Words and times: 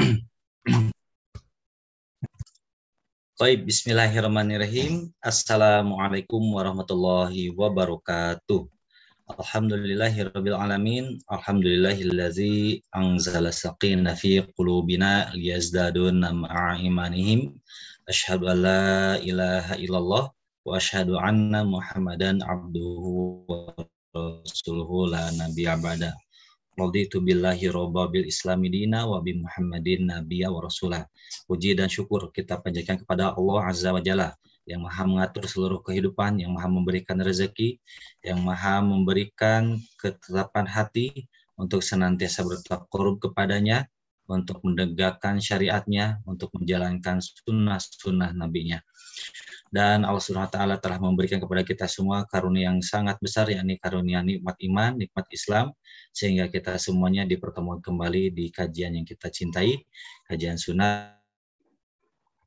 Baik, 3.40 3.68
bismillahirrahmanirrahim. 3.68 5.12
Assalamualaikum 5.20 6.40
warahmatullahi 6.56 7.52
wabarakatuh. 7.52 8.64
Alhamdulillahirabbil 9.28 10.56
alamin. 10.56 11.20
Alhamdulillahillazi 11.28 12.80
anzala 12.96 13.52
saqina 13.52 14.16
fi 14.16 14.40
qulubina 14.56 15.28
liyazdadu 15.36 16.08
ma'a 16.16 16.80
imanihim. 16.80 17.60
Asyhadu 18.08 18.48
an 18.48 18.58
la 18.64 19.20
ilaha 19.20 19.76
illallah 19.76 20.32
wa 20.64 20.80
asyhadu 20.80 21.20
anna 21.20 21.60
Muhammadan 21.68 22.40
abduhu 22.40 23.44
wa 23.44 23.76
rasuluhu 24.16 25.12
la 25.12 25.28
nabiyya 25.36 25.76
ba'da. 25.76 26.16
Raditu 26.80 27.20
billahi 27.20 27.68
robba 27.68 28.08
bil 28.08 28.24
islami 28.24 28.72
dina 28.72 29.04
wa 29.04 29.20
bi 29.20 29.36
Muhammadin 29.36 30.08
nabiyya 30.08 30.48
wa 30.48 30.64
rasulah. 30.64 31.04
Puji 31.44 31.76
dan 31.76 31.92
syukur 31.92 32.32
kita 32.32 32.56
panjatkan 32.56 33.04
kepada 33.04 33.36
Allah 33.36 33.68
Azza 33.68 33.92
wa 33.92 34.00
Jalla 34.00 34.32
yang 34.64 34.88
maha 34.88 35.04
mengatur 35.04 35.44
seluruh 35.44 35.84
kehidupan, 35.84 36.40
yang 36.40 36.56
maha 36.56 36.72
memberikan 36.72 37.20
rezeki, 37.20 37.76
yang 38.24 38.40
maha 38.40 38.80
memberikan 38.80 39.76
ketetapan 40.00 40.64
hati 40.64 41.28
untuk 41.60 41.84
senantiasa 41.84 42.48
bertakarub 42.48 43.20
kepadanya, 43.20 43.84
untuk 44.24 44.64
menegakkan 44.64 45.36
syariatnya, 45.36 46.24
untuk 46.24 46.48
menjalankan 46.56 47.20
sunnah-sunnah 47.20 48.32
nabinya. 48.32 48.80
Dan 49.70 50.02
Allah 50.02 50.18
Subhanahu 50.18 50.50
wa 50.50 50.54
taala 50.54 50.76
telah 50.82 50.98
memberikan 50.98 51.38
kepada 51.38 51.62
kita 51.62 51.86
semua 51.86 52.26
karunia 52.26 52.74
yang 52.74 52.82
sangat 52.82 53.22
besar 53.22 53.46
yakni 53.46 53.78
karunia 53.78 54.18
nikmat 54.18 54.58
iman, 54.66 54.98
nikmat 54.98 55.30
Islam 55.30 55.70
sehingga 56.10 56.50
kita 56.50 56.74
semuanya 56.74 57.22
dipertemukan 57.22 57.78
kembali 57.78 58.34
di 58.34 58.50
kajian 58.50 58.98
yang 58.98 59.06
kita 59.06 59.30
cintai, 59.30 59.78
kajian 60.26 60.58
sunnah 60.58 61.14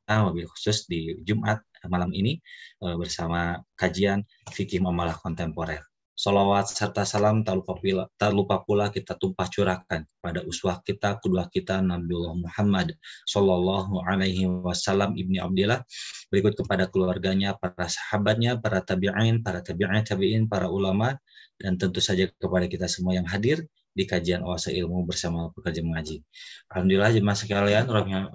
wabil 0.04 0.52
khusus 0.52 0.84
di 0.84 1.16
Jumat 1.24 1.64
malam 1.88 2.12
ini 2.12 2.44
uh, 2.84 3.00
bersama 3.00 3.64
kajian 3.80 4.28
fikih 4.52 4.84
muamalah 4.84 5.16
kontemporer. 5.16 5.93
Salawat 6.14 6.70
serta 6.70 7.10
salam 7.10 7.42
tak 7.42 7.58
lupa, 7.58 7.74
pula, 7.74 8.06
tak 8.22 8.38
lupa 8.38 8.62
pula 8.62 8.94
kita 8.94 9.18
tumpah 9.18 9.50
curahkan 9.50 10.06
pada 10.22 10.46
uswah 10.46 10.78
kita, 10.86 11.18
kedua 11.18 11.50
kita 11.50 11.82
Nabiullah 11.82 12.38
Muhammad 12.38 12.94
Sallallahu 13.26 13.98
Alaihi 14.06 14.46
Wasallam 14.46 15.18
ibni 15.18 15.42
Abdillah 15.42 15.82
berikut 16.30 16.54
kepada 16.54 16.86
keluarganya, 16.86 17.58
para 17.58 17.90
sahabatnya, 17.90 18.62
para 18.62 18.86
tabi'in, 18.86 19.42
para 19.42 19.66
tabi'in, 19.66 20.06
tabi'in, 20.06 20.44
para 20.46 20.70
ulama 20.70 21.18
dan 21.58 21.82
tentu 21.82 21.98
saja 21.98 22.30
kepada 22.30 22.70
kita 22.70 22.86
semua 22.86 23.18
yang 23.18 23.26
hadir 23.26 23.66
di 23.94 24.06
kajian 24.06 24.46
Oasa 24.46 24.70
Ilmu 24.70 25.10
bersama 25.10 25.50
pekerja 25.50 25.82
mengaji. 25.82 26.22
Alhamdulillah 26.70 27.10
jemaah 27.10 27.38
sekalian, 27.38 27.86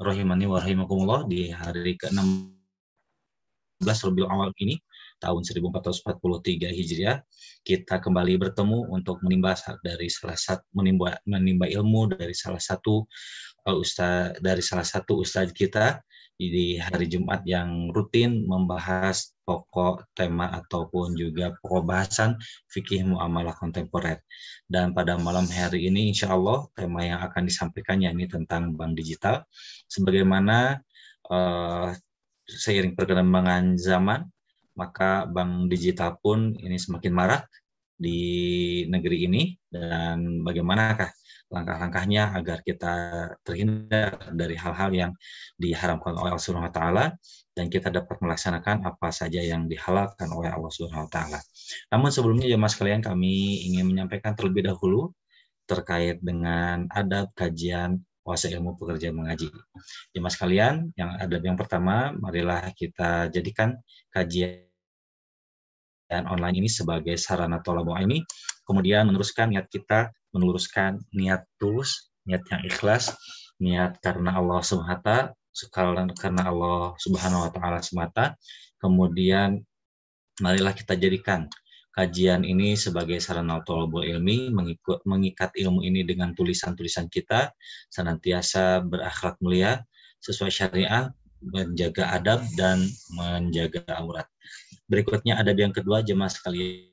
rahimani 0.02 0.50
wa 0.50 0.58
rahimakumullah 0.58 1.30
di 1.30 1.54
hari 1.54 1.94
ke-6 1.94 2.58
Rabiul 3.86 4.26
Awal 4.26 4.50
ini 4.58 4.74
tahun 5.18 5.42
1443 5.42 6.70
Hijriah 6.70 7.22
kita 7.66 7.98
kembali 7.98 8.38
bertemu 8.38 8.88
untuk 8.90 9.18
menimba 9.26 9.58
dari 9.82 10.06
salah 10.08 10.38
satu 10.38 10.64
menimba, 10.72 11.18
menimba 11.26 11.66
ilmu 11.66 12.14
dari 12.14 12.32
salah 12.32 12.62
satu 12.62 13.04
uh, 13.66 13.76
ustaz 13.76 14.38
dari 14.38 14.62
salah 14.62 14.86
satu 14.86 15.20
ustaz 15.20 15.50
kita 15.50 16.00
di 16.38 16.78
hari 16.78 17.10
Jumat 17.10 17.42
yang 17.42 17.90
rutin 17.90 18.46
membahas 18.46 19.34
pokok 19.42 20.06
tema 20.14 20.46
ataupun 20.54 21.18
juga 21.18 21.50
pokok 21.58 21.82
bahasan 21.82 22.38
fikih 22.70 23.02
muamalah 23.10 23.58
kontemporer. 23.58 24.22
Dan 24.70 24.94
pada 24.94 25.18
malam 25.18 25.50
hari 25.50 25.90
ini 25.90 26.14
insya 26.14 26.30
Allah 26.30 26.70
tema 26.78 27.02
yang 27.02 27.18
akan 27.26 27.42
disampaikannya 27.42 28.14
ini 28.14 28.30
tentang 28.30 28.78
bank 28.78 28.94
digital. 28.94 29.42
Sebagaimana 29.90 30.78
uh, 31.26 31.90
seiring 32.46 32.94
perkembangan 32.94 33.74
zaman, 33.74 34.22
maka 34.78 35.26
bank 35.26 35.66
digital 35.66 36.16
pun 36.22 36.54
ini 36.54 36.78
semakin 36.78 37.10
marak 37.10 37.42
di 37.98 38.20
negeri 38.86 39.26
ini 39.26 39.42
dan 39.66 40.46
bagaimanakah 40.46 41.10
langkah-langkahnya 41.50 42.36
agar 42.36 42.62
kita 42.62 42.94
terhindar 43.42 44.30
dari 44.30 44.54
hal-hal 44.54 44.90
yang 44.94 45.12
diharamkan 45.58 46.14
oleh 46.14 46.30
Allah 46.30 46.44
Subhanahu 46.44 46.70
wa 46.70 46.74
taala 46.76 47.04
dan 47.56 47.66
kita 47.72 47.90
dapat 47.90 48.20
melaksanakan 48.22 48.86
apa 48.86 49.08
saja 49.10 49.42
yang 49.42 49.66
dihalalkan 49.66 50.30
oleh 50.30 50.52
Allah 50.52 50.70
Subhanahu 50.70 51.08
wa 51.08 51.12
taala. 51.12 51.40
Namun 51.90 52.14
sebelumnya 52.14 52.46
ya 52.46 52.60
Mas 52.60 52.78
kalian 52.78 53.02
kami 53.02 53.66
ingin 53.66 53.88
menyampaikan 53.88 54.36
terlebih 54.38 54.70
dahulu 54.70 55.10
terkait 55.64 56.20
dengan 56.22 56.86
adab 56.92 57.32
kajian 57.32 57.98
kuasa 58.28 58.52
ilmu 58.52 58.76
pekerja 58.76 59.08
mengaji. 59.08 59.48
Jemaah 60.12 60.32
sekalian, 60.32 60.92
yang 61.00 61.16
ada 61.16 61.40
yang 61.40 61.56
pertama, 61.56 62.12
marilah 62.12 62.60
kita 62.76 63.32
jadikan 63.32 63.80
kajian 64.12 64.67
online 66.10 66.64
ini 66.64 66.68
sebagai 66.70 67.16
sarana 67.20 67.60
tolong 67.60 67.88
ini, 68.00 68.24
kemudian 68.64 69.08
meneruskan 69.08 69.52
niat 69.52 69.68
kita, 69.68 70.12
meluruskan 70.32 71.00
niat 71.12 71.44
tulus, 71.60 72.12
niat 72.24 72.44
yang 72.48 72.62
ikhlas, 72.64 73.16
niat 73.60 74.00
karena 74.00 74.36
Allah 74.36 74.60
semata, 74.64 75.32
karena 76.20 76.42
Allah 76.48 76.94
Subhanahu 77.02 77.48
wa 77.48 77.50
taala 77.50 77.80
semata, 77.82 78.38
kemudian 78.78 79.60
marilah 80.38 80.70
kita 80.70 80.94
jadikan 80.94 81.50
kajian 81.98 82.46
ini 82.46 82.78
sebagai 82.78 83.18
sarana 83.18 83.58
tolobul 83.66 84.06
ilmi, 84.06 84.54
mengikut, 84.54 85.02
mengikat 85.02 85.50
ilmu 85.58 85.82
ini 85.82 86.06
dengan 86.06 86.30
tulisan-tulisan 86.30 87.10
kita, 87.10 87.50
senantiasa 87.90 88.86
berakhlak 88.86 89.34
mulia, 89.42 89.82
sesuai 90.22 90.52
syariah, 90.54 91.10
menjaga 91.42 92.14
adab, 92.14 92.46
dan 92.54 92.86
menjaga 93.18 93.82
aurat. 93.98 94.30
Berikutnya 94.88 95.36
ada 95.36 95.52
yang 95.52 95.70
kedua, 95.70 96.00
jemaah 96.00 96.32
sekalian, 96.32 96.88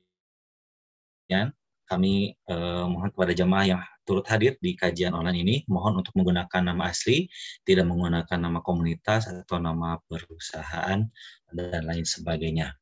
kami 1.88 2.36
eh, 2.36 2.86
mohon 2.86 3.10
kepada 3.16 3.32
jemaah 3.32 3.66
yang 3.66 3.82
turut 4.06 4.28
hadir 4.30 4.54
di 4.62 4.78
kajian 4.78 5.18
online 5.18 5.40
ini, 5.42 5.56
mohon 5.66 5.98
untuk 5.98 6.14
menggunakan 6.14 6.62
nama 6.62 6.94
asli, 6.94 7.26
tidak 7.66 7.90
menggunakan 7.90 8.38
nama 8.38 8.62
komunitas 8.62 9.26
atau 9.26 9.58
nama 9.58 9.98
perusahaan, 10.06 11.02
dan 11.50 11.82
lain 11.82 12.06
sebagainya. 12.06 12.76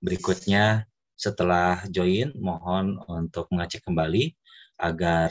Berikutnya, 0.00 0.88
setelah 1.20 1.84
join 1.92 2.32
mohon 2.40 2.96
untuk 3.04 3.52
mengecek 3.52 3.84
kembali 3.84 4.32
agar 4.80 5.28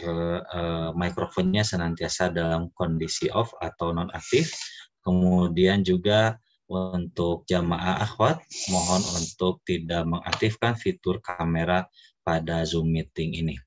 uh, 0.54 0.90
mikrofonnya 0.94 1.66
senantiasa 1.66 2.30
dalam 2.30 2.70
kondisi 2.78 3.26
off 3.34 3.50
atau 3.58 3.90
non 3.90 4.14
aktif. 4.14 4.54
Kemudian 5.02 5.82
juga 5.82 6.38
untuk 6.70 7.50
jamaah 7.50 7.98
akhwat 8.06 8.46
mohon 8.70 9.02
untuk 9.18 9.66
tidak 9.66 10.06
mengaktifkan 10.06 10.78
fitur 10.78 11.18
kamera 11.20 11.90
pada 12.22 12.62
Zoom 12.62 12.94
meeting 12.94 13.34
ini. 13.34 13.58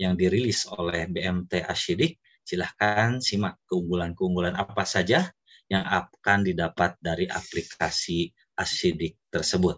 yang 0.00 0.16
dirilis 0.16 0.64
oleh 0.72 1.04
BMT 1.12 1.68
Asyidik, 1.68 2.16
silahkan 2.40 3.20
simak 3.20 3.60
keunggulan-keunggulan 3.68 4.56
apa 4.56 4.88
saja 4.88 5.28
yang 5.68 5.84
akan 5.84 6.48
didapat 6.48 6.96
dari 7.04 7.28
aplikasi 7.28 8.32
Asyidik 8.56 9.20
tersebut. 9.28 9.76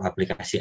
Aplikasi 0.00 0.60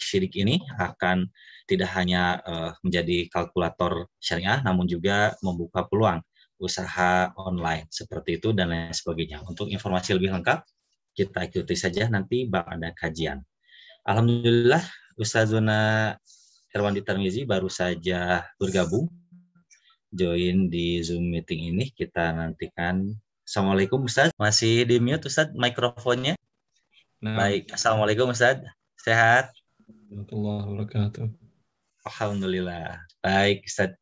Asyidik 0.00 0.34
ini 0.40 0.58
akan 0.80 1.28
tidak 1.68 1.92
hanya 1.94 2.40
uh, 2.42 2.72
menjadi 2.82 3.28
kalkulator 3.28 4.08
syariah, 4.18 4.64
namun 4.64 4.88
juga 4.88 5.36
membuka 5.44 5.84
peluang 5.86 6.24
usaha 6.60 7.32
online 7.36 7.88
seperti 7.88 8.40
itu 8.40 8.52
dan 8.56 8.72
lain 8.72 8.92
sebagainya. 8.92 9.44
Untuk 9.44 9.68
informasi 9.72 10.16
lebih 10.16 10.32
lengkap, 10.34 10.64
kita 11.16 11.46
ikuti 11.48 11.76
saja 11.76 12.08
nanti 12.08 12.48
bak 12.48 12.68
ada 12.68 12.92
kajian. 12.96 13.40
Alhamdulillah 14.08 14.80
Ustazuna 15.20 16.16
Herwandi 16.72 17.04
Tarmizi 17.04 17.44
baru 17.44 17.68
saja 17.68 18.46
bergabung 18.56 19.10
join 20.10 20.72
di 20.72 21.02
Zoom 21.04 21.30
meeting 21.30 21.74
ini. 21.74 21.92
Kita 21.92 22.32
nantikan. 22.34 23.10
Assalamualaikum 23.44 24.06
Ustaz. 24.06 24.30
Masih 24.38 24.86
di 24.86 25.02
mute 25.02 25.26
Ustaz 25.26 25.50
mikrofonnya? 25.52 26.38
Nah. 27.20 27.36
Baik. 27.36 27.74
Assalamualaikum 27.74 28.30
Ustaz. 28.30 28.62
Sehat? 28.96 29.50
Alhamdulillah. 32.02 32.98
Baik 33.22 33.62
Ustaz. 33.62 33.94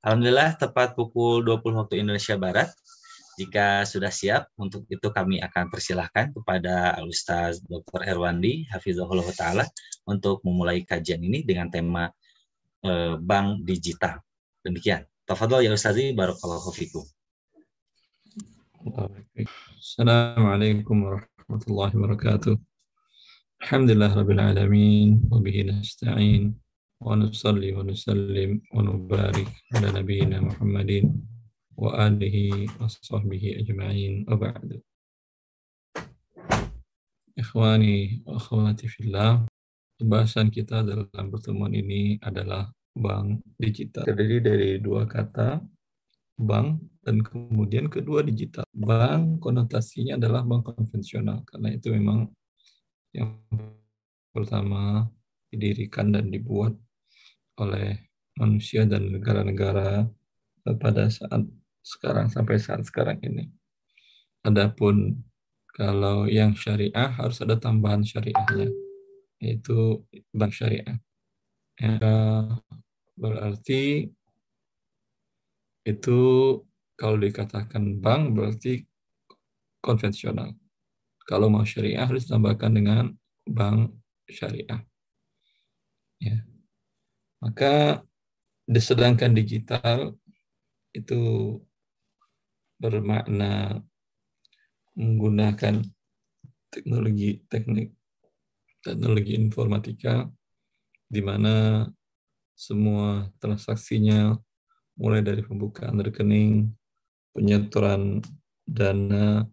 Alhamdulillah 0.00 0.56
tepat 0.56 0.96
pukul 0.96 1.44
20 1.44 1.76
waktu 1.76 2.00
Indonesia 2.00 2.40
Barat. 2.40 2.72
Jika 3.36 3.84
sudah 3.84 4.08
siap, 4.08 4.48
untuk 4.56 4.88
itu 4.88 5.12
kami 5.12 5.36
akan 5.44 5.68
persilahkan 5.68 6.32
kepada 6.32 6.96
Ustaz 7.04 7.60
Dr. 7.68 8.08
Erwandi, 8.08 8.64
Hafizahullah 8.72 9.28
Ta'ala, 9.36 9.68
untuk 10.08 10.40
memulai 10.40 10.80
kajian 10.88 11.20
ini 11.20 11.44
dengan 11.44 11.68
tema 11.68 12.08
e, 12.80 13.20
Bank 13.20 13.68
Digital. 13.68 14.16
Demikian. 14.64 15.04
Tafadol 15.28 15.68
ya 15.68 15.76
Ustazi, 15.76 16.16
Barakallahu 16.16 16.72
Fikum. 16.72 17.04
Assalamualaikum 19.84 20.96
warahmatullahi 21.04 21.92
wabarakatuh. 21.92 22.75
Wa 27.00 27.16
nusalli 27.16 27.72
wa 27.72 27.80
nusallim 27.88 28.60
wa 28.68 28.84
nubarik 28.84 29.48
ala 29.72 29.96
nabiyina 29.96 30.44
Muhammadin 30.44 31.08
wa 31.72 31.96
alihi 31.96 32.68
wa 32.76 32.84
sahbihi 32.84 33.64
ajma'in 33.64 34.28
wa 34.28 34.36
ba'du. 34.36 34.76
Ikhwani 37.36 38.28
wa 38.28 38.36
akhwati 38.36 38.92
fillah, 38.92 39.48
pembahasan 40.00 40.52
kita 40.52 40.84
dalam 40.84 41.26
pertemuan 41.32 41.72
ini 41.72 42.20
adalah 42.20 42.68
bank 42.92 43.40
digital. 43.56 44.04
Terdiri 44.04 44.44
dari 44.44 44.70
dua 44.84 45.08
kata, 45.08 45.64
bank 46.36 46.80
dan 47.00 47.24
kemudian 47.24 47.88
kedua 47.88 48.20
digital. 48.20 48.68
Bank 48.72 49.40
konotasinya 49.40 50.20
adalah 50.20 50.44
bank 50.44 50.76
konvensional 50.76 51.40
karena 51.48 51.72
itu 51.72 51.92
memang 51.92 52.28
yang 53.16 53.32
pertama 54.36 55.08
didirikan 55.48 56.12
dan 56.12 56.28
dibuat 56.28 56.76
oleh 57.56 58.12
manusia 58.36 58.84
dan 58.84 59.08
negara-negara 59.08 60.04
pada 60.76 61.08
saat 61.08 61.48
sekarang 61.80 62.28
sampai 62.28 62.60
saat 62.60 62.84
sekarang 62.84 63.16
ini. 63.24 63.48
Adapun 64.44 65.16
kalau 65.72 66.28
yang 66.28 66.52
syariah 66.52 67.12
harus 67.16 67.40
ada 67.40 67.56
tambahan 67.56 68.04
syariahnya, 68.04 68.68
yaitu 69.40 70.04
bank 70.36 70.52
syariah. 70.52 71.00
Ya, 71.76 72.00
berarti 73.16 74.12
itu 75.86 76.20
kalau 76.96 77.16
dikatakan 77.20 78.00
bank 78.00 78.34
berarti 78.34 78.88
konvensional. 79.84 80.56
Kalau 81.26 81.50
mau 81.50 81.66
syariah 81.66 82.06
harus 82.06 82.30
ditambahkan 82.30 82.70
dengan 82.70 83.04
bank 83.46 83.92
syariah. 84.30 84.80
Ya. 86.22 86.46
Maka 87.42 88.02
disedangkan 88.66 89.34
digital 89.34 90.14
itu 90.94 91.22
bermakna 92.80 93.82
menggunakan 94.96 95.84
teknologi 96.72 97.44
teknik 97.52 97.92
teknologi 98.80 99.36
informatika 99.36 100.30
di 101.06 101.20
mana 101.20 101.86
semua 102.56 103.28
transaksinya 103.36 104.32
mulai 104.96 105.20
dari 105.20 105.44
pembukaan 105.44 106.00
rekening, 106.00 106.72
penyetoran 107.36 108.24
dana, 108.64 109.44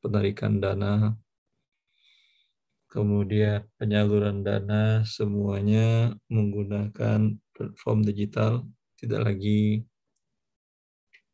penarikan 0.00 0.58
dana, 0.58 1.14
kemudian 2.90 3.68
penyaluran 3.78 4.42
dana 4.42 5.06
semuanya 5.06 6.16
menggunakan 6.26 7.38
platform 7.54 8.02
digital, 8.02 8.66
tidak 8.98 9.30
lagi 9.30 9.86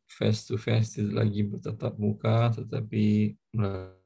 face 0.06 0.46
to 0.46 0.56
face 0.56 0.96
tidak 0.96 1.26
lagi 1.26 1.42
bertatap 1.44 1.98
muka 1.98 2.54
tetapi 2.54 3.36
melalui 3.52 4.00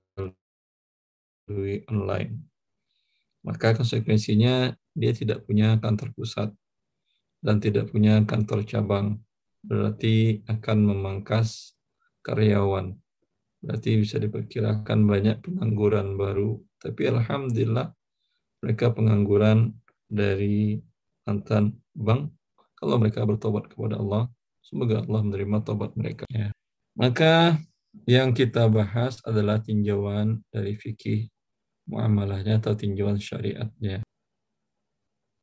online. 1.87 2.41
Maka 3.41 3.73
konsekuensinya 3.77 4.75
dia 4.93 5.13
tidak 5.17 5.47
punya 5.49 5.79
kantor 5.81 6.13
pusat 6.13 6.51
dan 7.41 7.57
tidak 7.63 7.89
punya 7.89 8.21
kantor 8.25 8.65
cabang. 8.69 9.23
Berarti 9.61 10.41
akan 10.49 10.79
memangkas 10.93 11.77
karyawan. 12.25 12.97
Berarti 13.61 14.01
bisa 14.01 14.17
diperkirakan 14.17 14.99
banyak 15.05 15.37
pengangguran 15.45 16.17
baru. 16.17 16.57
Tapi 16.81 17.13
Alhamdulillah 17.13 17.93
mereka 18.65 18.93
pengangguran 18.93 19.77
dari 20.09 20.81
mantan 21.29 21.77
bank 21.93 22.33
kalau 22.81 22.97
mereka 22.97 23.29
bertobat 23.29 23.69
kepada 23.69 24.01
Allah 24.01 24.33
Semoga 24.71 25.03
Allah 25.03 25.21
menerima 25.27 25.67
tobat 25.67 25.99
mereka. 25.99 26.29
Ya. 26.31 26.55
Maka 26.95 27.59
yang 28.07 28.31
kita 28.31 28.71
bahas 28.71 29.19
adalah 29.27 29.59
tinjauan 29.59 30.47
dari 30.55 30.79
fikih 30.79 31.27
muamalahnya 31.91 32.63
atau 32.63 32.79
tinjauan 32.79 33.19
syariatnya. 33.19 34.07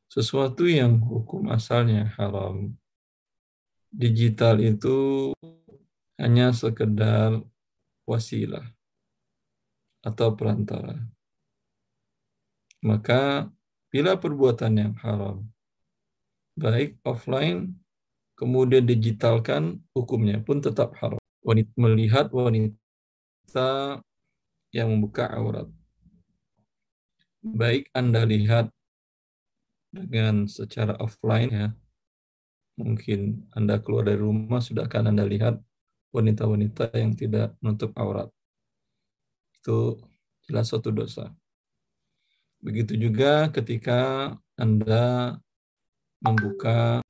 Sesuatu 0.08 0.64
yang 0.64 1.04
hukum 1.04 1.52
asalnya 1.52 2.08
haram. 2.16 2.72
Digital 3.92 4.64
itu 4.64 5.32
hanya 6.16 6.56
sekedar 6.56 7.44
wasilah 8.08 8.64
atau 10.02 10.32
perantara. 10.34 10.96
Maka 12.80 13.52
bila 13.92 14.16
perbuatan 14.16 14.74
yang 14.80 14.94
haram, 15.04 15.44
baik 16.56 16.98
offline 17.04 17.76
kemudian 18.40 18.86
digitalkan, 18.86 19.84
hukumnya 19.92 20.40
pun 20.40 20.64
tetap 20.64 20.96
haram. 21.02 21.20
Wanita 21.44 21.74
melihat 21.76 22.28
wanita 22.32 24.00
yang 24.72 24.88
membuka 24.94 25.28
aurat. 25.34 25.68
Baik 27.42 27.90
Anda 27.96 28.28
lihat 28.28 28.70
dengan 29.90 30.46
secara 30.46 31.00
offline 31.00 31.50
ya, 31.50 31.68
mungkin 32.78 33.50
Anda 33.56 33.82
keluar 33.82 34.06
dari 34.06 34.22
rumah 34.22 34.62
sudah 34.62 34.86
akan 34.86 35.16
Anda 35.16 35.26
lihat 35.26 35.58
wanita-wanita 36.12 36.92
yang 36.96 37.14
tidak 37.14 37.56
menutup 37.60 37.92
aurat. 38.00 38.30
Itu 39.60 40.00
jelas 40.48 40.72
suatu 40.72 40.90
dosa. 40.94 41.32
Begitu 42.64 42.98
juga 42.98 43.52
ketika 43.54 44.34
Anda 44.58 45.38
membuka 46.24 47.04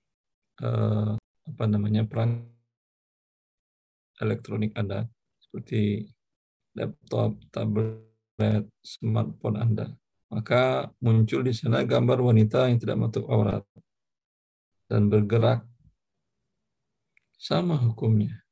uh, 0.60 1.16
apa 1.48 1.64
namanya 1.70 2.04
perang 2.04 2.44
elektronik 4.20 4.76
Anda, 4.76 5.08
seperti 5.40 6.12
laptop, 6.76 7.38
tablet, 7.54 8.68
smartphone 8.84 9.58
Anda. 9.58 9.88
Maka 10.28 10.92
muncul 11.00 11.48
di 11.48 11.56
sana 11.56 11.88
gambar 11.88 12.20
wanita 12.20 12.68
yang 12.68 12.82
tidak 12.82 13.00
menutup 13.00 13.32
aurat 13.32 13.64
dan 14.92 15.08
bergerak 15.08 15.64
sama 17.40 17.80
hukumnya. 17.80 18.47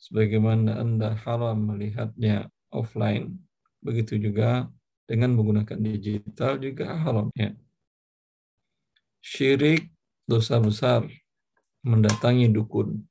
Sebagaimana 0.00 0.80
Anda 0.80 1.12
haram 1.12 1.68
melihatnya 1.68 2.48
offline, 2.72 3.36
begitu 3.84 4.16
juga 4.16 4.72
dengan 5.04 5.36
menggunakan 5.36 5.76
digital 5.76 6.56
juga 6.56 6.96
haram. 6.96 7.28
Ya. 7.36 7.52
Syirik 9.20 9.92
dosa 10.24 10.56
besar 10.56 11.04
mendatangi 11.84 12.48
dukun 12.48 13.04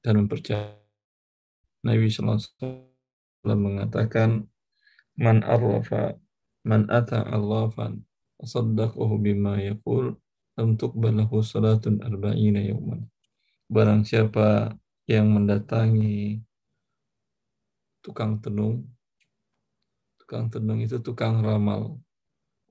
dan 0.00 0.24
mempercayai 0.24 0.80
Nabi 1.84 2.08
SAW 2.08 2.88
mengatakan 3.44 4.48
man 5.20 5.44
arrafa 5.44 6.16
man 6.64 6.88
ata 6.88 7.20
allafan 7.28 8.00
saddaqahu 8.40 9.20
bima 9.20 9.60
yaqul 9.60 10.16
lam 10.56 10.68
tuqbalahu 10.80 11.44
salatun 11.44 12.00
arba'ina 12.00 12.64
yawman 12.64 13.04
barang 13.68 14.04
siapa 14.04 14.72
yang 15.04 15.28
mendatangi 15.28 16.40
tukang 18.04 18.40
tenung. 18.40 18.84
Tukang 20.20 20.48
tenung 20.48 20.80
itu 20.80 21.00
tukang 21.00 21.44
ramal. 21.44 22.00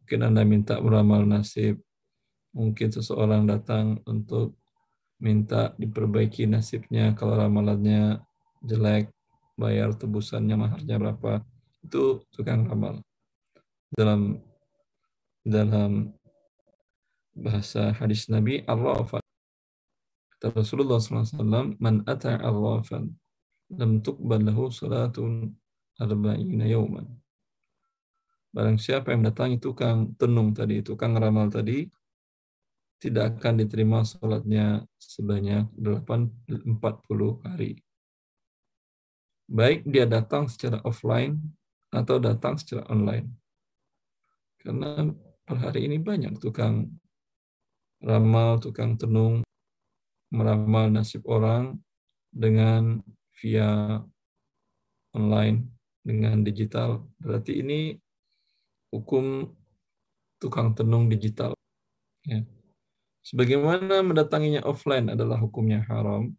Mungkin 0.02 0.20
Anda 0.26 0.46
minta 0.46 0.82
meramal 0.82 1.26
nasib. 1.26 1.82
Mungkin 2.54 2.94
seseorang 2.94 3.50
datang 3.50 4.02
untuk 4.06 4.58
minta 5.18 5.74
diperbaiki 5.80 6.46
nasibnya 6.46 7.18
kalau 7.18 7.40
ramalannya 7.40 8.22
jelek 8.62 9.10
bayar 9.58 9.94
tebusannya 9.98 10.54
maharnya 10.58 11.02
berapa. 11.02 11.42
Itu 11.82 12.26
tukang 12.34 12.70
ramal. 12.70 13.02
Dalam 13.94 14.42
dalam 15.46 16.14
bahasa 17.34 17.94
hadis 17.98 18.30
Nabi 18.30 18.62
Allah 18.70 19.23
kata 20.44 20.60
Rasulullah 20.60 21.00
SAW 21.00 21.80
man 21.80 22.04
ata 22.04 22.36
arrafan 22.36 23.16
lam 23.72 24.04
tuqbal 24.04 24.44
lahu 24.44 24.68
salatun 24.68 25.56
arba'ina 25.96 26.68
yawman 26.68 27.08
barang 28.52 28.76
siapa 28.76 29.16
yang 29.16 29.24
mendatangi 29.24 29.64
tukang 29.64 30.12
tenung 30.20 30.52
tadi 30.52 30.84
tukang 30.84 31.16
ramal 31.16 31.48
tadi 31.48 31.88
tidak 33.00 33.40
akan 33.40 33.64
diterima 33.64 34.04
salatnya 34.04 34.84
sebanyak 35.00 35.72
8, 35.80 36.76
40 36.76 37.48
hari 37.48 37.80
baik 39.48 39.88
dia 39.88 40.04
datang 40.04 40.52
secara 40.52 40.84
offline 40.84 41.40
atau 41.94 42.18
datang 42.18 42.58
secara 42.58 42.90
online. 42.90 43.30
Karena 44.58 45.14
per 45.46 45.58
hari 45.62 45.86
ini 45.86 46.02
banyak 46.02 46.42
tukang 46.42 46.90
ramal, 48.02 48.58
tukang 48.58 48.98
tenung, 48.98 49.43
meramal 50.34 50.90
nasib 50.90 51.22
orang 51.30 51.78
dengan 52.34 53.00
via 53.38 54.02
online, 55.14 55.70
dengan 56.02 56.42
digital. 56.42 57.06
Berarti 57.22 57.62
ini 57.62 57.94
hukum 58.90 59.46
tukang 60.42 60.74
tenung 60.74 61.06
digital. 61.06 61.54
Ya. 62.26 62.42
Sebagaimana 63.24 64.02
mendatanginya 64.04 64.66
offline 64.66 65.14
adalah 65.14 65.40
hukumnya 65.40 65.86
haram, 65.88 66.36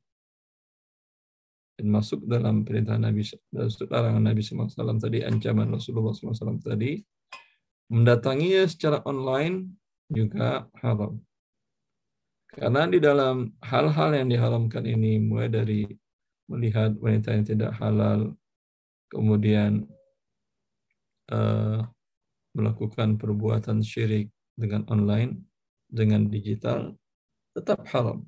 dan 1.74 1.86
masuk 1.90 2.22
dalam 2.30 2.62
perintah 2.62 2.94
Nabi 2.94 3.26
larangan 3.90 4.22
Nabi 4.22 4.40
SAW 4.46 5.02
tadi 5.02 5.26
ancaman 5.26 5.74
Rasulullah 5.74 6.14
SAW 6.14 6.62
tadi 6.62 7.02
mendatanginya 7.90 8.62
secara 8.70 9.02
online 9.02 9.74
juga 10.06 10.70
haram 10.78 11.18
karena 12.54 12.86
di 12.86 12.98
dalam 13.02 13.50
hal-hal 13.62 14.10
yang 14.14 14.28
diharamkan 14.30 14.86
ini 14.86 15.18
mulai 15.18 15.50
dari 15.50 15.86
melihat 16.46 16.94
wanita 17.00 17.34
yang 17.34 17.44
tidak 17.44 17.72
halal 17.80 18.36
kemudian 19.10 19.86
uh, 21.34 21.82
melakukan 22.54 23.18
perbuatan 23.18 23.82
syirik 23.82 24.30
dengan 24.54 24.86
online 24.86 25.42
dengan 25.90 26.30
digital 26.30 26.94
tetap 27.54 27.82
haram. 27.90 28.22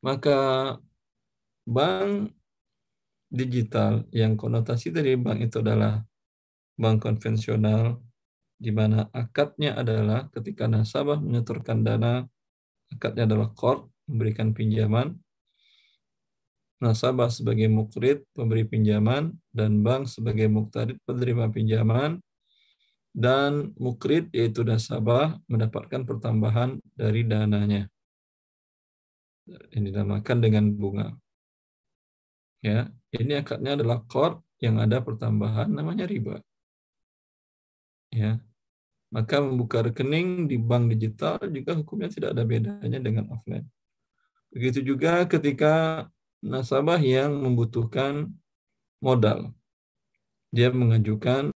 Maka 0.00 0.74
bank 1.66 2.34
digital 3.30 4.06
yang 4.10 4.34
konotasi 4.34 4.90
dari 4.90 5.14
bank 5.14 5.46
itu 5.50 5.62
adalah 5.62 6.02
bank 6.74 7.04
konvensional 7.04 8.00
di 8.60 8.74
mana 8.74 9.06
akadnya 9.14 9.78
adalah 9.78 10.28
ketika 10.34 10.66
nasabah 10.66 11.20
menyetorkan 11.22 11.86
dana 11.86 12.26
akadnya 12.94 13.24
adalah 13.30 13.50
qard 13.54 13.86
memberikan 14.10 14.50
pinjaman. 14.54 15.16
Nasabah 16.80 17.28
sebagai 17.28 17.68
mukrid 17.68 18.24
pemberi 18.34 18.66
pinjaman. 18.66 19.36
Dan 19.50 19.84
bank 19.84 20.10
sebagai 20.10 20.50
muktarid 20.50 20.98
penerima 21.06 21.50
pinjaman. 21.50 22.18
Dan 23.10 23.74
mukrid 23.78 24.30
yaitu 24.30 24.62
nasabah 24.62 25.38
mendapatkan 25.50 26.06
pertambahan 26.06 26.78
dari 26.94 27.26
dananya. 27.26 27.90
Ini 29.50 29.90
dinamakan 29.90 30.38
dengan 30.38 30.70
bunga. 30.70 31.10
Ya 32.60 32.92
ini 33.16 33.40
akadnya 33.40 33.74
adalah 33.74 34.04
core 34.04 34.44
yang 34.60 34.78
ada 34.78 35.00
pertambahan 35.00 35.72
namanya 35.72 36.04
riba. 36.06 36.38
Ya 38.12 38.38
maka 39.10 39.42
membuka 39.42 39.82
rekening 39.82 40.46
di 40.46 40.56
bank 40.56 40.94
digital 40.94 41.42
juga 41.50 41.74
hukumnya 41.74 42.08
tidak 42.10 42.38
ada 42.38 42.46
bedanya 42.46 42.98
dengan 43.02 43.26
offline. 43.34 43.66
Begitu 44.54 44.82
juga 44.82 45.26
ketika 45.26 46.06
nasabah 46.42 46.98
yang 47.02 47.34
membutuhkan 47.34 48.30
modal. 49.02 49.50
Dia 50.50 50.70
mengajukan 50.70 51.54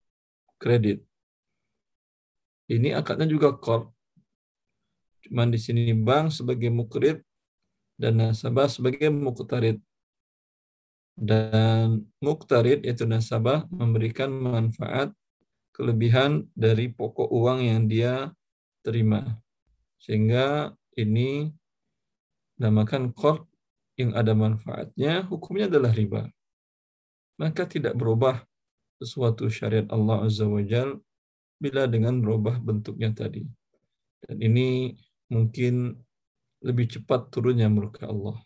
kredit. 0.59 1.03
Ini 2.71 2.95
akadnya 2.95 3.27
juga 3.27 3.51
core 3.55 3.91
cuman 5.21 5.53
di 5.53 5.59
sini 5.61 5.93
bank 5.93 6.33
sebagai 6.33 6.73
mukrid 6.73 7.21
dan 7.95 8.17
nasabah 8.17 8.67
sebagai 8.67 9.07
muktarid. 9.13 9.77
Dan 11.13 12.09
muktarid 12.17 12.81
yaitu 12.81 13.05
nasabah 13.05 13.69
memberikan 13.69 14.33
manfaat 14.33 15.13
kelebihan 15.71 16.47
dari 16.53 16.91
pokok 16.91 17.31
uang 17.31 17.59
yang 17.65 17.87
dia 17.87 18.29
terima. 18.85 19.39
Sehingga 20.01 20.75
ini 20.97 21.51
namakan 22.59 23.15
qard 23.15 23.47
yang 23.97 24.13
ada 24.13 24.31
manfaatnya, 24.35 25.25
hukumnya 25.27 25.69
adalah 25.71 25.91
riba. 25.93 26.27
Maka 27.41 27.65
tidak 27.65 27.97
berubah 27.97 28.43
sesuatu 29.01 29.49
syariat 29.49 29.89
Allah 29.89 30.29
Azza 30.29 30.45
wa 30.45 30.61
Jal 30.61 31.01
bila 31.57 31.89
dengan 31.89 32.21
berubah 32.21 32.61
bentuknya 32.61 33.13
tadi. 33.13 33.45
Dan 34.21 34.37
ini 34.37 34.93
mungkin 35.29 35.97
lebih 36.61 36.99
cepat 36.99 37.33
turunnya 37.33 37.65
murka 37.69 38.05
Allah 38.05 38.37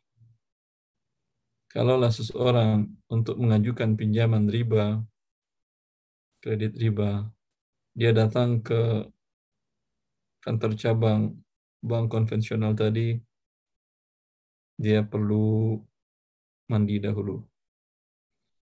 kalaulah 1.76 2.08
seseorang 2.08 2.88
untuk 3.12 3.36
mengajukan 3.36 4.00
pinjaman 4.00 4.48
riba, 4.48 5.04
kredit 6.46 6.78
riba, 6.78 7.26
dia 7.98 8.14
datang 8.14 8.62
ke 8.62 9.10
kantor 10.46 10.78
cabang 10.78 11.34
bank 11.82 12.06
konvensional 12.14 12.78
tadi, 12.78 13.18
dia 14.78 15.02
perlu 15.02 15.82
mandi 16.70 17.02
dahulu. 17.02 17.42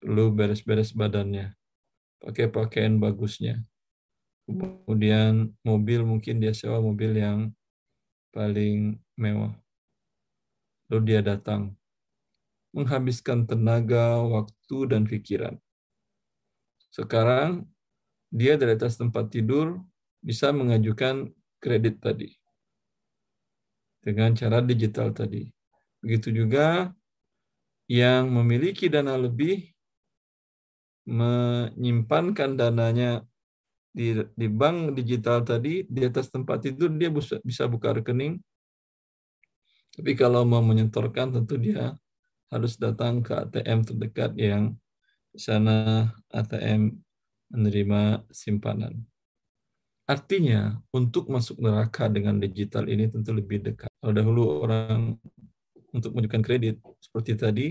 Perlu 0.04 0.36
beres-beres 0.36 0.92
badannya, 0.92 1.56
pakai 2.20 2.52
pakaian 2.52 3.00
bagusnya. 3.00 3.64
Kemudian 4.44 5.56
mobil 5.64 6.04
mungkin 6.04 6.44
dia 6.44 6.52
sewa 6.52 6.76
mobil 6.76 7.16
yang 7.16 7.56
paling 8.36 9.00
mewah. 9.16 9.56
Lalu 10.92 11.00
dia 11.08 11.24
datang 11.24 11.72
menghabiskan 12.76 13.48
tenaga, 13.48 14.20
waktu, 14.20 14.76
dan 14.92 15.08
pikiran. 15.08 15.56
Sekarang, 16.92 17.64
dia 18.28 18.60
dari 18.60 18.76
atas 18.76 19.00
tempat 19.00 19.32
tidur 19.32 19.80
bisa 20.20 20.52
mengajukan 20.52 21.32
kredit 21.56 22.04
tadi. 22.04 22.28
Dengan 24.04 24.36
cara 24.36 24.60
digital 24.60 25.16
tadi. 25.16 25.48
Begitu 26.04 26.44
juga 26.44 26.92
yang 27.88 28.28
memiliki 28.28 28.92
dana 28.92 29.16
lebih 29.16 29.72
menyimpankan 31.08 32.54
dananya 32.54 33.26
di, 33.92 34.16
di 34.32 34.48
bank 34.48 34.96
digital 34.96 35.44
tadi 35.44 35.84
di 35.84 36.00
atas 36.06 36.32
tempat 36.32 36.64
tidur 36.64 36.88
dia 36.96 37.12
bisa, 37.12 37.36
bisa 37.44 37.68
buka 37.68 37.92
rekening 37.92 38.40
tapi 39.92 40.16
kalau 40.16 40.48
mau 40.48 40.64
menyetorkan 40.64 41.36
tentu 41.36 41.60
dia 41.60 41.92
harus 42.48 42.80
datang 42.80 43.20
ke 43.20 43.36
ATM 43.36 43.84
terdekat 43.84 44.32
yang 44.40 44.72
sana 45.36 46.08
ATM 46.32 46.92
menerima 47.52 48.24
simpanan. 48.32 49.04
Artinya, 50.08 50.76
untuk 50.90 51.30
masuk 51.30 51.62
neraka 51.62 52.10
dengan 52.10 52.36
digital 52.36 52.90
ini 52.90 53.06
tentu 53.06 53.32
lebih 53.32 53.62
dekat. 53.62 53.88
Kalau 54.02 54.12
dahulu 54.12 54.42
orang 54.66 55.16
untuk 55.94 56.12
menunjukkan 56.16 56.42
kredit, 56.42 56.76
seperti 56.98 57.32
tadi, 57.38 57.66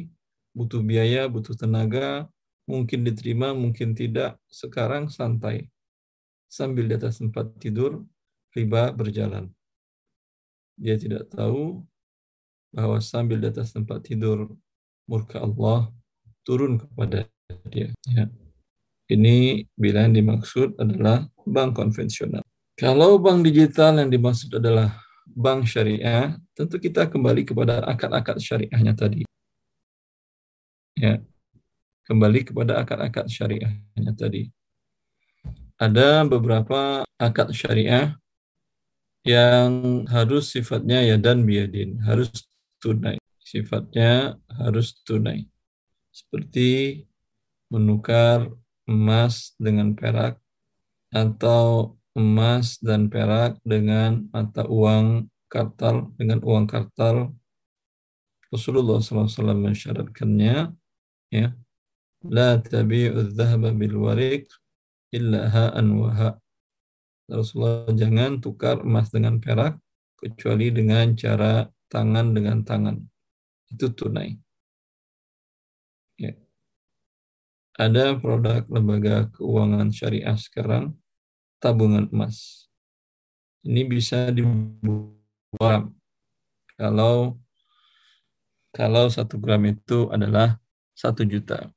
butuh 0.55 0.79
biaya, 0.79 1.27
butuh 1.27 1.53
tenaga, 1.57 2.29
mungkin 2.69 3.03
diterima, 3.03 3.51
mungkin 3.51 3.91
tidak. 3.97 4.39
Sekarang 4.47 5.11
santai. 5.11 5.67
Sambil 6.47 6.87
di 6.87 6.95
atas 6.95 7.19
tempat 7.19 7.51
tidur, 7.59 8.03
riba 8.55 8.95
berjalan. 8.95 9.51
Dia 10.79 10.95
tidak 10.95 11.29
tahu 11.29 11.83
bahwa 12.71 12.97
sambil 13.03 13.43
di 13.43 13.47
atas 13.51 13.75
tempat 13.75 14.07
tidur, 14.07 14.55
murka 15.03 15.43
Allah 15.43 15.91
turun 16.47 16.79
kepada 16.79 17.27
dia. 17.67 17.89
Ya. 18.07 18.25
Ini 19.11 19.67
bila 19.75 20.07
yang 20.07 20.15
dimaksud 20.15 20.79
adalah 20.79 21.27
bank 21.43 21.75
konvensional. 21.75 22.43
Kalau 22.79 23.19
bank 23.19 23.43
digital 23.43 23.99
yang 23.99 24.09
dimaksud 24.09 24.55
adalah 24.55 24.95
bank 25.27 25.67
syariah, 25.67 26.39
tentu 26.55 26.79
kita 26.79 27.07
kembali 27.11 27.43
kepada 27.43 27.83
akad-akad 27.83 28.39
syariahnya 28.39 28.95
tadi. 28.95 29.21
Ya, 30.95 31.19
kembali 32.07 32.47
kepada 32.47 32.79
akad-akad 32.83 33.27
syariahnya 33.31 34.11
tadi. 34.15 34.51
Ada 35.81 36.27
beberapa 36.29 37.01
akad 37.17 37.51
syariah 37.57 38.13
yang 39.25 40.03
harus 40.09 40.53
sifatnya 40.53 41.01
ya 41.01 41.17
dan 41.17 41.45
biadin, 41.45 42.01
harus 42.05 42.29
tunai. 42.81 43.17
Sifatnya 43.41 44.37
harus 44.49 44.97
tunai. 45.05 45.49
Seperti 46.11 47.01
menukar 47.71 48.51
emas 48.83 49.55
dengan 49.55 49.95
perak 49.95 50.35
atau 51.15 51.95
emas 52.11 52.75
dan 52.83 53.07
perak 53.07 53.55
dengan 53.63 54.27
mata 54.35 54.67
uang 54.67 55.31
kartal 55.47 56.11
dengan 56.19 56.43
uang 56.43 56.67
kartal. 56.67 57.31
Rasulullah 58.51 58.99
SAW 58.99 59.55
mensyaratkannya 59.55 60.75
ya. 61.31 61.55
La 62.27 62.59
tabi'u 62.59 63.31
dhahaba 63.31 63.71
bil 63.71 63.95
warik 63.97 64.51
illa 65.15 65.47
ha'an 65.47 65.87
wa 65.95 66.11
ha. 66.11 66.29
Rasulullah 67.31 67.95
jangan 67.95 68.43
tukar 68.43 68.83
emas 68.83 69.07
dengan 69.07 69.39
perak 69.39 69.79
kecuali 70.19 70.67
dengan 70.69 71.15
cara 71.15 71.63
tangan 71.87 72.35
dengan 72.35 72.61
tangan. 72.67 72.99
Itu 73.71 73.95
tunai 73.95 74.35
ya. 76.19 76.35
Ada 77.81 78.13
produk 78.13 78.61
lembaga 78.69 79.25
keuangan 79.33 79.89
syariah 79.89 80.37
sekarang 80.37 80.93
tabungan 81.57 82.05
emas. 82.13 82.69
Ini 83.65 83.89
bisa 83.89 84.29
dibuat 84.29 85.89
kalau 86.77 87.41
kalau 88.69 89.09
satu 89.09 89.41
gram 89.41 89.65
itu 89.65 90.13
adalah 90.13 90.61
satu 90.93 91.25
juta. 91.25 91.73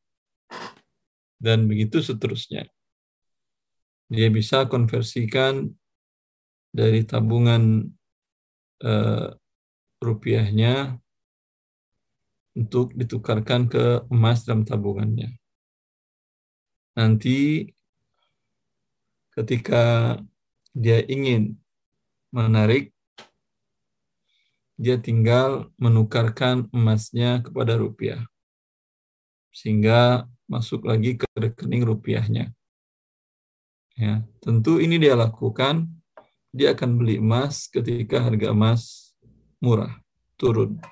Dan 1.41 1.65
begitu 1.65 2.05
seterusnya. 2.05 2.69
Dia 4.13 4.29
bisa 4.29 4.69
konversikan 4.69 5.73
dari 6.69 7.01
tabungan 7.09 7.89
eh, 8.85 9.29
rupiahnya 10.05 11.01
untuk 12.55 12.93
ditukarkan 12.93 13.67
ke 13.67 14.05
emas 14.13 14.47
dalam 14.47 14.63
tabungannya. 14.69 15.44
Nanti 16.95 17.67
ketika 19.35 20.15
dia 20.71 21.03
ingin 21.11 21.59
menarik, 22.31 22.95
dia 24.75 24.99
tinggal 24.99 25.71
menukarkan 25.79 26.71
emasnya 26.71 27.43
kepada 27.43 27.79
rupiah. 27.79 28.23
Sehingga 29.55 30.27
masuk 30.51 30.87
lagi 30.87 31.15
ke 31.15 31.27
rekening 31.35 31.87
rupiahnya. 31.87 32.51
Ya, 33.95 34.27
tentu 34.43 34.83
ini 34.83 34.99
dia 34.99 35.15
lakukan, 35.15 35.87
dia 36.51 36.75
akan 36.75 36.99
beli 36.99 37.23
emas 37.23 37.71
ketika 37.71 38.19
harga 38.19 38.51
emas 38.51 39.15
murah, 39.63 39.95
turun. 40.35 40.83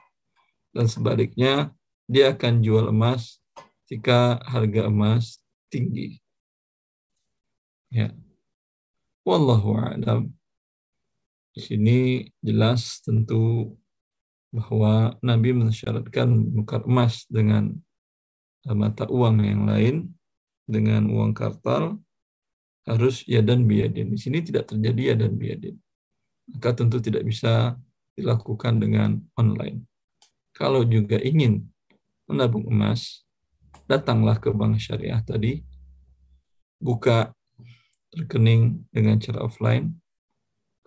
Dan 0.71 0.87
sebaliknya, 0.87 1.75
dia 2.07 2.31
akan 2.31 2.63
jual 2.63 2.95
emas 2.95 3.43
ketika 3.83 4.39
harga 4.47 4.87
emas 4.87 5.42
tinggi. 5.73 6.21
Ya. 7.89 8.13
Wallahu 9.25 9.81
a'lam. 9.81 10.29
Di 11.53 11.61
sini 11.61 12.29
jelas 12.45 13.01
tentu 13.01 13.73
bahwa 14.53 15.17
Nabi 15.25 15.57
mensyaratkan 15.57 16.29
menukar 16.29 16.85
emas 16.85 17.25
dengan 17.29 17.73
mata 18.69 19.09
uang 19.09 19.41
yang 19.41 19.65
lain 19.65 20.13
dengan 20.69 21.09
uang 21.09 21.33
kartal 21.33 21.97
harus 22.89 23.25
ya 23.25 23.41
dan 23.41 23.65
biadin. 23.65 24.13
Di 24.13 24.19
sini 24.21 24.45
tidak 24.45 24.73
terjadi 24.73 25.13
ya 25.13 25.15
dan 25.17 25.33
biadin. 25.37 25.77
Maka 26.53 26.77
tentu 26.77 27.01
tidak 27.01 27.25
bisa 27.25 27.77
dilakukan 28.13 28.77
dengan 28.83 29.21
online. 29.39 29.87
Kalau 30.53 30.85
juga 30.85 31.17
ingin 31.17 31.65
menabung 32.29 32.69
emas, 32.69 33.25
datanglah 33.93 34.41
ke 34.41 34.49
bank 34.49 34.81
syariah 34.81 35.21
tadi, 35.21 35.61
buka 36.81 37.29
rekening 38.17 38.89
dengan 38.89 39.21
cara 39.21 39.45
offline, 39.45 39.93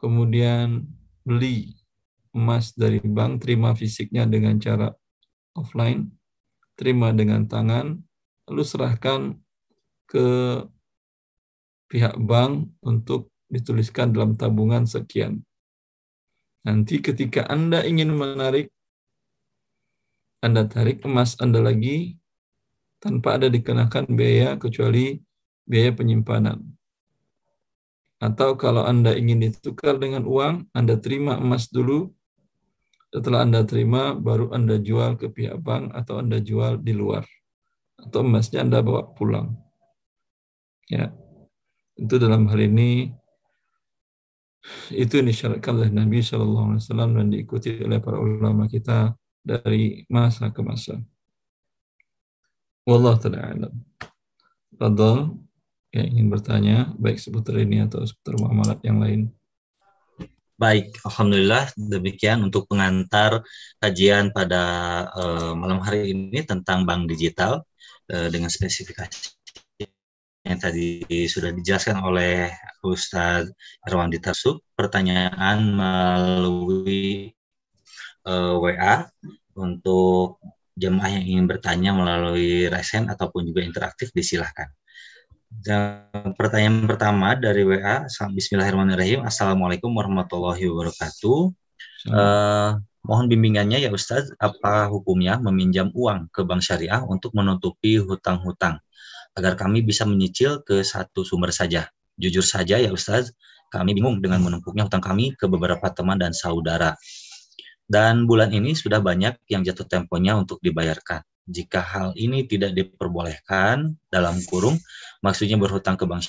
kemudian 0.02 0.89
beli 1.22 1.78
emas 2.34 2.74
dari 2.74 2.98
bank, 3.00 3.46
terima 3.46 3.78
fisiknya 3.78 4.26
dengan 4.26 4.58
cara 4.58 4.89
offline, 5.54 6.10
terima 6.74 7.13
dengan 7.13 7.46
tangan, 7.46 8.02
lalu 8.50 8.63
serahkan 8.65 9.38
ke 10.10 10.28
pihak 11.88 12.18
bank 12.18 12.74
untuk 12.82 13.30
dituliskan 13.48 14.12
dalam 14.12 14.34
tabungan 14.34 14.84
sekian. 14.89 15.46
Nanti 16.65 16.98
ketika 17.00 17.46
Anda 17.46 17.86
ingin 17.86 18.10
menarik, 18.10 18.74
Anda 20.41 20.65
tarik 20.65 21.06
emas 21.06 21.38
Anda 21.38 21.62
lagi 21.62 22.18
tanpa 22.99 23.38
ada 23.38 23.47
dikenakan 23.51 24.10
biaya 24.13 24.58
kecuali 24.60 25.19
biaya 25.65 25.91
penyimpanan. 25.93 26.62
Atau 28.21 28.55
kalau 28.55 28.88
Anda 28.88 29.13
ingin 29.13 29.43
ditukar 29.43 29.99
dengan 29.99 30.23
uang, 30.23 30.71
Anda 30.71 30.95
terima 30.97 31.36
emas 31.36 31.67
dulu. 31.67 32.10
Setelah 33.12 33.43
Anda 33.43 33.62
terima, 33.67 34.15
baru 34.15 34.55
Anda 34.55 34.79
jual 34.79 35.19
ke 35.19 35.27
pihak 35.29 35.60
bank 35.60 35.91
atau 35.91 36.23
Anda 36.23 36.39
jual 36.39 36.79
di 36.79 36.95
luar. 36.95 37.27
Atau 37.99 38.23
emasnya 38.23 38.63
Anda 38.63 38.79
bawa 38.79 39.12
pulang. 39.13 39.55
Ya, 40.88 41.12
itu 41.97 42.15
dalam 42.21 42.45
hal 42.47 42.62
ini 42.62 43.10
itu 44.93 45.21
yang 45.21 45.29
disyaratkan 45.29 45.77
oleh 45.77 45.91
Nabi 45.93 46.21
Wasallam 46.21 47.17
dan 47.17 47.27
diikuti 47.29 47.77
oleh 47.81 48.01
para 48.01 48.17
ulama 48.17 48.65
kita 48.65 49.13
dari 49.45 50.05
masa 50.10 50.49
ke 50.49 50.62
masa. 50.65 50.97
Wallahu 52.86 53.17
taala 53.17 53.58
alam 53.58 53.74
yang 55.95 56.06
ingin 56.12 56.28
bertanya, 56.30 56.93
baik 57.02 57.17
seputar 57.17 57.58
ini 57.58 57.82
atau 57.82 58.06
seputar 58.06 58.38
muamalat 58.38 58.78
yang 58.86 59.02
lain? 59.02 59.32
Baik, 60.60 60.93
Alhamdulillah 61.02 61.74
demikian 61.74 62.45
untuk 62.45 62.69
pengantar 62.69 63.41
kajian 63.82 64.30
pada 64.36 64.62
uh, 65.17 65.52
malam 65.58 65.82
hari 65.82 66.13
ini 66.13 66.45
tentang 66.45 66.86
bank 66.86 67.10
digital 67.10 67.65
uh, 68.13 68.28
dengan 68.30 68.54
spesifikasi 68.54 69.34
yang 70.45 70.62
tadi 70.62 71.02
sudah 71.26 71.50
dijelaskan 71.58 72.06
oleh 72.06 72.54
Ustadz 72.86 73.50
Irwandi 73.82 74.21
Tarsuk. 74.21 74.62
Pertanyaan 74.78 75.74
melalui 75.74 77.34
uh, 78.30 78.54
eh, 78.54 78.56
WA 78.62 78.95
untuk 79.58 80.38
jemaah 80.75 81.07
yang 81.07 81.25
ingin 81.25 81.45
bertanya 81.47 81.95
melalui 81.95 82.67
resen 82.67 83.07
ataupun 83.07 83.47
juga 83.47 83.63
interaktif 83.63 84.11
disilahkan. 84.11 84.67
Dan 85.47 86.11
pertanyaan 86.35 86.83
pertama 86.83 87.31
dari 87.39 87.63
WA, 87.63 88.03
Bismillahirrahmanirrahim. 88.11 89.23
Assalamualaikum 89.23 89.88
warahmatullahi 89.95 90.67
wabarakatuh. 90.67 91.39
Uh, 92.11 92.77
mohon 93.07 93.25
bimbingannya 93.31 93.81
ya 93.81 93.89
Ustadz, 93.89 94.35
apa 94.38 94.91
hukumnya 94.91 95.39
meminjam 95.39 95.89
uang 95.95 96.27
ke 96.29 96.43
bank 96.43 96.59
syariah 96.59 97.01
untuk 97.07 97.31
menutupi 97.33 97.97
hutang-hutang 97.97 98.83
agar 99.35 99.55
kami 99.55 99.79
bisa 99.81 100.03
menyicil 100.03 100.59
ke 100.67 100.83
satu 100.83 101.23
sumber 101.23 101.55
saja. 101.55 101.88
Jujur 102.19 102.43
saja 102.43 102.75
ya 102.75 102.91
Ustadz, 102.91 103.31
kami 103.71 103.95
bingung 103.95 104.19
dengan 104.19 104.43
menumpuknya 104.43 104.88
hutang 104.88 105.03
kami 105.03 105.35
ke 105.39 105.47
beberapa 105.47 105.88
teman 105.91 106.19
dan 106.19 106.35
saudara. 106.35 106.99
Dan 107.86 108.26
bulan 108.26 108.50
ini 108.50 108.74
sudah 108.74 108.98
banyak 108.98 109.45
yang 109.50 109.62
jatuh 109.62 109.86
temponya 109.86 110.34
untuk 110.34 110.58
dibayarkan. 110.62 111.21
Jika 111.45 111.78
hal 111.86 112.17
ini 112.17 112.50
tidak 112.50 112.74
diperbolehkan 112.74 113.93
dalam 114.10 114.41
kurung, 114.50 114.82
maksudnya 115.21 115.62
berhutang 115.62 115.93
ke 115.93 116.10
bank 116.10 116.26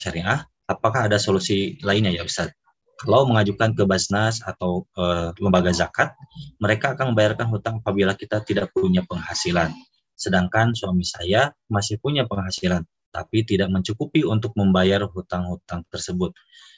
syariah, 0.00 0.48
apakah 0.64 1.06
ada 1.06 1.20
solusi 1.20 1.76
lainnya 1.84 2.10
ya 2.10 2.24
Ustaz? 2.24 2.50
Kalau 2.96 3.26
mengajukan 3.26 3.74
ke 3.74 3.82
Basnas 3.84 4.40
atau 4.40 4.86
e, 4.94 5.34
lembaga 5.42 5.74
zakat, 5.74 6.14
mereka 6.62 6.94
akan 6.94 7.12
membayarkan 7.12 7.46
hutang 7.50 7.74
apabila 7.82 8.14
kita 8.14 8.40
tidak 8.46 8.70
punya 8.70 9.02
penghasilan. 9.04 9.74
Sedangkan 10.14 10.70
suami 10.72 11.02
saya 11.02 11.50
masih 11.66 11.98
punya 11.98 12.24
penghasilan, 12.30 12.86
tapi 13.10 13.42
tidak 13.42 13.74
mencukupi 13.74 14.22
untuk 14.22 14.54
membayar 14.54 15.02
hutang-hutang 15.04 15.82
tersebut. 15.90 16.30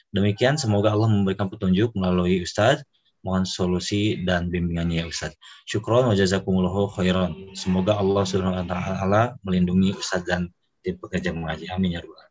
Demikian, 0.09 0.57
semoga 0.57 0.97
Allah 0.97 1.13
memberikan 1.13 1.45
petunjuk 1.45 1.93
melalui 1.93 2.41
Ustadz. 2.41 2.81
Mohon 3.25 3.49
solusi 3.49 4.21
dan 4.21 4.53
bimbingannya 4.53 5.01
ya 5.01 5.05
Ustaz. 5.09 5.33
Syukron 5.65 6.05
wa 6.05 6.13
jazakumullahu 6.13 6.93
khairan. 6.93 7.57
Semoga 7.57 7.97
Allah 7.97 8.21
Subhanahu 8.21 8.61
wa 8.61 8.67
taala 8.69 9.21
melindungi 9.41 9.97
Ustaz 9.97 10.21
dan 10.29 10.53
tim 10.85 11.01
pekerja 11.01 11.33
mengaji. 11.33 11.65
Amin 11.73 11.97
ya 11.97 12.05
rabbal 12.05 12.29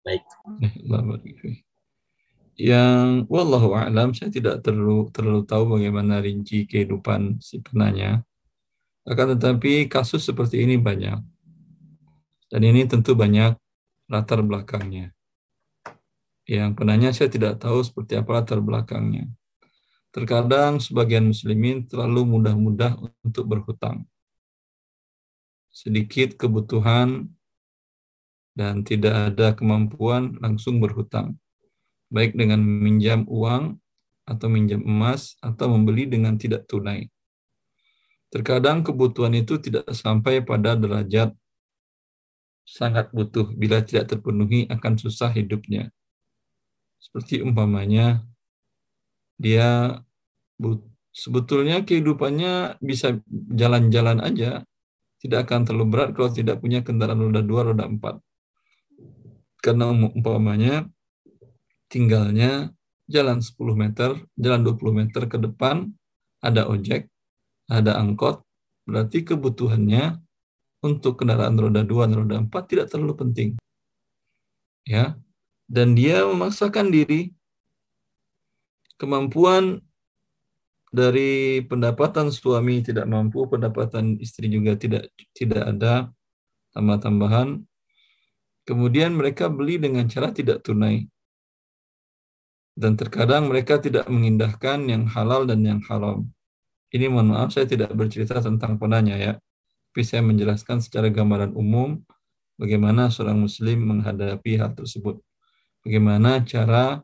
Baik. 0.00 0.24
Yang 2.60 3.24
wallahu 3.32 3.72
a'lam 3.72 4.12
saya 4.12 4.28
tidak 4.28 4.60
terlalu 4.60 5.08
terlalu 5.12 5.48
tahu 5.48 5.76
bagaimana 5.76 6.20
rinci 6.20 6.64
kehidupan 6.64 7.40
si 7.40 7.60
penanya. 7.60 8.24
Akan 9.08 9.36
tetapi 9.36 9.88
kasus 9.88 10.24
seperti 10.28 10.64
ini 10.64 10.76
banyak. 10.76 11.20
Dan 12.52 12.60
ini 12.64 12.84
tentu 12.84 13.16
banyak 13.16 13.56
latar 14.12 14.44
belakangnya. 14.44 15.12
Yang 16.44 16.70
penanya 16.76 17.10
saya 17.16 17.32
tidak 17.32 17.62
tahu 17.62 17.80
seperti 17.80 18.20
apa 18.20 18.42
latar 18.42 18.60
belakangnya. 18.60 19.30
Terkadang 20.10 20.82
sebagian 20.82 21.30
muslimin 21.30 21.86
terlalu 21.86 22.26
mudah-mudah 22.26 22.98
untuk 23.22 23.46
berhutang. 23.46 24.02
Sedikit 25.70 26.34
kebutuhan 26.34 27.30
dan 28.58 28.82
tidak 28.82 29.30
ada 29.30 29.54
kemampuan 29.54 30.34
langsung 30.42 30.82
berhutang. 30.82 31.38
Baik 32.10 32.34
dengan 32.34 32.58
meminjam 32.58 33.22
uang 33.30 33.78
atau 34.26 34.46
minjam 34.50 34.82
emas 34.82 35.38
atau 35.38 35.70
membeli 35.70 36.10
dengan 36.10 36.34
tidak 36.34 36.66
tunai. 36.66 37.06
Terkadang 38.34 38.82
kebutuhan 38.82 39.34
itu 39.38 39.62
tidak 39.62 39.86
sampai 39.94 40.42
pada 40.42 40.74
derajat 40.74 41.30
sangat 42.66 43.14
butuh. 43.14 43.46
Bila 43.54 43.82
tidak 43.82 44.10
terpenuhi 44.10 44.66
akan 44.70 44.98
susah 44.98 45.30
hidupnya. 45.34 45.90
Seperti 46.98 47.42
umpamanya 47.42 48.26
dia 49.40 49.96
sebetulnya 51.16 51.80
kehidupannya 51.80 52.76
bisa 52.84 53.16
jalan-jalan 53.56 54.20
aja, 54.20 54.68
tidak 55.24 55.48
akan 55.48 55.64
terlalu 55.64 55.86
berat 55.88 56.10
kalau 56.12 56.28
tidak 56.28 56.60
punya 56.60 56.84
kendaraan 56.84 57.20
roda 57.20 57.40
dua, 57.40 57.72
roda 57.72 57.88
empat. 57.88 58.20
Karena 59.64 59.92
umpamanya 59.92 60.88
tinggalnya 61.88 62.72
jalan 63.10 63.42
10 63.42 63.58
meter, 63.74 64.10
jalan 64.38 64.60
20 64.62 65.00
meter 65.00 65.22
ke 65.26 65.36
depan, 65.36 65.90
ada 66.40 66.70
ojek, 66.70 67.10
ada 67.68 67.98
angkot, 68.00 68.40
berarti 68.88 69.26
kebutuhannya 69.26 70.16
untuk 70.80 71.20
kendaraan 71.20 71.60
roda 71.60 71.84
dua 71.84 72.08
dan 72.08 72.24
roda 72.24 72.36
empat 72.40 72.62
tidak 72.72 72.86
terlalu 72.88 73.14
penting. 73.18 73.50
Ya. 74.88 75.18
Dan 75.70 75.94
dia 75.94 76.24
memaksakan 76.26 76.90
diri 76.90 77.30
kemampuan 79.00 79.80
dari 80.92 81.64
pendapatan 81.64 82.28
suami 82.28 82.84
tidak 82.84 83.08
mampu, 83.08 83.48
pendapatan 83.48 84.20
istri 84.20 84.52
juga 84.52 84.76
tidak 84.76 85.08
tidak 85.32 85.64
ada 85.64 86.12
tambah-tambahan. 86.76 87.64
Kemudian 88.68 89.16
mereka 89.16 89.48
beli 89.48 89.80
dengan 89.80 90.04
cara 90.04 90.28
tidak 90.28 90.60
tunai. 90.60 91.08
Dan 92.76 92.94
terkadang 92.94 93.48
mereka 93.48 93.80
tidak 93.80 94.06
mengindahkan 94.06 94.86
yang 94.86 95.08
halal 95.08 95.48
dan 95.48 95.64
yang 95.64 95.80
haram. 95.88 96.28
Ini 96.90 97.06
mohon 97.06 97.34
maaf 97.34 97.54
saya 97.54 97.66
tidak 97.66 97.94
bercerita 97.94 98.38
tentang 98.42 98.76
penanya 98.76 99.16
ya. 99.16 99.32
Tapi 99.90 100.02
saya 100.06 100.22
menjelaskan 100.22 100.78
secara 100.82 101.10
gambaran 101.10 101.54
umum 101.54 101.98
bagaimana 102.58 103.10
seorang 103.10 103.42
muslim 103.42 103.90
menghadapi 103.90 104.58
hal 104.58 104.74
tersebut. 104.74 105.18
Bagaimana 105.82 106.42
cara 106.46 107.02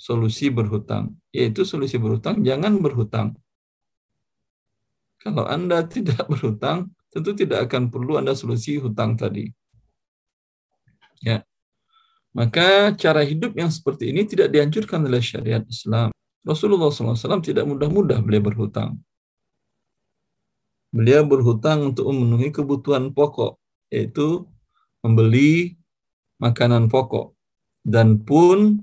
solusi 0.00 0.48
berhutang, 0.48 1.12
yaitu 1.28 1.68
solusi 1.68 2.00
berhutang 2.00 2.40
jangan 2.40 2.80
berhutang. 2.80 3.36
Kalau 5.20 5.44
Anda 5.44 5.84
tidak 5.94 6.24
berhutang, 6.24 6.96
tentu 7.12 7.36
tidak 7.36 7.68
akan 7.68 7.92
perlu 7.92 8.16
Anda 8.16 8.32
solusi 8.32 8.80
hutang 8.80 9.20
tadi. 9.20 9.52
Ya. 11.20 11.44
Maka 12.32 12.96
cara 12.96 13.20
hidup 13.20 13.52
yang 13.52 13.68
seperti 13.68 14.08
ini 14.08 14.24
tidak 14.24 14.48
dianjurkan 14.48 15.04
oleh 15.04 15.20
syariat 15.20 15.60
Islam. 15.68 16.08
Rasulullah 16.40 16.88
SAW 16.88 17.44
tidak 17.44 17.68
mudah-mudah 17.68 18.24
beliau 18.24 18.40
berhutang. 18.40 18.96
Beliau 20.88 21.22
berhutang 21.28 21.92
untuk 21.92 22.08
memenuhi 22.08 22.48
kebutuhan 22.48 23.12
pokok, 23.12 23.60
yaitu 23.92 24.48
membeli 25.04 25.76
makanan 26.40 26.88
pokok. 26.88 27.36
Dan 27.84 28.24
pun 28.24 28.80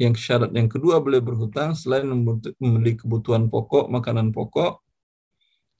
yang 0.00 0.14
syarat 0.18 0.50
yang 0.50 0.66
kedua 0.66 0.98
beliau 0.98 1.22
berhutang 1.22 1.78
selain 1.78 2.06
memiliki 2.58 3.06
kebutuhan 3.06 3.46
pokok, 3.46 3.86
makanan 3.86 4.34
pokok, 4.34 4.82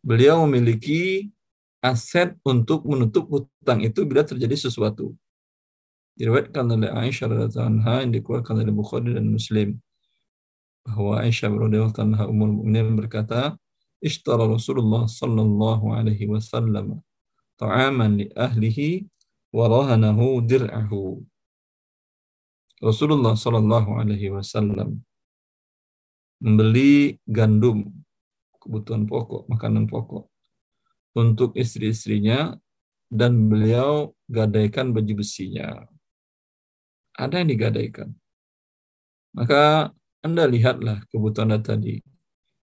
beliau 0.04 0.46
memiliki 0.46 1.32
aset 1.82 2.38
untuk 2.46 2.86
menutup 2.86 3.26
hutang 3.28 3.82
itu 3.82 4.06
bila 4.06 4.22
terjadi 4.22 4.56
sesuatu. 4.56 5.12
Diriwayatkan 6.14 6.64
oleh 6.70 6.88
Aisyah 6.94 7.26
radhiyallahu 7.26 7.66
anha 7.66 7.94
yang 8.06 8.12
dikeluarkan 8.14 8.62
oleh 8.62 8.70
Bukhari 8.70 9.10
dan 9.18 9.26
Muslim 9.26 9.82
bahwa 10.86 11.18
Aisyah 11.26 11.50
radhiyallahu 11.50 11.98
anha 11.98 12.24
umur 12.30 12.54
mukminin 12.54 12.94
berkata, 12.94 13.58
"Ishtara 13.98 14.46
Rasulullah 14.46 15.10
sallallahu 15.10 15.90
alaihi 15.90 16.30
wasallam 16.30 17.02
ta'aman 17.58 18.22
li 18.22 18.26
ahlihi 18.38 19.10
wa 19.50 19.66
rahanahu 19.66 20.46
dir'ahu." 20.46 21.26
Rasulullah 22.84 23.32
Shallallahu 23.32 23.96
Alaihi 23.96 24.28
Wasallam 24.28 25.00
membeli 26.44 27.16
gandum 27.24 27.88
kebutuhan 28.60 29.08
pokok, 29.08 29.48
makanan 29.48 29.88
pokok 29.88 30.28
untuk 31.16 31.56
istri-istrinya 31.56 32.60
dan 33.08 33.48
beliau 33.48 34.12
gadaikan 34.28 34.92
baju 34.92 35.24
besinya. 35.24 35.88
Ada 37.16 37.40
yang 37.40 37.48
digadaikan. 37.56 38.12
Maka 39.32 39.88
Anda 40.20 40.44
lihatlah 40.44 41.08
kebutuhan 41.08 41.56
Anda 41.56 41.64
tadi. 41.64 42.04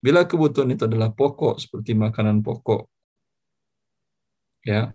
Bila 0.01 0.25
kebutuhan 0.25 0.73
itu 0.73 0.89
adalah 0.89 1.13
pokok 1.13 1.61
seperti 1.61 1.93
makanan 1.93 2.41
pokok, 2.41 2.89
ya, 4.65 4.93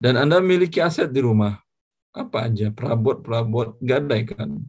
dan 0.00 0.14
Anda 0.16 0.40
memiliki 0.40 0.80
aset 0.80 1.12
di 1.12 1.20
rumah, 1.20 1.60
apa 2.10 2.50
aja? 2.50 2.74
Perabot-perabot 2.74 3.78
gadaikan. 3.78 4.66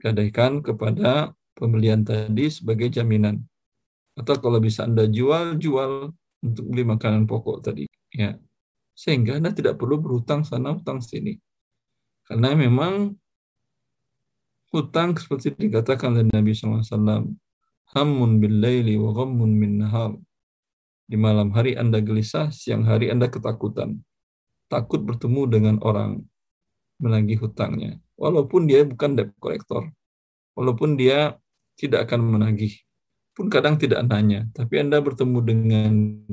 Gadaikan 0.00 0.64
kepada 0.64 1.36
pembelian 1.54 2.02
tadi 2.02 2.48
sebagai 2.50 2.88
jaminan. 2.90 3.44
Atau 4.16 4.38
kalau 4.38 4.58
bisa 4.62 4.86
anda 4.86 5.04
jual 5.04 5.58
jual 5.58 6.14
untuk 6.44 6.64
beli 6.70 6.84
makanan 6.86 7.26
pokok 7.28 7.66
tadi 7.70 7.84
ya. 8.14 8.38
Sehingga 8.94 9.42
anda 9.42 9.50
tidak 9.50 9.76
perlu 9.76 9.98
berhutang 9.98 10.46
sana 10.46 10.74
hutang 10.74 11.02
sini. 11.02 11.38
Karena 12.24 12.54
memang 12.54 13.18
hutang 14.70 15.18
seperti 15.18 15.54
dikatakan 15.54 16.14
oleh 16.14 16.26
Nabi 16.30 16.54
SAW 16.54 17.30
hamun 17.94 18.30
bil 18.42 18.58
laili 18.58 18.96
wa 18.96 19.12
ghammun 19.12 19.50
min 19.50 19.82
nahar. 19.82 20.14
Di 21.04 21.20
malam 21.20 21.52
hari 21.52 21.76
anda 21.76 22.00
gelisah 22.00 22.48
siang 22.48 22.88
hari 22.88 23.12
anda 23.12 23.28
ketakutan 23.28 24.00
takut 24.74 24.98
bertemu 25.06 25.42
dengan 25.46 25.76
orang 25.86 26.26
menagih 26.98 27.38
hutangnya. 27.46 28.02
Walaupun 28.18 28.66
dia 28.66 28.82
bukan 28.82 29.14
debt 29.14 29.30
collector. 29.38 29.86
Walaupun 30.58 30.98
dia 30.98 31.38
tidak 31.78 32.10
akan 32.10 32.34
menagih. 32.34 32.74
Pun 33.34 33.46
kadang 33.50 33.78
tidak 33.78 34.02
nanya. 34.06 34.50
Tapi 34.50 34.82
Anda 34.82 34.98
bertemu 34.98 35.38
dengan 35.42 35.92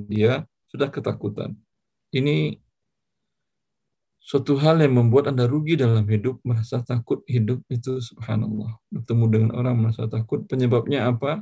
dia 0.10 0.45
sudah 0.69 0.89
ketakutan. 0.89 1.58
Ini 2.13 2.58
suatu 4.21 4.58
hal 4.62 4.82
yang 4.82 4.97
membuat 5.01 5.34
Anda 5.34 5.49
rugi 5.49 5.77
dalam 5.77 6.06
hidup, 6.06 6.41
merasa 6.45 6.86
takut 6.86 7.25
hidup 7.25 7.65
itu 7.73 7.97
subhanallah. 7.97 8.77
Bertemu 8.93 9.25
dengan 9.30 9.51
orang 9.58 9.75
merasa 9.82 10.06
takut, 10.06 10.45
penyebabnya 10.45 11.10
apa? 11.10 11.41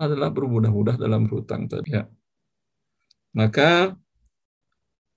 Adalah 0.00 0.34
bermudah-mudah 0.34 0.98
dalam 0.98 1.30
berhutang 1.30 1.70
tadi. 1.70 1.94
Ya. 1.94 2.10
Maka 3.34 3.94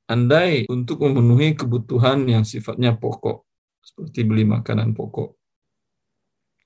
andai 0.08 0.64
untuk 0.72 1.04
memenuhi 1.04 1.54
kebutuhan 1.54 2.24
yang 2.26 2.48
sifatnya 2.48 2.96
pokok, 2.96 3.44
seperti 3.84 4.24
beli 4.24 4.48
makanan 4.48 4.96
pokok, 4.96 5.36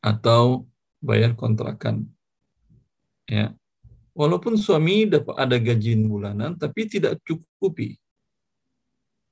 atau 0.02 0.70
bayar 1.02 1.34
kontrakan. 1.34 2.06
Ya. 3.26 3.58
Walaupun 4.14 4.60
suami 4.60 5.10
dapat 5.10 5.36
ada 5.40 5.58
gaji 5.58 5.98
bulanan 6.06 6.54
tapi 6.60 6.86
tidak 6.86 7.18
cukupi. 7.26 7.98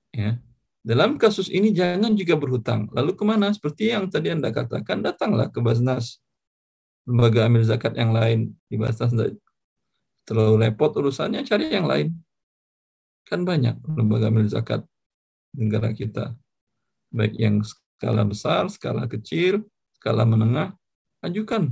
Ya. 0.09 0.41
Dalam 0.79 1.19
kasus 1.19 1.51
ini 1.51 1.69
jangan 1.75 2.15
juga 2.15 2.39
berhutang. 2.39 2.87
Lalu 2.95 3.13
ke 3.13 3.23
mana? 3.27 3.51
Seperti 3.51 3.91
yang 3.91 4.07
tadi 4.07 4.31
Anda 4.31 4.49
katakan, 4.49 5.03
datanglah 5.03 5.51
ke 5.51 5.59
Basnas. 5.59 6.23
Lembaga 7.03 7.45
amil 7.45 7.67
zakat 7.67 7.99
yang 7.99 8.15
lain. 8.15 8.55
Di 8.71 8.79
Basnas 8.79 9.11
terlalu 10.23 10.55
repot 10.63 10.89
urusannya, 10.95 11.43
cari 11.43 11.67
yang 11.69 11.85
lain. 11.85 12.15
Kan 13.29 13.45
banyak 13.45 13.77
lembaga 13.85 14.33
amil 14.33 14.49
zakat 14.49 14.81
negara 15.53 15.93
kita. 15.93 16.33
Baik 17.13 17.37
yang 17.37 17.61
skala 17.61 18.25
besar, 18.25 18.65
skala 18.73 19.05
kecil, 19.05 19.61
skala 20.01 20.25
menengah, 20.25 20.73
ajukan. 21.21 21.69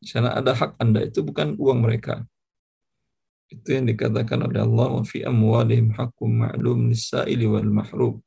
Di 0.00 0.08
sana 0.08 0.32
ada 0.32 0.56
hak 0.56 0.80
Anda, 0.80 1.04
itu 1.04 1.20
bukan 1.20 1.60
uang 1.60 1.84
mereka. 1.84 2.24
Itu 3.52 3.76
yang 3.76 3.84
dikatakan 3.84 4.48
oleh 4.48 4.64
Allah 4.64 4.92
fi 5.04 5.22
amwalihim 5.22 5.92
haqqum 5.92 6.46
ma'lum 6.46 6.90
lis-sa'ili 6.90 7.46
wal 7.46 7.68
mahrum. 7.68 8.18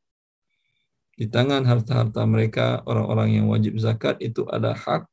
Di 1.20 1.28
tangan 1.28 1.68
harta-harta 1.68 2.24
mereka 2.24 2.80
orang-orang 2.88 3.42
yang 3.42 3.46
wajib 3.52 3.76
zakat 3.76 4.22
itu 4.24 4.48
ada 4.48 4.72
hak 4.72 5.04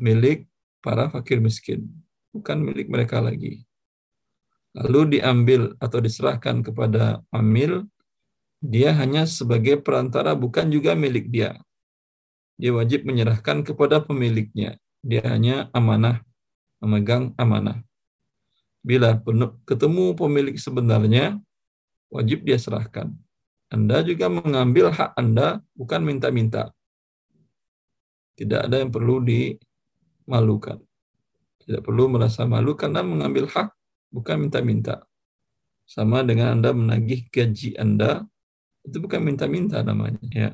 milik 0.00 0.50
para 0.82 1.06
fakir 1.06 1.38
miskin, 1.38 1.86
bukan 2.34 2.64
milik 2.64 2.90
mereka 2.90 3.22
lagi. 3.22 3.62
Lalu 4.76 5.18
diambil 5.18 5.72
atau 5.80 5.98
diserahkan 6.04 6.60
kepada 6.60 7.24
amil, 7.32 7.88
dia 8.60 8.92
hanya 8.92 9.24
sebagai 9.24 9.80
perantara 9.80 10.36
bukan 10.36 10.68
juga 10.68 10.92
milik 10.92 11.32
dia. 11.32 11.56
Dia 12.60 12.76
wajib 12.76 13.08
menyerahkan 13.08 13.64
kepada 13.64 14.04
pemiliknya. 14.04 14.76
Dia 15.00 15.24
hanya 15.24 15.72
amanah, 15.72 16.20
memegang 16.80 17.32
amanah 17.40 17.86
bila 18.86 19.18
ketemu 19.66 20.14
pemilik 20.14 20.54
sebenarnya, 20.54 21.42
wajib 22.06 22.46
dia 22.46 22.54
serahkan. 22.54 23.10
Anda 23.66 24.06
juga 24.06 24.30
mengambil 24.30 24.94
hak 24.94 25.18
Anda, 25.18 25.58
bukan 25.74 26.06
minta-minta. 26.06 26.70
Tidak 28.38 28.70
ada 28.70 28.78
yang 28.78 28.94
perlu 28.94 29.18
dimalukan. 29.26 30.78
Tidak 31.66 31.82
perlu 31.82 32.06
merasa 32.06 32.46
malu 32.46 32.78
karena 32.78 33.02
mengambil 33.02 33.50
hak, 33.50 33.74
bukan 34.16 34.48
minta-minta. 34.48 35.04
Sama 35.84 36.24
dengan 36.24 36.56
Anda 36.56 36.72
menagih 36.72 37.28
gaji 37.28 37.76
Anda, 37.76 38.24
itu 38.82 38.96
bukan 38.96 39.20
minta-minta 39.20 39.84
namanya. 39.84 40.24
Ya. 40.32 40.50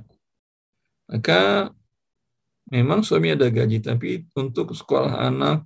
Maka 1.06 1.70
memang 2.68 3.06
suami 3.06 3.30
ada 3.30 3.46
gaji, 3.46 3.78
tapi 3.78 4.26
untuk 4.34 4.74
sekolah 4.74 5.22
anak, 5.30 5.62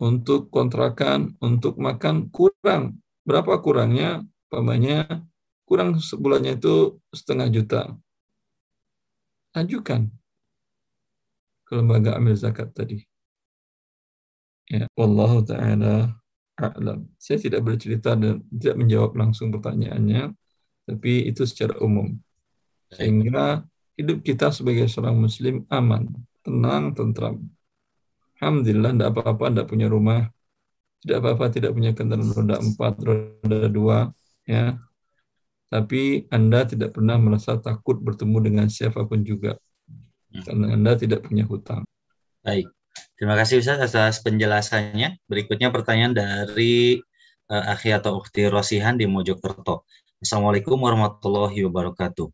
untuk 0.00 0.48
kontrakan, 0.48 1.36
untuk 1.44 1.76
makan 1.76 2.32
kurang. 2.32 3.02
Berapa 3.28 3.60
kurangnya? 3.60 4.24
Pamannya 4.48 5.28
kurang 5.68 6.00
sebulannya 6.00 6.56
itu 6.56 6.96
setengah 7.12 7.52
juta. 7.52 7.82
Ajukan 9.52 10.08
ke 11.68 11.72
lembaga 11.76 12.16
amil 12.16 12.32
zakat 12.32 12.72
tadi. 12.72 13.04
Ya, 14.68 14.88
wallahu 14.96 15.44
taala 15.44 16.17
a'lam. 16.58 17.06
Saya 17.16 17.38
tidak 17.38 17.62
bercerita 17.62 18.18
dan 18.18 18.42
tidak 18.50 18.76
menjawab 18.76 19.14
langsung 19.14 19.54
pertanyaannya, 19.54 20.34
tapi 20.84 21.30
itu 21.30 21.46
secara 21.46 21.78
umum. 21.78 22.18
Sehingga 22.90 23.62
hidup 23.94 24.26
kita 24.26 24.50
sebagai 24.50 24.90
seorang 24.90 25.14
muslim 25.18 25.62
aman, 25.70 26.10
tenang, 26.42 26.92
tentram. 26.92 27.38
Alhamdulillah 28.38 28.94
tidak 28.94 29.08
apa-apa, 29.14 29.44
tidak 29.50 29.66
punya 29.66 29.86
rumah, 29.90 30.30
tidak 31.02 31.18
apa-apa, 31.22 31.44
tidak 31.50 31.70
punya 31.74 31.90
kendaraan 31.94 32.30
roda 32.30 32.56
empat, 32.58 32.94
roda 33.02 33.68
dua, 33.70 33.98
ya. 34.46 34.78
Tapi 35.68 36.24
Anda 36.32 36.64
tidak 36.64 36.96
pernah 36.96 37.20
merasa 37.20 37.60
takut 37.60 38.00
bertemu 38.00 38.38
dengan 38.40 38.66
siapa 38.72 39.04
pun 39.04 39.20
juga, 39.20 39.58
karena 40.32 40.72
Anda 40.78 40.96
tidak 40.96 41.28
punya 41.28 41.44
hutang. 41.44 41.84
Baik, 42.40 42.70
terima 43.16 43.34
kasih 43.38 43.60
Ustaz 43.62 43.78
atas 43.80 44.20
penjelasannya. 44.22 45.20
Berikutnya 45.28 45.68
pertanyaan 45.74 46.14
dari 46.14 46.98
uh, 47.50 47.72
Akhi 47.72 47.90
atau 47.92 48.20
Ukti 48.20 48.46
Rosihan 48.46 48.94
di 48.94 49.08
Mojokerto. 49.08 49.88
Assalamualaikum 50.18 50.76
warahmatullahi 50.78 51.62
wabarakatuh. 51.66 52.28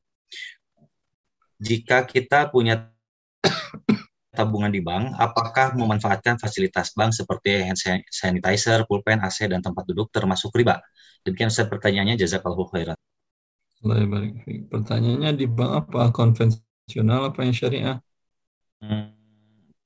Jika 1.61 2.05
kita 2.09 2.49
punya 2.51 2.91
tabungan 4.35 4.69
di 4.69 4.83
bank, 4.83 5.15
apakah 5.17 5.79
memanfaatkan 5.79 6.37
fasilitas 6.37 6.93
bank 6.93 7.15
seperti 7.15 7.63
hand 7.63 7.79
sanitizer, 8.11 8.83
pulpen, 8.85 9.23
AC, 9.23 9.47
dan 9.47 9.63
tempat 9.63 9.87
duduk 9.87 10.11
termasuk 10.11 10.51
riba? 10.53 10.83
Demikian 11.23 11.49
saya 11.49 11.71
pertanyaannya, 11.71 12.19
jazakallahu 12.19 12.69
khairan. 12.75 12.99
Pertanyaannya 14.69 15.31
di 15.39 15.47
bank 15.47 15.73
apa? 15.87 16.11
Konvensional 16.11 17.31
apa 17.33 17.47
yang 17.47 17.55
syariah? 17.55 17.99
Hmm, 18.83 19.24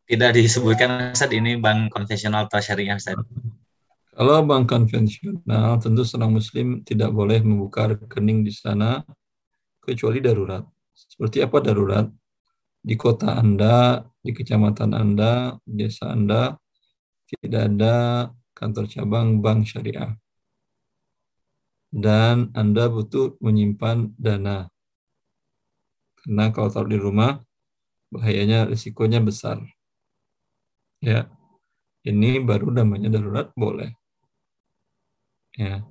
tidak 0.08 0.30
disebutkan 0.32 1.12
saat 1.12 1.36
ini 1.36 1.60
bank 1.60 1.92
konvensional 1.92 2.48
atau 2.48 2.64
syariah 2.64 2.96
Ustaz. 2.96 3.14
Kalau 4.16 4.42
bank 4.42 4.66
konvensional, 4.66 5.78
tentu 5.78 6.02
seorang 6.02 6.32
muslim 6.34 6.82
tidak 6.82 7.12
boleh 7.12 7.44
membuka 7.44 7.92
rekening 7.92 8.42
di 8.42 8.50
sana 8.50 9.04
kecuali 9.78 10.18
darurat. 10.18 10.64
Seperti 10.96 11.44
apa 11.44 11.60
darurat? 11.62 12.08
Di 12.82 12.96
kota 12.96 13.36
Anda 13.36 14.02
di 14.28 14.36
kecamatan 14.36 14.92
Anda, 14.92 15.56
desa 15.64 16.12
Anda, 16.12 16.52
tidak 17.24 17.72
ada 17.72 17.96
kantor 18.52 18.84
cabang 18.90 19.40
bank 19.40 19.64
syariah. 19.64 20.12
Dan 21.88 22.52
Anda 22.52 22.92
butuh 22.92 23.40
menyimpan 23.40 24.12
dana. 24.20 24.68
Karena 26.20 26.52
kalau 26.52 26.68
taruh 26.68 26.92
di 26.92 27.00
rumah, 27.00 27.40
bahayanya, 28.12 28.68
risikonya 28.68 29.24
besar. 29.24 29.64
Ya, 30.98 31.30
ini 32.02 32.42
baru 32.42 32.74
namanya 32.74 33.08
darurat 33.12 33.54
boleh. 33.54 33.94
Ya. 35.54 35.86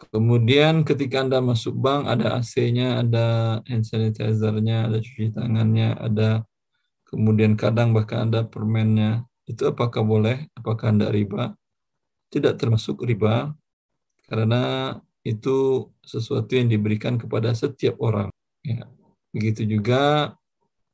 Kemudian 0.00 0.84
ketika 0.88 1.20
Anda 1.24 1.44
masuk 1.44 1.76
bank, 1.76 2.08
ada 2.08 2.40
AC-nya, 2.40 3.04
ada 3.04 3.60
hand 3.68 3.84
sanitizer-nya, 3.84 4.88
ada 4.88 4.96
cuci 4.96 5.32
tangannya, 5.36 5.92
ada 5.96 6.44
kemudian 7.04 7.52
kadang 7.60 7.92
bahkan 7.92 8.32
ada 8.32 8.48
permennya, 8.48 9.28
itu 9.44 9.68
apakah 9.68 10.00
boleh? 10.00 10.48
Apakah 10.56 10.96
Anda 10.96 11.12
riba? 11.12 11.52
Tidak 12.32 12.56
termasuk 12.56 13.04
riba, 13.04 13.52
karena 14.24 14.96
itu 15.20 15.90
sesuatu 16.00 16.48
yang 16.56 16.72
diberikan 16.72 17.20
kepada 17.20 17.52
setiap 17.52 18.00
orang. 18.00 18.32
Ya. 18.64 18.88
Begitu 19.36 19.68
juga 19.68 20.34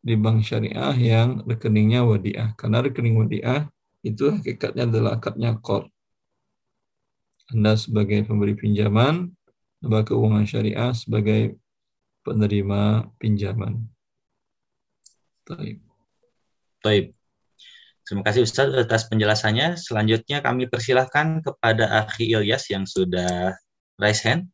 di 0.07 0.15
bank 0.15 0.47
syariah 0.47 0.95
yang 0.95 1.43
rekeningnya 1.43 2.07
wadiah. 2.07 2.55
Karena 2.55 2.79
rekening 2.79 3.19
wadiah 3.19 3.67
itu 4.07 4.31
hakikatnya 4.31 4.87
adalah 4.87 5.19
akadnya 5.19 5.59
kor. 5.59 5.91
Anda 7.51 7.75
sebagai 7.75 8.23
pemberi 8.23 8.55
pinjaman, 8.55 9.35
lembaga 9.83 10.15
keuangan 10.15 10.47
syariah 10.47 10.95
sebagai 10.95 11.59
penerima 12.23 13.11
pinjaman. 13.19 13.83
Taib. 15.43 15.83
Taib. 16.87 17.11
Terima 18.07 18.23
kasih 18.23 18.47
Ustaz 18.47 18.71
atas 18.71 19.11
penjelasannya. 19.11 19.75
Selanjutnya 19.75 20.39
kami 20.39 20.71
persilahkan 20.71 21.43
kepada 21.43 22.07
Akhi 22.07 22.31
Ilyas 22.31 22.71
yang 22.71 22.87
sudah 22.87 23.59
raise 23.99 24.23
hand. 24.23 24.47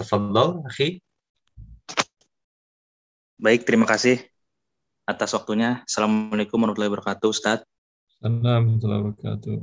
Tafadol, 0.00 0.64
Akhi. 0.64 1.04
Baik, 3.36 3.68
terima 3.68 3.84
kasih 3.84 4.29
atas 5.10 5.34
waktunya. 5.34 5.82
Assalamualaikum 5.84 6.62
warahmatullahi 6.62 6.92
wabarakatuh, 6.94 7.28
Ustaz. 7.28 7.66
Assalamualaikum 8.22 8.46
warahmatullahi 8.46 9.00
wabarakatuh. 9.02 9.56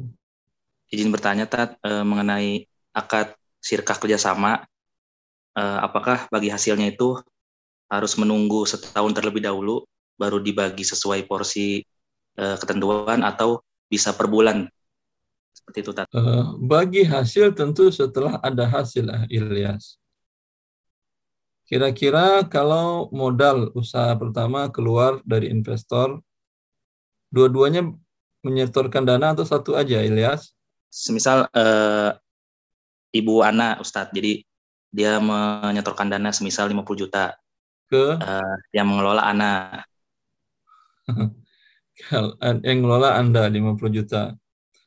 Izin 0.91 1.10
bertanya, 1.15 1.45
Tat, 1.47 1.79
eh, 1.79 2.03
mengenai 2.03 2.67
akad 2.91 3.33
sirkah 3.63 3.95
kerjasama. 3.95 4.67
Eh, 5.55 5.79
apakah 5.81 6.27
bagi 6.27 6.51
hasilnya 6.51 6.91
itu 6.91 7.17
harus 7.88 8.13
menunggu 8.19 8.67
setahun 8.67 9.15
terlebih 9.15 9.39
dahulu 9.39 9.88
baru 10.19 10.41
dibagi 10.41 10.83
sesuai 10.83 11.29
porsi 11.29 11.86
uh, 12.41 12.57
ketentuan 12.60 13.21
atau 13.23 13.62
bisa 13.88 14.12
per 14.17 14.27
bulan 14.27 14.67
seperti 15.53 15.77
itu 15.86 15.91
tadi. 15.93 16.10
Uh, 16.12 16.57
bagi 16.60 17.05
hasil 17.05 17.53
tentu 17.53 17.88
setelah 17.93 18.41
ada 18.41 18.65
hasil 18.65 19.07
Ilyas. 19.29 20.01
Kira-kira 21.67 22.47
kalau 22.47 23.12
modal 23.12 23.75
usaha 23.75 24.15
pertama 24.15 24.71
keluar 24.71 25.19
dari 25.27 25.51
investor, 25.51 26.23
dua-duanya 27.27 27.91
menyetorkan 28.39 29.03
dana 29.03 29.36
atau 29.36 29.43
satu 29.43 29.75
aja 29.75 29.99
Ilyas? 29.99 30.56
Semisal 30.88 31.51
uh, 31.51 32.15
Ibu 33.12 33.43
Ana 33.43 33.75
Ustadz, 33.84 34.15
jadi 34.15 34.47
dia 34.95 35.19
menyetorkan 35.19 36.08
dana 36.08 36.32
semisal 36.32 36.71
50 36.71 36.88
juta 36.95 37.36
ke 37.91 38.15
uh, 38.15 38.56
yang 38.71 38.88
mengelola 38.88 39.27
Ana 39.27 39.84
yang 42.67 42.77
ngelola 42.84 43.17
Anda 43.17 43.49
50 43.49 43.75
juta. 43.91 44.36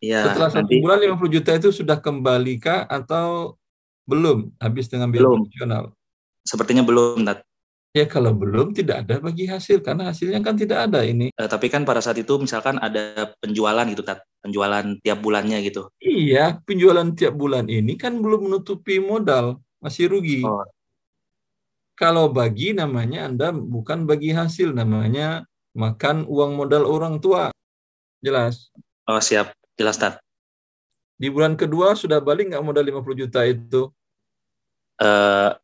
Ya, 0.01 0.25
Setelah 0.25 0.49
satu 0.49 0.64
nanti, 0.64 0.81
bulan 0.81 0.99
50 1.21 1.37
juta 1.37 1.51
itu 1.61 1.69
sudah 1.77 2.01
kembali 2.01 2.57
kah 2.57 2.88
atau 2.88 3.61
belum 4.09 4.57
habis 4.57 4.88
dengan 4.88 5.12
biaya 5.12 5.29
belum. 5.29 5.45
profesional? 5.45 5.85
Sepertinya 6.44 6.83
belum, 6.87 7.24
Nat. 7.24 7.44
Ya 7.90 8.07
kalau 8.07 8.31
belum 8.31 8.70
tidak 8.70 9.03
ada 9.03 9.18
bagi 9.18 9.50
hasil 9.50 9.83
karena 9.83 10.14
hasilnya 10.14 10.38
kan 10.46 10.55
tidak 10.55 10.87
ada 10.87 11.03
ini. 11.03 11.35
Uh, 11.35 11.50
tapi 11.50 11.66
kan 11.66 11.83
pada 11.83 11.98
saat 11.98 12.22
itu 12.22 12.38
misalkan 12.38 12.79
ada 12.79 13.35
penjualan 13.42 13.83
gitu 13.90 14.07
Tat, 14.07 14.22
penjualan 14.46 14.87
tiap 15.03 15.18
bulannya 15.18 15.59
gitu. 15.66 15.90
Iya, 15.98 16.62
penjualan 16.62 17.11
tiap 17.18 17.35
bulan 17.35 17.66
ini 17.66 17.98
kan 17.98 18.22
belum 18.22 18.46
menutupi 18.46 19.03
modal, 19.03 19.59
masih 19.83 20.07
rugi. 20.07 20.46
Oh. 20.46 20.62
Kalau 21.98 22.31
bagi 22.31 22.79
namanya 22.79 23.26
Anda 23.26 23.50
bukan 23.50 24.07
bagi 24.07 24.31
hasil, 24.31 24.70
namanya 24.70 25.50
makan 25.74 26.31
uang 26.31 26.62
modal 26.62 26.87
orang 26.87 27.18
tua. 27.18 27.50
Jelas? 28.22 28.70
Oh 29.11 29.18
siap, 29.18 29.50
jelas 29.74 29.98
Tat. 29.98 30.22
Di 31.18 31.26
bulan 31.26 31.59
kedua 31.59 31.98
sudah 31.98 32.22
balik 32.22 32.55
nggak 32.55 32.62
modal 32.62 32.87
50 32.87 33.20
juta 33.26 33.42
itu? 33.44 33.90
Uh, 35.03 35.59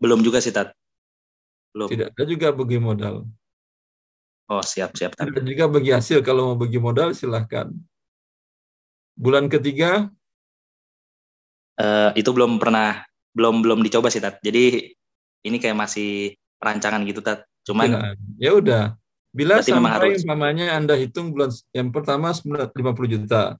belum 0.00 0.24
juga 0.24 0.40
sih 0.40 0.50
Tat 0.50 0.72
belum. 1.74 1.88
Tidak 1.90 2.08
ada 2.14 2.24
juga 2.26 2.48
bagi 2.50 2.78
modal. 2.82 3.26
Oh, 4.50 4.62
siap, 4.62 4.98
siap. 4.98 5.14
Tidak 5.14 5.46
juga 5.46 5.70
bagi 5.70 5.94
hasil. 5.94 6.26
Kalau 6.26 6.52
mau 6.52 6.58
bagi 6.58 6.82
modal, 6.82 7.14
silahkan. 7.14 7.70
Bulan 9.14 9.46
ketiga? 9.46 10.10
Uh, 11.78 12.10
itu 12.18 12.28
belum 12.34 12.58
pernah, 12.58 13.06
belum 13.32 13.62
belum 13.62 13.80
dicoba 13.86 14.10
sih, 14.10 14.18
Tat. 14.18 14.42
Jadi 14.42 14.90
ini 15.46 15.56
kayak 15.62 15.78
masih 15.78 16.34
perancangan 16.58 17.06
gitu, 17.06 17.22
Tat. 17.22 17.46
Cuman 17.62 17.86
ya, 17.86 18.50
ya 18.50 18.50
udah. 18.58 18.84
Bila 19.30 19.62
sampai 19.62 20.18
umpamanya 20.18 20.74
Anda 20.74 20.98
hitung 20.98 21.30
bulan 21.30 21.54
yang 21.70 21.94
pertama 21.94 22.34
50 22.34 22.74
juta, 23.06 23.54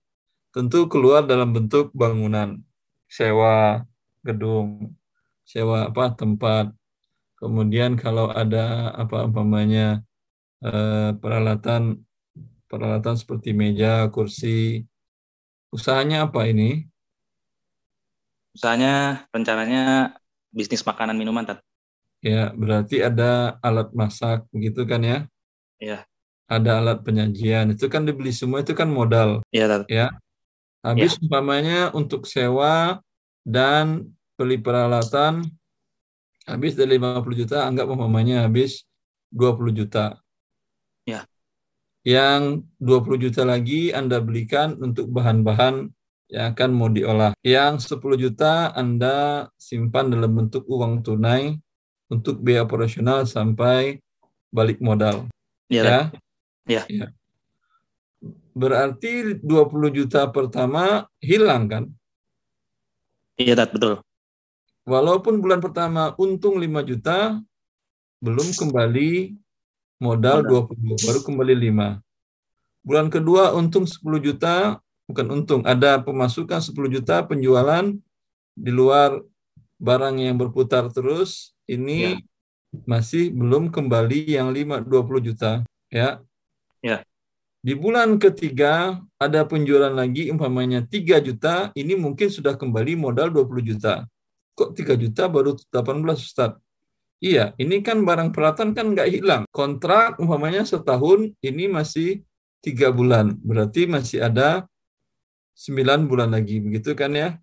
tentu 0.51 0.91
keluar 0.91 1.23
dalam 1.23 1.55
bentuk 1.55 1.95
bangunan, 1.95 2.59
sewa 3.07 3.87
gedung, 4.27 4.91
sewa 5.51 5.91
apa 5.91 6.15
tempat, 6.15 6.71
Kemudian 7.41 7.97
kalau 7.97 8.29
ada 8.29 8.93
apa 8.93 9.25
umpamanya 9.25 10.05
eh, 10.61 11.11
peralatan 11.17 12.05
peralatan 12.69 13.17
seperti 13.17 13.57
meja, 13.57 14.13
kursi, 14.13 14.85
usahanya 15.73 16.29
apa 16.29 16.45
ini? 16.45 16.85
Usahanya 18.53 19.25
rencananya 19.33 20.15
bisnis 20.53 20.85
makanan 20.85 21.17
minuman, 21.17 21.49
Tat. 21.49 21.65
Ya, 22.21 22.53
berarti 22.53 23.01
ada 23.01 23.57
alat 23.65 23.89
masak 23.97 24.45
begitu 24.53 24.85
kan 24.85 25.01
ya? 25.01 25.19
Iya. 25.81 26.05
Ada 26.45 26.85
alat 26.85 26.99
penyajian, 27.01 27.73
itu 27.73 27.89
kan 27.89 28.05
dibeli 28.05 28.37
semua 28.37 28.61
itu 28.61 28.77
kan 28.77 28.93
modal. 28.93 29.41
Iya, 29.49 29.65
Tat. 29.65 29.83
Ya. 29.89 30.13
Habis 30.85 31.17
ya. 31.17 31.25
umpamanya 31.25 31.89
untuk 31.97 32.29
sewa 32.29 33.01
dan 33.49 34.13
beli 34.41 34.57
peralatan 34.57 35.45
habis 36.49 36.73
dari 36.73 36.97
50 36.97 37.41
juta, 37.45 37.69
anggap 37.69 37.93
umpamanya 37.93 38.49
habis 38.49 38.89
20 39.29 39.77
juta. 39.77 40.17
Ya. 41.05 41.29
Yang 42.01 42.65
20 42.81 43.21
juta 43.21 43.45
lagi 43.45 43.93
Anda 43.93 44.25
belikan 44.25 44.81
untuk 44.81 45.13
bahan-bahan 45.13 45.93
yang 46.33 46.57
akan 46.57 46.71
mau 46.73 46.89
diolah. 46.89 47.37
Yang 47.45 47.93
10 47.93 48.17
juta 48.17 48.73
Anda 48.73 49.45
simpan 49.61 50.09
dalam 50.09 50.33
bentuk 50.33 50.65
uang 50.65 51.05
tunai 51.05 51.61
untuk 52.09 52.41
biaya 52.41 52.65
operasional 52.65 53.29
sampai 53.29 54.01
balik 54.49 54.81
modal. 54.81 55.29
Ya. 55.69 55.85
Ya. 55.85 56.01
ya. 56.65 56.83
ya. 56.89 57.07
Berarti 58.57 59.39
20 59.45 59.45
juta 59.93 60.27
pertama 60.33 61.05
hilang 61.21 61.69
kan? 61.69 61.85
Iya, 63.39 63.55
betul. 63.69 64.03
Walaupun 64.91 65.39
bulan 65.39 65.63
pertama 65.63 66.19
untung 66.19 66.59
5 66.59 66.83
juta, 66.83 67.39
belum 68.19 68.51
kembali 68.59 69.39
modal 70.03 70.43
20, 70.43 70.99
baru 71.07 71.21
kembali 71.23 71.55
5. 71.71 72.03
Bulan 72.83 73.07
kedua 73.07 73.55
untung 73.55 73.87
10 73.87 74.03
juta, 74.19 74.83
bukan 75.07 75.27
untung, 75.31 75.63
ada 75.63 76.03
pemasukan 76.03 76.59
10 76.59 76.75
juta 76.91 77.23
penjualan 77.23 77.87
di 78.59 78.71
luar 78.75 79.23
barang 79.79 80.27
yang 80.27 80.35
berputar 80.35 80.91
terus, 80.91 81.55
ini 81.71 82.19
ya. 82.19 82.83
masih 82.83 83.31
belum 83.31 83.71
kembali 83.71 84.27
yang 84.27 84.51
5 84.51 84.91
20 84.91 85.23
juta, 85.23 85.63
ya. 85.87 86.19
Ya. 86.83 87.07
Di 87.63 87.79
bulan 87.79 88.19
ketiga 88.19 88.99
ada 89.23 89.47
penjualan 89.47 89.95
lagi 89.95 90.35
umpamanya 90.35 90.83
3 90.83 91.23
juta, 91.23 91.71
ini 91.79 91.95
mungkin 91.95 92.27
sudah 92.27 92.59
kembali 92.59 92.99
modal 92.99 93.31
20 93.31 93.71
juta 93.71 94.11
kok 94.61 94.77
3 94.77 95.01
juta 95.01 95.25
baru 95.33 95.57
18 95.57 96.21
Ustaz? 96.21 96.61
Iya, 97.21 97.57
ini 97.57 97.81
kan 97.81 98.05
barang 98.05 98.33
peralatan 98.37 98.77
kan 98.77 98.93
nggak 98.93 99.09
hilang. 99.09 99.43
Kontrak 99.49 100.21
umpamanya 100.21 100.65
setahun, 100.69 101.33
ini 101.41 101.69
masih 101.69 102.25
tiga 102.61 102.93
bulan. 102.93 103.37
Berarti 103.41 103.89
masih 103.89 104.21
ada 104.25 104.69
9 105.57 106.09
bulan 106.09 106.33
lagi, 106.37 106.61
begitu 106.61 106.93
kan 106.93 107.13
ya? 107.13 107.37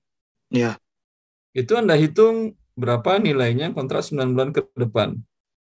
Iya. 0.54 0.78
Itu 1.54 1.78
Anda 1.78 1.98
hitung 1.98 2.58
berapa 2.78 3.18
nilainya 3.18 3.74
kontrak 3.74 4.06
9 4.06 4.34
bulan 4.38 4.50
ke 4.54 4.62
depan. 4.78 5.18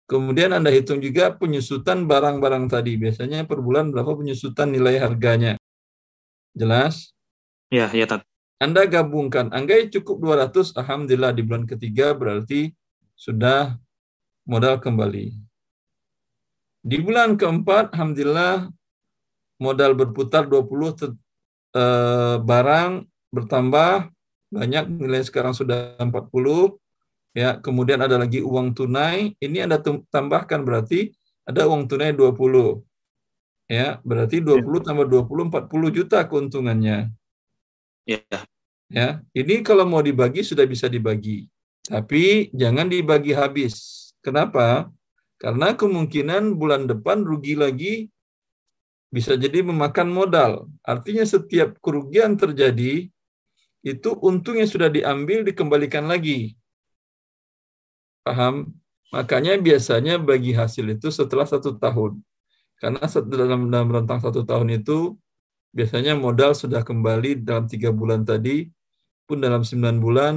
Kemudian 0.06 0.54
Anda 0.54 0.70
hitung 0.70 1.02
juga 1.02 1.34
penyusutan 1.34 2.06
barang-barang 2.06 2.70
tadi. 2.70 2.94
Biasanya 2.94 3.42
per 3.42 3.58
bulan 3.58 3.90
berapa 3.90 4.14
penyusutan 4.14 4.70
nilai 4.70 5.02
harganya. 5.02 5.58
Jelas? 6.54 7.10
Iya, 7.74 7.90
iya, 7.90 8.06
Tat. 8.06 8.22
Anda 8.56 8.88
gabungkan, 8.88 9.52
anggai 9.52 9.92
cukup 9.92 10.24
200, 10.24 10.72
Alhamdulillah 10.80 11.36
di 11.36 11.44
bulan 11.44 11.68
ketiga 11.68 12.16
berarti 12.16 12.72
sudah 13.12 13.76
modal 14.48 14.80
kembali. 14.80 15.36
Di 16.80 16.96
bulan 17.04 17.36
keempat, 17.36 17.92
Alhamdulillah 17.92 18.72
modal 19.60 19.92
berputar 19.92 20.48
20 20.48 21.12
eh, 21.76 22.36
barang 22.40 22.92
bertambah. 23.28 24.08
Banyak 24.46 24.84
nilai 25.04 25.26
sekarang 25.26 25.52
sudah 25.52 25.98
40 25.98 26.78
ya 27.36 27.60
kemudian 27.60 28.00
ada 28.00 28.16
lagi 28.16 28.40
uang 28.40 28.72
tunai. 28.72 29.36
Ini 29.36 29.68
Anda 29.68 29.84
tambahkan 29.84 30.64
berarti 30.64 31.12
ada 31.44 31.68
uang 31.68 31.84
tunai 31.86 32.16
20 32.16 32.80
ya 33.66 33.98
berarti 34.02 34.42
20 34.42 34.62
ya. 34.62 34.82
tambah 34.82 35.06
20 35.06 35.50
40 35.50 35.96
juta 35.96 36.18
keuntungannya 36.26 37.10
Ya. 38.06 38.22
Ya, 38.86 39.18
ini 39.34 39.66
kalau 39.66 39.82
mau 39.82 39.98
dibagi 39.98 40.46
sudah 40.46 40.62
bisa 40.62 40.86
dibagi. 40.86 41.50
Tapi 41.82 42.54
jangan 42.54 42.86
dibagi 42.86 43.34
habis. 43.34 44.06
Kenapa? 44.22 44.86
Karena 45.42 45.74
kemungkinan 45.74 46.54
bulan 46.54 46.86
depan 46.86 47.26
rugi 47.26 47.58
lagi 47.58 47.94
bisa 49.10 49.34
jadi 49.34 49.66
memakan 49.66 50.06
modal. 50.10 50.70
Artinya 50.86 51.26
setiap 51.26 51.82
kerugian 51.82 52.38
terjadi, 52.38 53.10
itu 53.82 54.10
untung 54.22 54.58
yang 54.58 54.70
sudah 54.70 54.90
diambil 54.90 55.42
dikembalikan 55.42 56.06
lagi. 56.06 56.54
Paham? 58.22 58.70
Makanya 59.14 59.54
biasanya 59.58 60.18
bagi 60.18 60.50
hasil 60.54 60.94
itu 60.94 61.10
setelah 61.14 61.46
satu 61.46 61.74
tahun. 61.78 62.18
Karena 62.82 63.02
dalam, 63.06 63.70
dalam 63.70 63.88
rentang 63.90 64.18
satu 64.18 64.42
tahun 64.42 64.82
itu 64.82 65.14
biasanya 65.72 66.18
modal 66.18 66.52
sudah 66.52 66.82
kembali 66.82 67.42
dalam 67.42 67.66
tiga 67.70 67.90
bulan 67.94 68.22
tadi, 68.22 68.66
pun 69.26 69.42
dalam 69.42 69.66
sembilan 69.66 69.96
bulan 69.98 70.34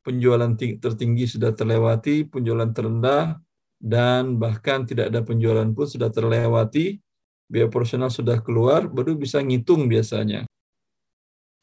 penjualan 0.00 0.52
tertinggi 0.56 1.26
sudah 1.28 1.52
terlewati, 1.52 2.24
penjualan 2.24 2.70
terendah, 2.72 3.36
dan 3.80 4.36
bahkan 4.36 4.84
tidak 4.84 5.12
ada 5.12 5.20
penjualan 5.20 5.66
pun 5.72 5.86
sudah 5.88 6.08
terlewati, 6.08 7.00
biaya 7.50 7.66
operasional 7.66 8.08
sudah 8.08 8.40
keluar, 8.40 8.86
baru 8.86 9.16
bisa 9.16 9.42
ngitung 9.42 9.90
biasanya. 9.90 10.46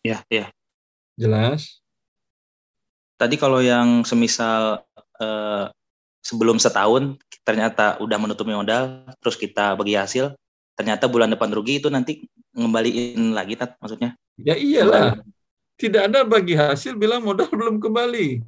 Ya, 0.06 0.22
ya. 0.30 0.54
Jelas? 1.18 1.82
Tadi 3.18 3.34
kalau 3.42 3.64
yang 3.64 4.06
semisal 4.06 4.86
eh, 5.18 5.66
sebelum 6.22 6.62
setahun 6.62 7.18
ternyata 7.42 7.98
udah 8.04 8.18
menutupi 8.22 8.54
modal, 8.54 9.10
terus 9.24 9.40
kita 9.40 9.74
bagi 9.74 9.98
hasil, 9.98 10.38
ternyata 10.78 11.10
bulan 11.10 11.34
depan 11.34 11.50
rugi 11.50 11.82
itu 11.82 11.90
nanti 11.90 12.28
ngembaliin 12.58 13.38
lagi 13.38 13.54
tat 13.54 13.78
maksudnya? 13.78 14.18
Ya 14.42 14.58
iyalah. 14.58 15.22
Tidak 15.78 16.10
ada 16.10 16.26
bagi 16.26 16.58
hasil 16.58 16.98
bila 16.98 17.22
modal 17.22 17.48
belum 17.54 17.78
kembali. 17.78 18.42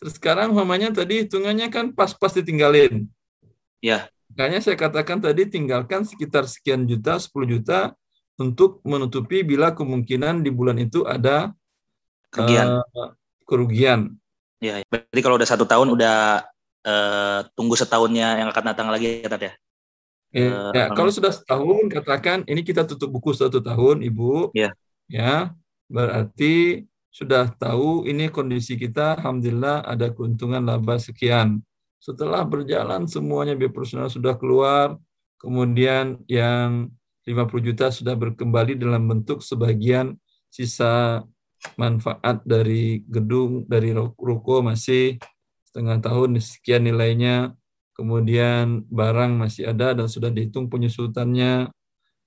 Terus 0.00 0.14
sekarang 0.16 0.54
mamanya 0.54 0.94
tadi 0.94 1.26
hitungannya 1.26 1.68
kan 1.68 1.90
pas-pas 1.90 2.32
ditinggalin. 2.32 3.10
Ya. 3.82 4.08
Makanya 4.30 4.62
saya 4.62 4.78
katakan 4.78 5.18
tadi 5.18 5.50
tinggalkan 5.50 6.06
sekitar 6.06 6.46
sekian 6.46 6.86
juta 6.86 7.18
10 7.18 7.34
juta 7.50 7.92
untuk 8.38 8.80
menutupi 8.86 9.42
bila 9.42 9.74
kemungkinan 9.74 10.46
di 10.46 10.48
bulan 10.54 10.78
itu 10.78 11.04
ada 11.04 11.52
kerugian. 12.30 12.80
uh, 12.80 13.10
kerugian. 13.44 14.00
Ya 14.62 14.80
berarti 14.86 15.20
kalau 15.20 15.36
udah 15.36 15.48
satu 15.50 15.66
tahun 15.66 15.92
udah 15.92 16.46
uh, 16.86 17.40
tunggu 17.58 17.74
setahunnya 17.74 18.40
yang 18.40 18.48
akan 18.48 18.64
datang 18.72 18.88
lagi 18.88 19.20
ya 19.20 19.28
tat 19.28 19.42
ya 19.42 19.52
Ya, 20.30 20.70
ya 20.70 20.84
kalau 20.94 21.10
sudah 21.10 21.34
setahun 21.34 21.90
katakan 21.90 22.46
ini 22.46 22.62
kita 22.62 22.86
tutup 22.86 23.10
buku 23.10 23.34
satu 23.34 23.58
tahun 23.58 24.06
ibu. 24.06 24.54
Ya. 24.54 24.70
Ya, 25.10 25.58
berarti 25.90 26.86
sudah 27.10 27.50
tahu 27.50 28.06
ini 28.06 28.30
kondisi 28.30 28.78
kita, 28.78 29.18
alhamdulillah 29.18 29.82
ada 29.82 30.14
keuntungan 30.14 30.62
laba 30.62 31.02
sekian. 31.02 31.58
Setelah 31.98 32.46
berjalan 32.46 33.10
semuanya 33.10 33.58
biaya 33.58 33.74
personal 33.74 34.06
sudah 34.06 34.38
keluar, 34.38 34.94
kemudian 35.42 36.22
yang 36.30 36.94
50 37.26 37.66
juta 37.66 37.90
sudah 37.90 38.14
berkembali 38.14 38.78
dalam 38.78 39.10
bentuk 39.10 39.42
sebagian 39.42 40.14
sisa 40.46 41.26
manfaat 41.74 42.40
dari 42.46 43.02
gedung, 43.04 43.66
dari 43.66 43.92
ruko 43.98 44.62
masih 44.62 45.18
setengah 45.66 46.00
tahun 46.00 46.38
sekian 46.38 46.86
nilainya, 46.86 47.52
kemudian 48.00 48.88
barang 48.88 49.36
masih 49.36 49.68
ada 49.68 49.92
dan 49.92 50.08
sudah 50.08 50.32
dihitung 50.32 50.72
penyusutannya, 50.72 51.68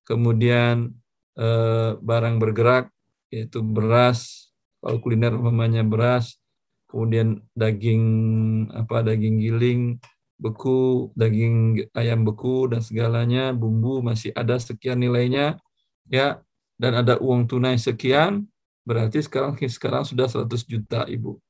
kemudian 0.06 0.94
eh, 1.34 1.98
barang 1.98 2.38
bergerak 2.38 2.94
yaitu 3.34 3.58
beras, 3.66 4.54
kalau 4.78 5.02
kuliner 5.02 5.34
umpamanya 5.34 5.82
beras, 5.82 6.38
kemudian 6.86 7.42
daging 7.58 8.06
apa 8.70 9.02
daging 9.02 9.42
giling 9.42 9.82
beku, 10.38 11.10
daging 11.18 11.82
ayam 11.98 12.22
beku 12.22 12.70
dan 12.70 12.78
segalanya, 12.78 13.50
bumbu 13.50 13.98
masih 13.98 14.30
ada 14.38 14.54
sekian 14.62 15.02
nilainya, 15.02 15.58
ya, 16.06 16.38
dan 16.78 17.02
ada 17.02 17.18
uang 17.18 17.50
tunai 17.50 17.74
sekian, 17.82 18.46
berarti 18.86 19.18
sekarang 19.26 19.58
sekarang 19.58 20.06
sudah 20.06 20.30
100 20.30 20.62
juta 20.70 21.02
ibu. 21.10 21.42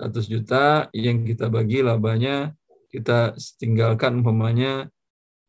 100 0.00 0.24
juta 0.24 0.88
yang 0.96 1.22
kita 1.28 1.52
bagi 1.52 1.84
labanya 1.84 2.56
kita 2.94 3.34
tinggalkan 3.58 4.22
umpamanya 4.22 4.86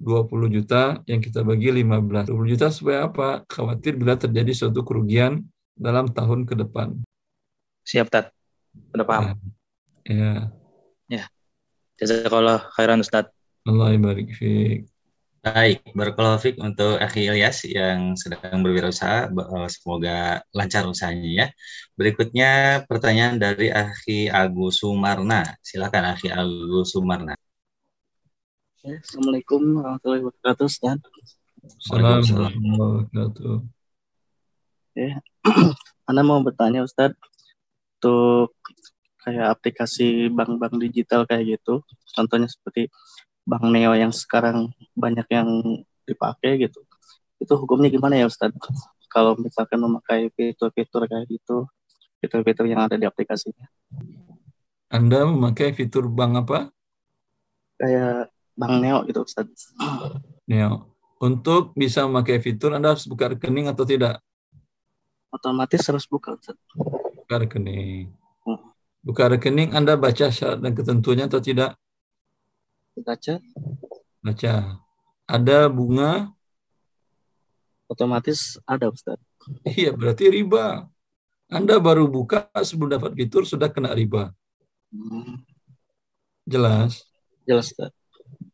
20 0.01 0.49
juta 0.49 1.05
yang 1.05 1.21
kita 1.21 1.45
bagi 1.45 1.69
15. 1.69 2.33
20 2.33 2.51
juta 2.57 2.67
supaya 2.73 3.05
apa? 3.05 3.45
Khawatir 3.45 4.01
bila 4.01 4.17
terjadi 4.17 4.51
suatu 4.51 4.81
kerugian 4.81 5.45
dalam 5.77 6.09
tahun 6.09 6.49
ke 6.49 6.57
depan. 6.65 6.97
Siap, 7.85 8.09
Tat. 8.09 8.33
Udah 8.91 9.05
paham. 9.05 9.37
Ya. 10.03 10.49
Ya. 11.05 11.29
Jazakallah 12.01 12.65
khairan, 12.73 13.05
Ustaz. 13.05 13.29
Allah 13.69 13.93
barik 14.01 14.33
fiik. 14.33 14.89
Baik, 15.45 15.93
berkolofik 15.93 16.57
untuk 16.57 16.97
Akhi 16.97 17.29
Ilyas 17.29 17.69
yang 17.69 18.17
sedang 18.17 18.65
berwirausaha. 18.65 19.29
Eh, 19.29 19.69
semoga 19.69 20.41
lancar 20.49 20.89
usahanya 20.89 21.29
ya. 21.29 21.47
Berikutnya 21.93 22.81
pertanyaan 22.89 23.37
dari 23.37 23.69
Akhi 23.69 24.25
Agus 24.25 24.81
Sumarna. 24.81 25.45
Silakan 25.61 26.17
Akhi 26.17 26.33
Agus 26.33 26.97
Sumarna. 26.97 27.37
Assalamualaikum 28.81 29.61
warahmatullahi 29.85 30.25
wabarakatuh, 30.25 30.65
Ustaz. 30.65 30.97
Assalamualaikum 31.61 32.41
warahmatullahi 32.41 32.81
wabarakatuh. 32.81 33.55
Ya, 34.97 35.21
Anda 36.09 36.25
mau 36.25 36.41
bertanya, 36.41 36.81
Ustaz, 36.81 37.13
untuk 38.01 38.57
kayak 39.21 39.61
aplikasi 39.61 40.25
bank-bank 40.33 40.81
digital 40.89 41.29
kayak 41.29 41.61
gitu, 41.61 41.85
contohnya 42.17 42.49
seperti 42.49 42.89
Bank 43.45 43.65
Neo 43.69 43.93
yang 43.93 44.09
sekarang 44.09 44.73
banyak 44.97 45.29
yang 45.29 45.47
dipakai 46.09 46.57
gitu. 46.65 46.81
Itu 47.37 47.53
hukumnya 47.61 47.93
gimana 47.93 48.17
ya 48.17 48.25
Ustaz? 48.25 48.49
Kalau 49.05 49.37
misalkan 49.37 49.79
memakai 49.79 50.33
fitur-fitur 50.33 51.05
kayak 51.05 51.29
gitu, 51.29 51.69
fitur-fitur 52.19 52.65
yang 52.65 52.89
ada 52.89 52.97
di 52.97 53.05
aplikasinya. 53.05 53.69
Anda 54.89 55.29
memakai 55.29 55.77
fitur 55.77 56.09
bank 56.09 56.45
apa? 56.45 56.59
Kayak 57.77 58.33
Bank 58.55 58.73
Neo 58.81 59.05
gitu 59.05 59.21
Ustaz. 59.21 59.45
Neo. 60.49 60.89
Untuk 61.21 61.71
bisa 61.77 62.03
memakai 62.09 62.41
fitur 62.41 62.75
Anda 62.75 62.97
harus 62.97 63.07
buka 63.07 63.31
rekening 63.31 63.71
atau 63.71 63.85
tidak? 63.87 64.19
Otomatis 65.31 65.83
harus 65.85 66.07
buka 66.07 66.33
Ustaz. 66.33 66.57
Buka 66.73 67.35
rekening. 67.45 68.09
Hmm. 68.47 68.73
Buka 69.03 69.29
rekening 69.29 69.75
Anda 69.75 69.99
baca 69.99 70.31
syarat 70.31 70.59
dan 70.63 70.73
ketentuannya 70.73 71.27
atau 71.27 71.39
tidak? 71.43 71.75
Baca. 72.95 73.35
Baca. 74.23 74.53
Ada 75.27 75.67
bunga? 75.67 76.31
Otomatis 77.91 78.55
ada 78.63 78.87
Ustaz. 78.87 79.19
Iya, 79.67 79.93
berarti 79.93 80.31
riba. 80.31 80.87
Anda 81.51 81.77
baru 81.77 82.09
buka 82.09 82.49
sebelum 82.65 82.97
dapat 82.97 83.13
fitur 83.13 83.45
sudah 83.45 83.69
kena 83.69 83.93
riba. 83.93 84.33
Hmm. 84.89 85.43
Jelas? 86.47 87.05
Jelas 87.45 87.69
Ustaz. 87.75 87.91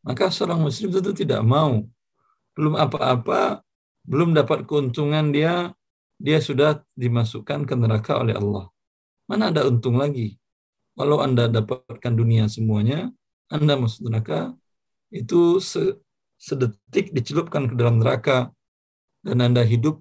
Maka 0.01 0.33
seorang 0.33 0.59
muslim 0.59 0.89
tentu 0.89 1.13
tidak 1.13 1.45
mau. 1.45 1.85
Belum 2.57 2.75
apa-apa, 2.75 3.61
belum 4.03 4.33
dapat 4.33 4.65
keuntungan 4.65 5.31
dia, 5.31 5.71
dia 6.17 6.41
sudah 6.41 6.81
dimasukkan 6.97 7.63
ke 7.63 7.73
neraka 7.77 8.17
oleh 8.19 8.35
Allah. 8.35 8.67
Mana 9.29 9.53
ada 9.53 9.63
untung 9.69 10.01
lagi? 10.01 10.35
Walau 10.97 11.23
Anda 11.23 11.47
dapatkan 11.47 12.11
dunia 12.11 12.51
semuanya, 12.51 13.13
anda 13.51 13.75
masuk 13.75 14.07
neraka, 14.07 14.55
itu 15.11 15.59
sedetik 16.39 17.11
dicelupkan 17.11 17.67
ke 17.67 17.75
dalam 17.75 17.99
neraka 17.99 18.55
dan 19.27 19.43
Anda 19.43 19.67
hidup 19.67 19.99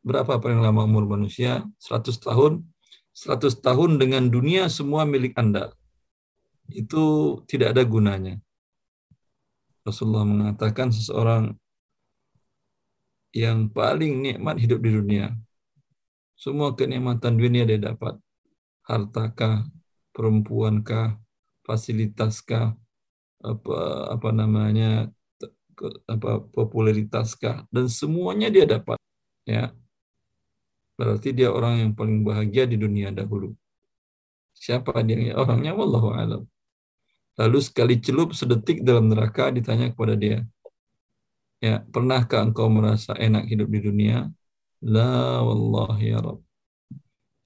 berapa 0.00 0.40
paling 0.40 0.64
lama 0.64 0.88
umur 0.88 1.04
manusia? 1.04 1.68
100 1.78 2.16
tahun. 2.16 2.64
100 3.12 3.60
tahun 3.60 4.00
dengan 4.00 4.32
dunia 4.32 4.72
semua 4.72 5.04
milik 5.04 5.36
Anda. 5.36 5.68
Itu 6.72 7.38
tidak 7.44 7.76
ada 7.76 7.84
gunanya. 7.84 8.40
Rasulullah 9.84 10.24
mengatakan 10.24 10.88
seseorang 10.88 11.52
yang 13.36 13.68
paling 13.68 14.24
nikmat 14.24 14.56
hidup 14.56 14.80
di 14.80 14.90
dunia. 14.96 15.36
Semua 16.40 16.72
kenikmatan 16.72 17.36
dunia 17.36 17.68
dia 17.68 17.76
dapat. 17.76 18.16
Hartakah, 18.88 19.68
perempuankah, 20.16 21.20
fasilitaskah 21.68 22.72
apa 23.44 23.78
apa 24.16 24.28
namanya 24.32 25.12
apa 26.08 26.30
popularitaskah 26.56 27.68
dan 27.68 27.86
semuanya 27.92 28.48
dia 28.48 28.64
dapat 28.64 28.98
ya. 29.44 29.70
Berarti 30.98 31.30
dia 31.30 31.54
orang 31.54 31.74
yang 31.78 31.92
paling 31.94 32.26
bahagia 32.26 32.66
di 32.66 32.74
dunia 32.74 33.14
dahulu. 33.14 33.54
Siapa 34.56 34.90
dia? 35.06 35.36
Orangnya 35.38 35.76
wallahu 35.78 36.10
alam. 36.10 36.42
Lalu 37.38 37.58
sekali 37.62 38.02
celup 38.02 38.34
sedetik 38.34 38.82
dalam 38.82 39.06
neraka 39.06 39.54
ditanya 39.54 39.94
kepada 39.94 40.18
dia 40.18 40.42
ya 41.58 41.82
pernahkah 41.90 42.46
engkau 42.46 42.70
merasa 42.70 43.14
enak 43.18 43.44
hidup 43.50 43.68
di 43.70 43.80
dunia? 43.82 44.30
La 44.78 45.42
wallahi 45.42 46.14
ya 46.14 46.18
rab 46.22 46.38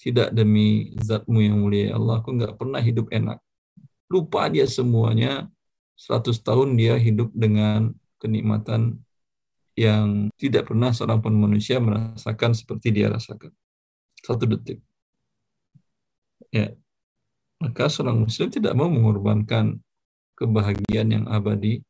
tidak 0.02 0.34
demi 0.34 0.92
zatmu 0.98 1.38
yang 1.40 1.56
mulia. 1.62 1.92
Ya 1.92 1.94
Allah 1.96 2.20
aku 2.20 2.30
nggak 2.36 2.54
pernah 2.60 2.80
hidup 2.82 3.08
enak 3.08 3.38
lupa 4.12 4.44
dia 4.52 4.68
semuanya 4.68 5.48
100 5.96 6.36
tahun 6.44 6.76
dia 6.76 7.00
hidup 7.00 7.32
dengan 7.32 7.96
kenikmatan 8.20 9.00
yang 9.72 10.28
tidak 10.36 10.68
pernah 10.68 10.92
seorang 10.92 11.24
pun 11.24 11.32
manusia 11.32 11.80
merasakan 11.80 12.52
seperti 12.52 12.92
dia 12.92 13.08
rasakan. 13.08 13.48
Satu 14.20 14.44
detik. 14.44 14.84
Ya. 16.52 16.76
Maka 17.56 17.88
seorang 17.88 18.20
muslim 18.20 18.52
tidak 18.52 18.76
mau 18.76 18.92
mengorbankan 18.92 19.80
kebahagiaan 20.36 21.08
yang 21.08 21.24
abadi 21.30 21.80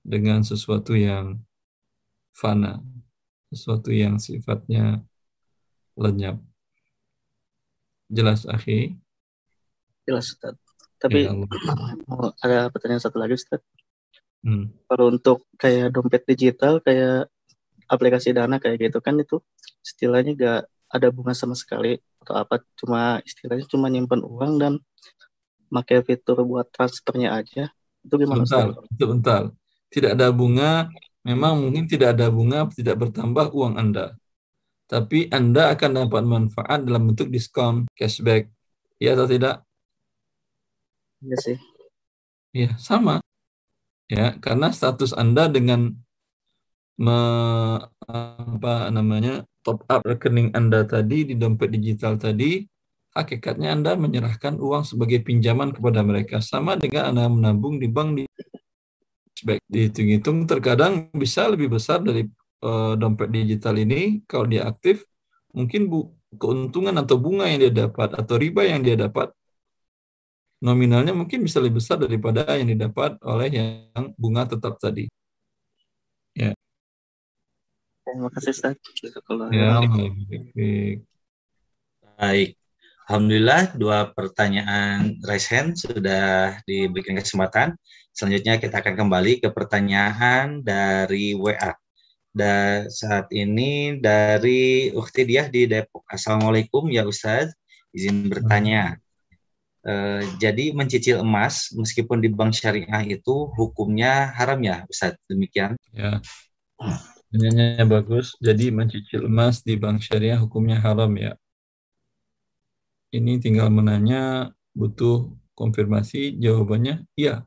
dengan 0.00 0.40
sesuatu 0.40 0.96
yang 0.96 1.38
fana, 2.32 2.80
sesuatu 3.52 3.92
yang 3.92 4.16
sifatnya 4.16 5.04
lenyap. 5.94 6.40
Jelas, 8.08 8.48
akhi? 8.48 8.96
Jelas, 10.08 10.34
Ustaz. 10.34 10.69
Tapi 11.00 11.24
Ya, 11.24 11.32
ada 12.44 12.68
pertanyaan 12.68 13.00
satu 13.00 13.16
lagi 13.16 13.40
Ustaz. 13.40 13.64
Hmm. 14.44 14.72
Kalau 14.88 15.12
untuk 15.12 15.48
kayak 15.56 15.92
dompet 15.92 16.24
digital 16.28 16.80
kayak 16.84 17.28
aplikasi 17.88 18.36
dana 18.36 18.60
kayak 18.60 18.88
gitu 18.88 19.02
kan 19.02 19.18
itu 19.18 19.42
istilahnya 19.82 20.32
gak 20.38 20.60
ada 20.90 21.08
bunga 21.10 21.34
sama 21.34 21.58
sekali 21.58 21.98
atau 22.22 22.34
apa 22.38 22.62
cuma 22.78 23.18
istilahnya 23.26 23.66
cuma 23.66 23.90
nyimpan 23.90 24.22
uang 24.22 24.52
dan 24.60 24.72
pakai 25.70 26.02
fitur 26.06 26.42
buat 26.46 26.70
transfernya 26.70 27.34
aja 27.34 27.70
itu 28.04 28.14
gimana 28.16 28.44
Sebentar, 28.44 28.66
Ustaz? 28.74 28.96
sebentar. 28.96 29.42
Tidak 29.90 30.10
ada 30.14 30.30
bunga, 30.30 30.86
memang 31.26 31.66
mungkin 31.66 31.84
tidak 31.90 32.16
ada 32.16 32.30
bunga, 32.30 32.64
tidak 32.72 32.96
bertambah 32.96 33.50
uang 33.52 33.74
Anda. 33.76 34.14
Tapi 34.86 35.30
Anda 35.30 35.74
akan 35.74 35.90
dapat 36.06 36.24
manfaat 36.26 36.80
dalam 36.82 37.10
bentuk 37.10 37.30
diskon, 37.30 37.86
cashback. 37.94 38.50
Ya 38.98 39.14
atau 39.14 39.26
tidak? 39.26 39.62
Iya 41.20 41.36
sih. 41.36 41.56
Ya, 42.56 42.74
sama. 42.80 43.20
Ya, 44.10 44.34
karena 44.42 44.74
status 44.74 45.14
Anda 45.14 45.46
dengan 45.46 45.94
me, 46.98 47.18
apa 48.10 48.90
namanya 48.90 49.46
top 49.62 49.86
up 49.86 50.02
rekening 50.02 50.50
Anda 50.56 50.82
tadi 50.82 51.28
di 51.28 51.38
dompet 51.38 51.70
digital 51.70 52.18
tadi, 52.18 52.66
hakikatnya 53.14 53.70
Anda 53.70 53.94
menyerahkan 53.94 54.58
uang 54.58 54.82
sebagai 54.82 55.22
pinjaman 55.22 55.76
kepada 55.76 56.02
mereka 56.02 56.42
sama 56.42 56.74
dengan 56.74 57.14
Anda 57.14 57.30
menabung 57.30 57.78
di 57.78 57.86
bank 57.86 58.10
di 58.18 58.24
cashback. 59.36 59.60
Dihitung-hitung 59.70 60.48
terkadang 60.50 61.12
bisa 61.14 61.46
lebih 61.46 61.70
besar 61.70 62.02
dari 62.02 62.26
uh, 62.66 62.98
dompet 62.98 63.30
digital 63.30 63.78
ini 63.78 64.26
kalau 64.26 64.50
dia 64.50 64.66
aktif, 64.66 65.06
mungkin 65.54 65.86
bu, 65.86 66.10
keuntungan 66.34 66.98
atau 66.98 67.14
bunga 67.14 67.46
yang 67.46 67.62
dia 67.62 67.72
dapat 67.86 68.10
atau 68.18 68.34
riba 68.34 68.66
yang 68.66 68.82
dia 68.82 68.98
dapat 68.98 69.30
nominalnya 70.60 71.16
mungkin 71.16 71.40
bisa 71.42 71.58
lebih 71.58 71.80
besar 71.80 71.96
daripada 71.96 72.44
yang 72.54 72.68
didapat 72.68 73.16
oleh 73.24 73.48
yang 73.48 74.12
bunga 74.14 74.44
tetap 74.44 74.76
tadi. 74.76 75.08
Ya. 76.36 76.52
Terima 78.04 78.28
kasih 78.28 78.52
Ustaz. 78.52 78.76
Ya, 79.50 79.80
baik. 79.80 81.02
Baik. 82.20 82.50
Alhamdulillah 83.10 83.74
dua 83.74 84.14
pertanyaan 84.14 85.18
raise 85.26 85.50
hand 85.50 85.74
sudah 85.74 86.62
diberikan 86.62 87.18
kesempatan. 87.18 87.74
Selanjutnya 88.14 88.62
kita 88.62 88.78
akan 88.78 88.94
kembali 88.94 89.42
ke 89.42 89.48
pertanyaan 89.50 90.62
dari 90.62 91.34
WA. 91.34 91.74
Dan 92.30 92.86
saat 92.86 93.26
ini 93.34 93.98
dari 93.98 94.94
Ukti 94.94 95.26
Diah 95.26 95.50
di 95.50 95.66
Depok. 95.66 96.06
Assalamualaikum 96.06 96.86
ya 96.86 97.02
Ustaz, 97.02 97.50
izin 97.90 98.30
bertanya. 98.30 98.94
Uh, 99.80 100.20
jadi 100.36 100.76
mencicil 100.76 101.24
emas 101.24 101.72
meskipun 101.72 102.20
di 102.20 102.28
bank 102.28 102.52
syariah 102.52 103.00
itu 103.06 103.48
hukumnya 103.56 104.28
haram 104.36 104.60
ya 104.60 104.84
Ustaz? 104.88 105.16
Demikian. 105.24 105.76
Ya. 105.96 106.20
Pertanyaannya 107.30 107.88
bagus. 107.88 108.36
Jadi 108.44 108.68
mencicil 108.68 109.24
emas 109.24 109.64
di 109.64 109.80
bank 109.80 110.04
syariah 110.04 110.36
hukumnya 110.36 110.76
haram 110.80 111.12
ya 111.16 111.32
ini 113.10 113.42
tinggal 113.42 113.68
menanya 113.70 114.54
butuh 114.74 115.30
konfirmasi 115.58 116.38
jawabannya 116.38 117.04
iya 117.18 117.42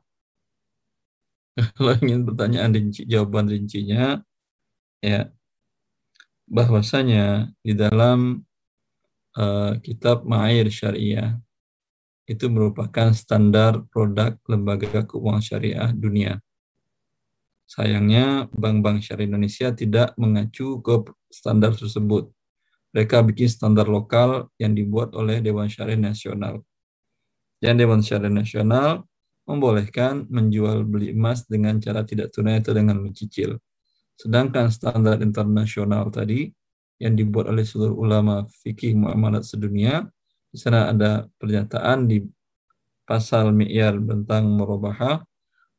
kalau 1.76 1.96
ingin 2.04 2.28
pertanyaan 2.28 2.72
rinci 2.76 3.08
jawaban 3.08 3.48
rincinya 3.48 4.20
ya 5.00 5.32
bahwasanya 6.44 7.48
di 7.64 7.72
dalam 7.72 8.44
uh, 9.40 9.72
kitab 9.80 10.28
Ma'air 10.28 10.68
Syariah 10.68 11.40
itu 12.24 12.48
merupakan 12.48 13.12
standar 13.12 13.84
produk 13.92 14.36
lembaga 14.48 15.04
keuangan 15.04 15.44
syariah 15.44 15.90
dunia. 15.92 16.40
Sayangnya 17.64 18.48
bank-bank 18.52 19.04
syariah 19.04 19.28
Indonesia 19.28 19.72
tidak 19.72 20.12
mengacu 20.16 20.80
ke 20.80 21.12
standar 21.32 21.76
tersebut 21.76 22.34
mereka 22.94 23.26
bikin 23.26 23.50
standar 23.50 23.90
lokal 23.90 24.54
yang 24.54 24.70
dibuat 24.70 25.18
oleh 25.18 25.42
Dewan 25.42 25.66
Syariah 25.66 25.98
Nasional. 25.98 26.62
Dan 27.58 27.74
Dewan 27.74 28.06
Syariah 28.06 28.30
Nasional 28.30 29.02
membolehkan 29.50 30.30
menjual 30.30 30.86
beli 30.86 31.10
emas 31.10 31.42
dengan 31.50 31.82
cara 31.82 32.06
tidak 32.06 32.30
tunai 32.30 32.62
atau 32.62 32.70
dengan 32.70 33.02
mencicil. 33.02 33.58
Sedangkan 34.14 34.70
standar 34.70 35.18
internasional 35.26 36.06
tadi 36.14 36.54
yang 37.02 37.18
dibuat 37.18 37.50
oleh 37.50 37.66
seluruh 37.66 37.98
ulama 37.98 38.46
fikih 38.62 38.94
muamalat 38.94 39.42
sedunia, 39.42 40.06
di 40.54 40.62
sana 40.62 40.94
ada 40.94 41.26
pernyataan 41.34 42.06
di 42.06 42.22
pasal 43.02 43.50
mi'yar 43.50 43.98
tentang 43.98 44.46
murabaha 44.54 45.18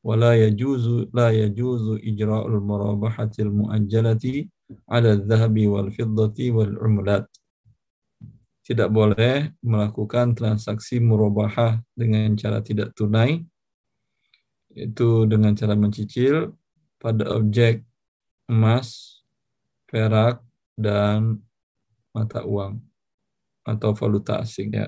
wala 0.04 0.36
yajuzu 0.36 1.16
la 1.16 1.32
yajuzu 1.32 2.04
ijra'ul 2.04 2.60
murabahatil 2.60 3.56
muajjalati 3.56 4.52
ala 4.92 5.16
dhahabi 5.16 5.72
wal 5.72 5.88
fiddati 5.96 6.52
wal 6.52 6.76
umlat. 6.84 7.24
Tidak 8.68 8.92
boleh 8.92 9.56
melakukan 9.64 10.36
transaksi 10.36 11.00
murabahah 11.00 11.80
dengan 11.96 12.36
cara 12.36 12.60
tidak 12.60 12.92
tunai, 12.98 13.46
itu 14.76 15.24
dengan 15.24 15.56
cara 15.56 15.78
mencicil 15.78 16.52
pada 17.00 17.32
objek 17.32 17.86
emas, 18.52 19.22
perak, 19.88 20.44
dan 20.76 21.40
mata 22.12 22.44
uang 22.44 22.95
atau 23.66 23.98
valuta 23.98 24.40
asing 24.40 24.72
ya. 24.72 24.88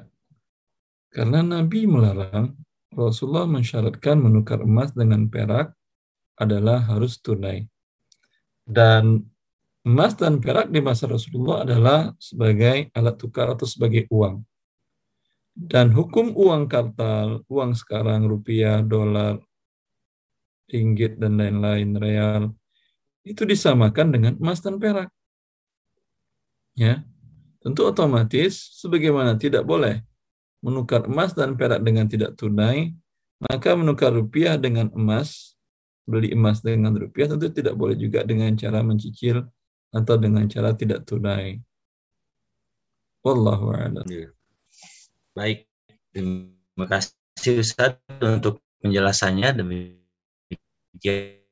Karena 1.10 1.42
Nabi 1.42 1.90
melarang, 1.90 2.54
Rasulullah 2.94 3.50
mensyaratkan 3.50 4.22
menukar 4.22 4.62
emas 4.62 4.94
dengan 4.94 5.26
perak 5.28 5.74
adalah 6.38 6.86
harus 6.86 7.18
tunai. 7.18 7.66
Dan 8.68 9.26
Emas 9.88 10.20
dan 10.20 10.44
perak 10.44 10.68
di 10.68 10.84
masa 10.84 11.08
Rasulullah 11.08 11.64
adalah 11.64 12.12
sebagai 12.20 12.92
alat 12.92 13.16
tukar 13.16 13.48
atau 13.56 13.64
sebagai 13.64 14.04
uang. 14.12 14.44
Dan 15.56 15.96
hukum 15.96 16.36
uang 16.36 16.68
kartal, 16.68 17.48
uang 17.48 17.72
sekarang 17.72 18.28
rupiah, 18.28 18.84
dolar, 18.84 19.40
ringgit, 20.68 21.16
dan 21.16 21.40
lain-lain, 21.40 21.96
real, 21.96 22.44
itu 23.24 23.48
disamakan 23.48 24.12
dengan 24.12 24.34
emas 24.36 24.60
dan 24.60 24.76
perak. 24.76 25.08
Ya, 26.76 27.08
tentu 27.68 27.84
otomatis 27.84 28.80
sebagaimana 28.80 29.36
tidak 29.36 29.68
boleh 29.68 30.00
menukar 30.64 31.04
emas 31.04 31.36
dan 31.36 31.60
perak 31.60 31.84
dengan 31.84 32.08
tidak 32.08 32.40
tunai, 32.40 32.96
maka 33.44 33.76
menukar 33.76 34.16
rupiah 34.16 34.56
dengan 34.56 34.88
emas, 34.96 35.60
beli 36.08 36.32
emas 36.32 36.64
dengan 36.64 36.96
rupiah 36.96 37.28
tentu 37.28 37.52
tidak 37.52 37.76
boleh 37.76 38.00
juga 38.00 38.24
dengan 38.24 38.56
cara 38.56 38.80
mencicil 38.80 39.44
atau 39.92 40.16
dengan 40.16 40.48
cara 40.48 40.72
tidak 40.72 41.04
tunai. 41.04 41.60
Wallahu 43.28 43.76
a'lam. 43.76 44.08
Iya. 44.08 44.32
Baik, 45.36 45.68
terima 46.16 46.86
kasih 46.88 47.60
Ustaz 47.60 48.00
untuk 48.24 48.64
penjelasannya 48.80 49.60
demikian 49.60 51.44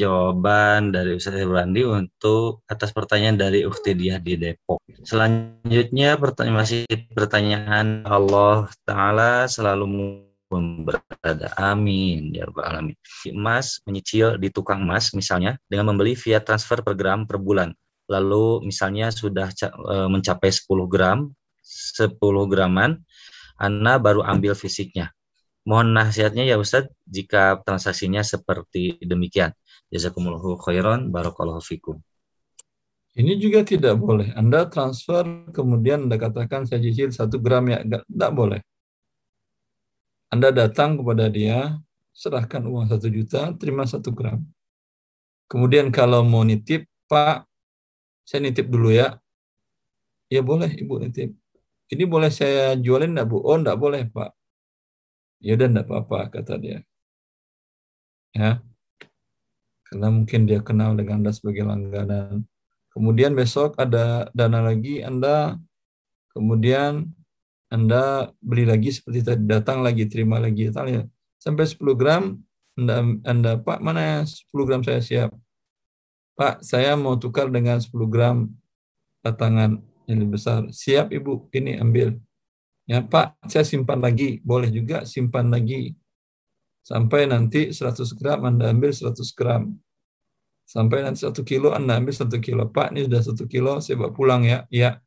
jawaban 0.00 0.96
dari 0.96 1.20
Ustaz 1.20 1.36
Ibrandi 1.36 1.84
untuk 1.84 2.64
atas 2.72 2.90
pertanyaan 2.96 3.36
dari 3.36 3.68
Ukti 3.68 3.92
Diah 3.92 4.16
di 4.16 4.40
Depok. 4.40 4.80
Selanjutnya 5.04 6.16
pertanyaan 6.16 6.56
masih 6.64 6.88
pertanyaan 7.12 8.08
Allah 8.08 8.72
Taala 8.88 9.44
selalu 9.44 9.84
berada. 10.86 11.50
Amin 11.58 12.30
ya 12.32 12.46
rabbal 12.46 12.64
alamin. 12.64 12.96
Emas 13.26 13.82
menyicil 13.84 14.38
di 14.38 14.48
tukang 14.48 14.86
emas 14.86 15.10
misalnya 15.12 15.58
dengan 15.66 15.92
membeli 15.92 16.14
via 16.14 16.38
transfer 16.38 16.80
per 16.80 16.94
gram 16.94 17.26
per 17.26 17.36
bulan. 17.36 17.74
Lalu 18.06 18.62
misalnya 18.62 19.10
sudah 19.10 19.50
e, 19.50 19.96
mencapai 20.06 20.46
10 20.54 20.86
gram, 20.86 21.26
10 21.66 22.14
graman, 22.46 23.02
Anda 23.58 23.98
baru 23.98 24.22
ambil 24.22 24.54
fisiknya. 24.54 25.10
Mohon 25.66 25.98
nasihatnya 25.98 26.46
ya 26.46 26.62
Ustadz 26.62 26.94
jika 27.10 27.58
transaksinya 27.66 28.22
seperti 28.22 29.02
demikian. 29.02 29.50
Jazakumullahu 29.90 30.54
khairan, 30.62 31.10
barakallahu 31.10 31.58
fikum. 31.58 31.98
Ini 33.18 33.34
juga 33.40 33.66
tidak 33.66 33.98
boleh. 33.98 34.30
Anda 34.38 34.70
transfer, 34.70 35.26
kemudian 35.50 36.06
Anda 36.06 36.22
katakan 36.22 36.70
saya 36.70 36.78
cicil 36.84 37.10
satu 37.10 37.42
gram 37.42 37.66
ya, 37.66 37.82
tidak 37.82 38.30
boleh. 38.30 38.60
Anda 40.30 40.54
datang 40.54 41.02
kepada 41.02 41.26
dia, 41.26 41.80
serahkan 42.14 42.62
uang 42.62 42.86
satu 42.86 43.10
juta, 43.10 43.50
terima 43.58 43.88
satu 43.88 44.14
gram. 44.14 44.44
Kemudian 45.50 45.90
kalau 45.90 46.22
mau 46.22 46.46
nitip, 46.46 46.86
Pak, 47.10 47.48
saya 48.22 48.44
nitip 48.44 48.70
dulu 48.70 48.94
ya. 48.94 49.18
Ya 50.30 50.42
boleh, 50.42 50.70
Ibu 50.78 51.02
nitip. 51.06 51.34
Ini 51.90 52.04
boleh 52.06 52.30
saya 52.34 52.74
jualin 52.74 53.14
enggak, 53.14 53.30
Bu? 53.30 53.38
Oh, 53.42 53.54
enggak 53.54 53.78
boleh, 53.78 54.02
Pak. 54.10 54.30
Ya 55.40 55.54
udah 55.54 55.68
enggak 55.68 55.86
apa-apa, 55.88 56.40
kata 56.40 56.54
dia. 56.56 56.78
Ya. 58.32 58.60
Karena 59.86 60.08
mungkin 60.10 60.48
dia 60.48 60.60
kenal 60.60 60.98
dengan 60.98 61.22
Anda 61.22 61.32
sebagai 61.32 61.62
langganan. 61.62 62.44
Kemudian 62.90 63.36
besok 63.36 63.76
ada 63.76 64.28
dana 64.32 64.64
lagi, 64.64 65.04
Anda 65.04 65.60
kemudian 66.32 67.16
anda 67.66 68.30
beli 68.38 68.62
lagi 68.62 68.94
seperti 68.94 69.26
tadi, 69.26 69.42
datang 69.42 69.82
lagi, 69.82 70.06
terima 70.06 70.38
lagi, 70.38 70.70
ya. 70.70 71.02
sampai 71.42 71.66
10 71.66 71.98
gram, 71.98 72.38
Anda, 72.78 72.94
Anda 73.26 73.52
Pak, 73.58 73.82
mana 73.82 74.22
10 74.22 74.62
gram 74.62 74.82
saya 74.86 75.02
siap? 75.02 75.30
Pak, 76.38 76.62
saya 76.62 76.94
mau 76.94 77.18
tukar 77.18 77.50
dengan 77.50 77.82
10 77.82 78.06
gram 78.06 78.46
batangan 79.24 79.82
yang 80.06 80.18
lebih 80.22 80.38
besar. 80.38 80.70
Siap 80.70 81.10
Ibu, 81.10 81.50
ini 81.58 81.74
ambil. 81.82 82.14
Ya 82.86 83.02
Pak, 83.02 83.42
saya 83.50 83.66
simpan 83.66 83.98
lagi. 83.98 84.38
Boleh 84.46 84.70
juga 84.70 85.02
simpan 85.02 85.50
lagi. 85.50 85.94
Sampai 86.86 87.26
nanti 87.26 87.74
100 87.74 88.14
gram, 88.14 88.46
Anda 88.46 88.70
ambil 88.70 88.94
100 88.94 89.34
gram. 89.34 89.74
Sampai 90.66 91.02
nanti 91.02 91.26
1 91.26 91.42
kilo, 91.42 91.74
Anda 91.74 91.98
ambil 91.98 92.14
1 92.14 92.38
kilo. 92.38 92.70
Pak, 92.70 92.94
ini 92.94 93.10
sudah 93.10 93.22
1 93.26 93.44
kilo, 93.50 93.82
saya 93.82 93.98
bawa 93.98 94.14
pulang 94.14 94.46
ya. 94.46 94.70
Ya, 94.70 95.02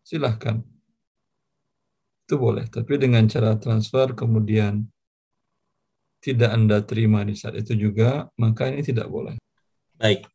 silahkan 0.00 0.64
itu 2.24 2.40
boleh. 2.40 2.64
Tapi 2.72 2.96
dengan 2.96 3.28
cara 3.28 3.52
transfer 3.60 4.16
kemudian 4.16 4.88
tidak 6.24 6.50
Anda 6.56 6.80
terima 6.80 7.20
di 7.20 7.36
saat 7.36 7.52
itu 7.60 7.76
juga, 7.76 8.32
maka 8.40 8.72
ini 8.72 8.80
tidak 8.80 9.12
boleh. 9.12 9.36
Baik. 10.00 10.33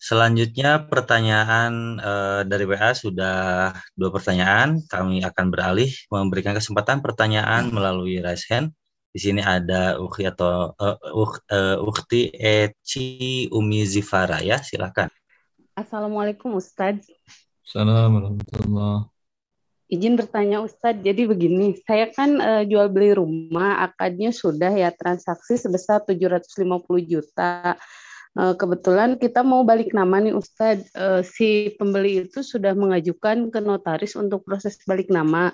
Selanjutnya 0.00 0.88
pertanyaan 0.88 2.00
e, 2.00 2.12
dari 2.48 2.64
WA 2.64 2.96
sudah 2.96 3.68
dua 3.92 4.08
pertanyaan. 4.08 4.80
Kami 4.88 5.20
akan 5.20 5.46
beralih 5.52 5.92
memberikan 6.08 6.56
kesempatan 6.56 7.04
pertanyaan 7.04 7.68
melalui 7.68 8.16
raise 8.24 8.48
hand. 8.48 8.72
Di 9.10 9.20
sini 9.20 9.42
ada 9.42 9.98
Ukti 9.98 10.22
atau 10.22 10.70
uh, 10.78 10.96
uh, 11.02 11.76
Ukti 11.82 12.30
Eci 12.30 13.50
Umi 13.50 13.82
Zifara 13.82 14.38
ya, 14.38 14.62
silakan. 14.62 15.10
Assalamualaikum 15.74 16.54
Ustadz. 16.54 17.10
Assalamualaikum 17.66 19.10
Izin 19.90 20.14
bertanya 20.14 20.62
Ustadz, 20.62 21.02
jadi 21.02 21.26
begini, 21.26 21.74
saya 21.82 22.06
kan 22.14 22.38
uh, 22.38 22.62
jual 22.62 22.86
beli 22.86 23.10
rumah, 23.10 23.82
akadnya 23.82 24.30
sudah 24.30 24.70
ya 24.70 24.94
transaksi 24.94 25.58
sebesar 25.58 26.06
750 26.06 26.46
juta. 27.02 27.74
Uh, 28.30 28.54
kebetulan 28.54 29.18
kita 29.18 29.42
mau 29.42 29.66
balik 29.66 29.90
nama 29.90 30.22
nih 30.22 30.30
Ustadz, 30.30 30.94
uh, 30.94 31.18
si 31.26 31.74
pembeli 31.74 32.22
itu 32.22 32.46
sudah 32.46 32.78
mengajukan 32.78 33.50
ke 33.50 33.58
notaris 33.58 34.14
untuk 34.14 34.46
proses 34.46 34.78
balik 34.86 35.10
nama. 35.10 35.50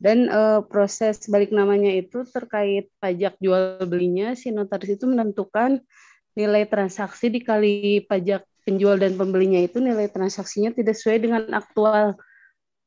Dan 0.00 0.32
uh, 0.32 0.64
proses 0.64 1.28
balik 1.28 1.52
namanya 1.52 1.92
itu 1.92 2.24
terkait 2.24 2.88
pajak 3.04 3.36
jual 3.36 3.84
belinya, 3.84 4.32
si 4.32 4.48
notaris 4.48 4.96
itu 4.96 5.04
menentukan 5.04 5.84
nilai 6.32 6.64
transaksi 6.64 7.28
dikali 7.28 8.04
pajak 8.08 8.48
penjual 8.64 8.96
dan 8.96 9.16
pembelinya 9.20 9.60
itu 9.60 9.80
nilai 9.80 10.08
transaksinya 10.08 10.72
tidak 10.72 10.96
sesuai 10.96 11.20
dengan 11.20 11.42
aktual 11.52 12.16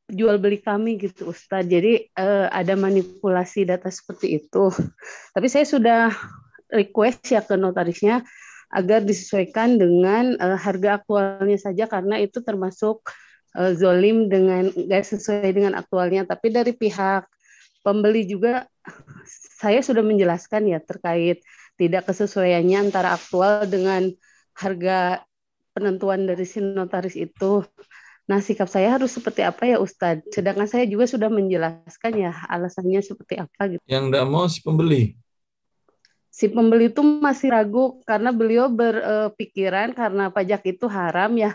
jual 0.10 0.42
beli 0.42 0.62
kami 0.62 0.98
gitu 1.02 1.34
Ustaz. 1.34 1.66
Jadi 1.66 2.14
ada 2.50 2.78
manipulasi 2.78 3.66
data 3.66 3.90
seperti 3.90 4.38
itu. 4.38 4.70
Tapi 5.34 5.48
saya 5.50 5.66
sudah 5.66 6.14
request 6.70 7.26
ya 7.34 7.42
ke 7.42 7.58
notarisnya 7.58 8.22
agar 8.70 9.02
disesuaikan 9.02 9.82
dengan 9.82 10.38
uh, 10.38 10.58
harga 10.58 11.02
aktualnya 11.02 11.58
saja 11.58 11.90
karena 11.90 12.22
itu 12.22 12.42
termasuk 12.46 13.02
uh, 13.58 13.72
zolim 13.74 14.30
dengan 14.30 14.70
nggak 14.70 15.04
sesuai 15.06 15.50
dengan 15.50 15.74
aktualnya. 15.74 16.26
Tapi 16.26 16.54
dari 16.54 16.74
pihak 16.78 17.26
pembeli 17.82 18.30
juga 18.30 18.70
saya 19.60 19.82
sudah 19.82 20.06
menjelaskan 20.06 20.70
ya 20.70 20.80
terkait 20.82 21.42
tidak 21.80 22.12
kesesuaiannya 22.12 22.92
antara 22.92 23.16
aktual 23.16 23.66
dengan 23.66 24.12
harga 24.54 25.24
penentuan 25.72 26.28
dari 26.28 26.44
si 26.44 26.60
notaris 26.60 27.16
itu. 27.16 27.64
Nah, 28.30 28.46
sikap 28.46 28.70
saya 28.70 28.94
harus 28.94 29.10
seperti 29.10 29.42
apa 29.42 29.66
ya 29.66 29.82
Ustadz? 29.82 30.30
Sedangkan 30.30 30.70
saya 30.70 30.86
juga 30.86 31.10
sudah 31.10 31.34
menjelaskan 31.34 32.14
ya 32.14 32.32
alasannya 32.46 33.02
seperti 33.02 33.42
apa 33.42 33.62
gitu. 33.74 33.82
Yang 33.90 34.04
tidak 34.14 34.26
mau 34.30 34.46
si 34.46 34.60
pembeli? 34.62 35.18
Si 36.40 36.48
pembeli 36.48 36.88
itu 36.88 37.04
masih 37.04 37.52
ragu 37.52 38.00
karena 38.08 38.32
beliau 38.32 38.72
berpikiran 38.72 39.92
karena 39.92 40.32
pajak 40.32 40.64
itu 40.72 40.88
haram 40.88 41.36
ya 41.36 41.52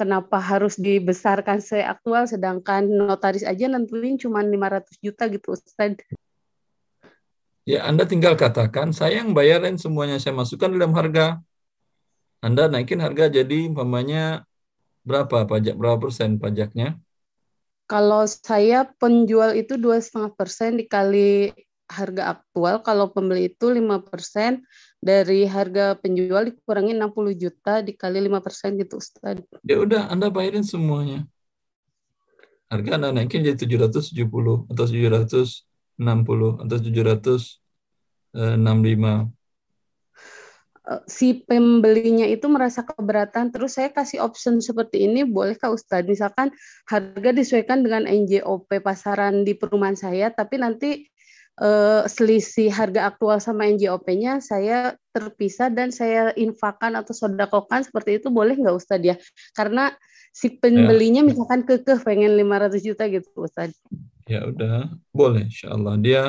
kenapa 0.00 0.40
harus 0.40 0.80
dibesarkan 0.80 1.60
seaktual 1.60 2.24
sedangkan 2.24 2.88
notaris 2.88 3.44
aja 3.44 3.68
nentuin 3.68 4.16
cuma 4.16 4.40
500 4.40 4.96
juta 5.04 5.28
gitu 5.28 5.52
Ustaz. 5.52 6.00
Ya, 7.68 7.84
Anda 7.84 8.08
tinggal 8.08 8.36
katakan, 8.36 8.96
saya 8.96 9.20
yang 9.20 9.36
bayarin 9.36 9.76
semuanya, 9.76 10.16
saya 10.16 10.32
masukkan 10.32 10.72
dalam 10.72 10.96
harga. 10.96 11.44
Anda 12.40 12.72
naikin 12.72 13.04
harga 13.04 13.28
jadi 13.28 13.68
umpamanya 13.68 14.48
berapa 15.04 15.44
pajak, 15.44 15.76
berapa 15.76 16.00
persen 16.00 16.40
pajaknya? 16.40 16.96
Kalau 17.88 18.24
saya 18.24 18.88
penjual 18.96 19.52
itu 19.52 19.76
dua 19.76 20.00
setengah 20.00 20.32
persen 20.32 20.80
dikali 20.80 21.52
harga 21.88 22.40
aktual, 22.40 22.80
kalau 22.80 23.12
pembeli 23.12 23.52
itu 23.52 23.68
lima 23.68 24.00
persen 24.00 24.64
dari 25.04 25.44
harga 25.44 26.00
penjual 26.00 26.48
dikurangi 26.48 26.96
60 26.96 27.36
juta 27.36 27.84
dikali 27.84 28.24
5 28.24 28.40
persen 28.40 28.80
gitu 28.80 28.96
Ustaz. 28.96 29.36
Ya 29.60 29.76
udah 29.76 30.08
Anda 30.08 30.32
bayarin 30.32 30.64
semuanya. 30.64 31.28
Harga 32.72 32.96
Anda 32.96 33.12
naikin 33.12 33.44
jadi 33.44 33.68
770 33.68 34.64
atau 34.72 34.84
760 34.88 36.64
atau 36.64 36.76
765 36.80 38.40
eh, 40.88 41.00
si 41.04 41.44
pembelinya 41.44 42.24
itu 42.24 42.48
merasa 42.48 42.88
keberatan 42.88 43.52
terus 43.52 43.76
saya 43.76 43.92
kasih 43.92 44.24
option 44.24 44.64
seperti 44.64 45.04
ini 45.04 45.28
bolehkah 45.28 45.68
Ustadz 45.68 46.08
misalkan 46.08 46.48
harga 46.88 47.30
disesuaikan 47.36 47.84
dengan 47.84 48.08
NJOP 48.08 48.80
pasaran 48.80 49.44
di 49.44 49.52
perumahan 49.52 50.00
saya 50.00 50.32
tapi 50.32 50.56
nanti 50.56 51.12
uh, 51.60 52.02
selisih 52.08 52.72
harga 52.72 53.12
aktual 53.12 53.38
sama 53.38 53.68
NJOP-nya 53.70 54.42
saya 54.42 54.98
terpisah 55.14 55.70
dan 55.70 55.94
saya 55.94 56.34
infakan 56.34 56.98
atau 56.98 57.14
sodakokan 57.14 57.86
seperti 57.86 58.18
itu 58.18 58.32
boleh 58.32 58.58
nggak 58.58 58.74
Ustadz 58.74 59.06
ya? 59.06 59.16
Karena 59.54 59.94
si 60.34 60.50
pembelinya 60.58 61.22
ya. 61.22 61.28
misalkan 61.30 61.62
kekeh 61.62 62.02
pengen 62.02 62.34
500 62.34 62.82
juta 62.82 63.04
gitu 63.06 63.28
Ustadz. 63.38 63.78
Ya 64.24 64.48
udah, 64.48 64.88
boleh 65.12 65.46
insya 65.46 65.76
Allah. 65.76 65.94
Dia 66.00 66.22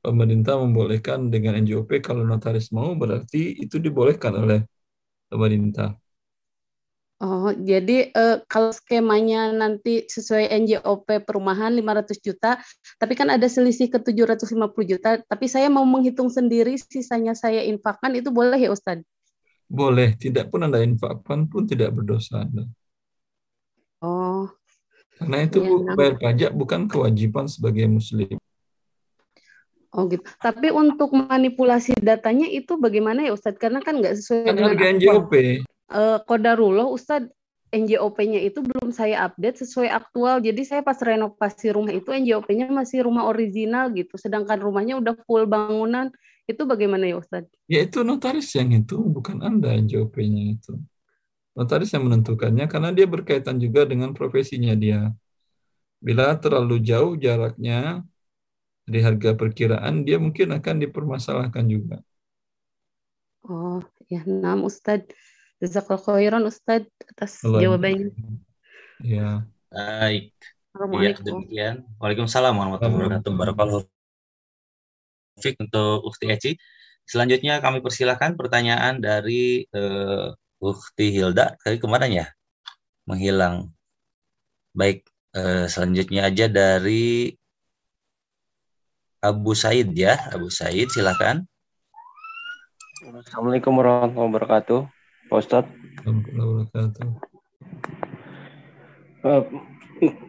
pemerintah 0.00 0.56
membolehkan 0.56 1.28
dengan 1.28 1.60
NJOP 1.60 2.00
kalau 2.00 2.24
notaris 2.24 2.72
mau 2.72 2.96
berarti 2.96 3.60
itu 3.60 3.76
dibolehkan 3.76 4.32
oleh 4.32 4.60
pemerintah. 5.28 5.99
Oh, 7.20 7.52
jadi 7.52 8.08
uh, 8.16 8.40
kalau 8.48 8.72
skemanya 8.72 9.52
nanti 9.52 10.08
sesuai 10.08 10.56
NJOP 10.64 11.28
perumahan 11.28 11.68
500 11.68 12.16
juta, 12.16 12.56
tapi 12.96 13.12
kan 13.12 13.28
ada 13.28 13.44
selisih 13.44 13.92
ke 13.92 14.00
750 14.00 14.56
juta, 14.88 15.20
tapi 15.28 15.44
saya 15.44 15.68
mau 15.68 15.84
menghitung 15.84 16.32
sendiri 16.32 16.80
sisanya 16.80 17.36
saya 17.36 17.60
infakkan 17.68 18.16
itu 18.16 18.32
boleh 18.32 18.56
ya 18.56 18.72
Ustadz? 18.72 19.04
Boleh, 19.68 20.16
tidak 20.16 20.48
pun 20.48 20.64
Anda 20.64 20.80
infakkan 20.80 21.44
pun 21.44 21.68
tidak 21.68 21.92
berdosa 21.92 22.48
Anda. 22.48 22.64
Oh. 24.00 24.48
Karena 25.20 25.44
itu 25.44 25.60
ya, 25.60 25.92
bayar 25.92 26.16
pajak 26.16 26.52
bukan 26.56 26.88
kewajiban 26.88 27.44
sebagai 27.52 27.84
muslim. 27.84 28.40
Oh 29.92 30.08
gitu. 30.08 30.24
Tapi 30.40 30.72
untuk 30.72 31.12
manipulasi 31.12 32.00
datanya 32.00 32.48
itu 32.48 32.80
bagaimana 32.80 33.28
ya 33.28 33.36
Ustadz? 33.36 33.60
Karena 33.60 33.84
kan 33.84 34.00
nggak 34.00 34.16
sesuai 34.16 34.48
kan 34.48 34.56
dengan 34.56 34.72
harga 34.72 34.86
NJOP 34.96 35.32
uh, 35.90 36.18
Kodarullah 36.24 36.88
Ustadz 36.88 37.34
NJOP-nya 37.70 38.42
itu 38.42 38.66
belum 38.66 38.90
saya 38.90 39.30
update 39.30 39.62
sesuai 39.62 39.94
aktual. 39.94 40.42
Jadi 40.42 40.66
saya 40.66 40.82
pas 40.82 40.98
renovasi 40.98 41.70
rumah 41.70 41.94
itu 41.94 42.10
NJOP-nya 42.10 42.66
masih 42.66 43.06
rumah 43.06 43.30
original 43.30 43.94
gitu. 43.94 44.18
Sedangkan 44.18 44.58
rumahnya 44.58 44.98
udah 44.98 45.14
full 45.22 45.46
bangunan. 45.46 46.10
Itu 46.50 46.66
bagaimana 46.66 47.06
ya 47.06 47.22
Ustadz? 47.22 47.46
Ya 47.70 47.86
itu 47.86 48.02
notaris 48.02 48.50
yang 48.58 48.74
itu, 48.74 48.98
bukan 48.98 49.38
Anda 49.38 49.78
NJOP-nya 49.78 50.58
itu. 50.58 50.82
Notaris 51.54 51.94
yang 51.94 52.10
menentukannya 52.10 52.66
karena 52.66 52.90
dia 52.90 53.06
berkaitan 53.06 53.62
juga 53.62 53.86
dengan 53.86 54.10
profesinya 54.18 54.74
dia. 54.74 55.14
Bila 56.02 56.34
terlalu 56.42 56.82
jauh 56.82 57.14
jaraknya 57.14 58.02
di 58.82 58.98
harga 58.98 59.38
perkiraan, 59.38 60.02
dia 60.02 60.18
mungkin 60.18 60.58
akan 60.58 60.76
dipermasalahkan 60.82 61.64
juga. 61.70 62.02
Oh, 63.46 63.78
ya, 64.10 64.26
nam 64.26 64.66
Ustadz 64.66 65.29
Jazakallah 65.60 66.00
khairan 66.00 66.42
Ustaz 66.48 66.88
atas 67.04 67.44
Allah. 67.44 67.60
jawabannya. 67.60 68.16
Ya. 69.04 69.44
Baik. 69.68 70.32
Ya, 71.02 71.12
demikian. 71.20 71.84
Waalaikumsalam 72.00 72.56
warahmatullahi 72.56 72.96
wabarakatuh. 72.96 73.32
Barakallahu 73.36 73.80
Fik 75.40 75.56
untuk 75.60 76.04
Ukti 76.08 76.26
Eci. 76.32 76.52
Selanjutnya 77.04 77.60
kami 77.60 77.84
persilahkan 77.84 78.40
pertanyaan 78.40 79.02
dari 79.02 79.66
uh, 79.74 80.32
Ukti 80.62 81.12
Hilda. 81.12 81.60
Tadi 81.60 81.76
ke 81.76 81.88
mana 81.88 82.06
ya? 82.08 82.28
Menghilang. 83.04 83.72
Baik, 84.72 85.04
uh, 85.34 85.66
selanjutnya 85.66 86.30
aja 86.30 86.46
dari 86.46 87.34
Abu 89.20 89.52
Said 89.52 89.92
ya. 89.92 90.16
Abu 90.32 90.48
Said, 90.48 90.88
silakan. 90.88 91.44
Assalamualaikum 93.00 93.74
warahmatullahi 93.74 94.28
wabarakatuh. 94.28 94.99
Pak 95.30 95.38
Ustadz. 95.46 95.70
Uh, 99.22 99.46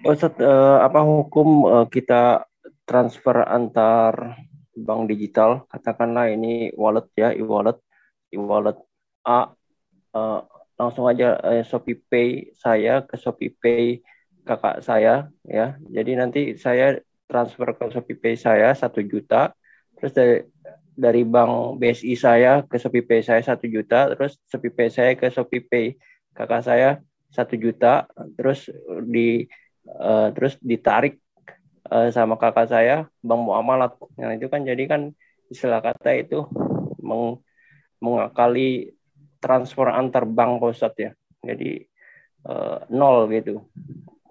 Ustadz, 0.05 0.37
uh, 0.37 0.77
apa 0.85 1.01
hukum 1.01 1.65
uh, 1.65 1.89
kita 1.89 2.45
transfer 2.85 3.41
antar 3.49 4.37
bank 4.77 5.09
digital? 5.09 5.65
Katakanlah 5.73 6.29
ini 6.29 6.69
wallet 6.77 7.09
ya, 7.17 7.33
e-wallet, 7.33 7.81
e-wallet 8.29 8.77
A, 9.25 9.49
uh, 10.13 10.39
langsung 10.77 11.09
aja 11.09 11.33
uh, 11.41 11.65
Shopee 11.65 11.97
Pay 11.97 12.53
saya 12.53 13.01
ke 13.01 13.17
Shopee 13.17 13.57
Pay 13.57 14.05
kakak 14.45 14.85
saya 14.85 15.33
ya. 15.49 15.81
Jadi 15.81 16.11
nanti 16.13 16.41
saya 16.61 17.01
transfer 17.25 17.73
ke 17.73 17.89
Shopee 17.89 18.21
Pay 18.21 18.37
saya 18.37 18.77
satu 18.77 19.01
juta, 19.01 19.57
terus 19.97 20.13
dari 20.13 20.45
dari 20.95 21.23
bank 21.23 21.79
BSI 21.79 22.13
saya 22.19 22.61
ke 22.67 22.75
Shopee 22.75 23.23
saya 23.23 23.41
satu 23.41 23.65
juta, 23.67 24.11
terus 24.11 24.35
Shopee 24.51 24.91
saya 24.91 25.15
ke 25.15 25.31
Shopee 25.31 25.95
kakak 26.35 26.63
saya 26.63 26.89
satu 27.31 27.55
juta, 27.55 28.07
terus 28.35 28.67
di 29.07 29.47
uh, 29.87 30.29
terus 30.35 30.59
ditarik 30.59 31.19
uh, 31.87 32.11
sama 32.11 32.35
kakak 32.35 32.67
saya 32.67 33.07
bank 33.23 33.41
muamalat. 33.47 33.91
Nah 34.19 34.35
itu 34.35 34.51
kan 34.51 34.67
jadi 34.67 34.83
kan 34.87 35.01
istilah 35.47 35.79
kata 35.79 36.11
itu 36.15 36.47
meng, 36.99 37.39
mengakali 38.03 38.95
transfer 39.39 39.87
antar 39.89 40.27
bank 40.27 40.59
Pak 40.59 40.95
ya. 40.99 41.11
Jadi 41.41 41.81
uh, 42.45 42.83
nol 42.91 43.31
gitu 43.31 43.63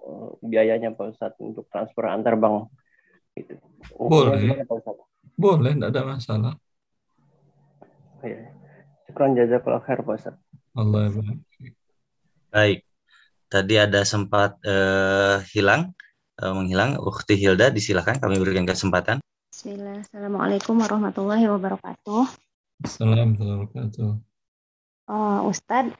uh, 0.05 0.37
biayanya 0.45 0.93
Pak 0.93 1.17
Ustadz 1.17 1.41
untuk 1.41 1.65
transfer 1.73 2.05
antar 2.05 2.37
bank. 2.37 2.69
Gitu. 3.33 3.57
Boleh. 3.97 4.61
Boleh, 5.35 5.73
tidak 5.75 5.89
ada 5.95 6.01
masalah. 6.05 6.53
Oh, 8.21 8.27
ya. 8.27 8.51
Syukran 9.07 9.35
jazakallah 9.35 9.81
khair 9.83 9.99
Pak 10.05 10.15
Ustaz. 10.15 10.35
Allah 10.71 11.11
baik. 11.11 11.39
Baik. 12.51 12.79
Tadi 13.51 13.75
ada 13.75 14.07
sempat 14.07 14.55
uh, 14.63 15.43
hilang, 15.51 15.91
uh, 16.39 16.55
menghilang. 16.55 16.95
Ukti 16.95 17.35
Hilda, 17.35 17.67
disilakan 17.67 18.23
kami 18.23 18.39
berikan 18.39 18.63
kesempatan. 18.63 19.19
Bismillah. 19.51 19.99
Assalamualaikum 20.07 20.79
warahmatullahi 20.79 21.43
wabarakatuh. 21.51 22.23
Assalamualaikum 22.87 23.35
warahmatullahi 23.35 23.59
wabarakatuh. 23.67 24.09
Oh, 25.11 25.51
Ustadz, 25.51 25.91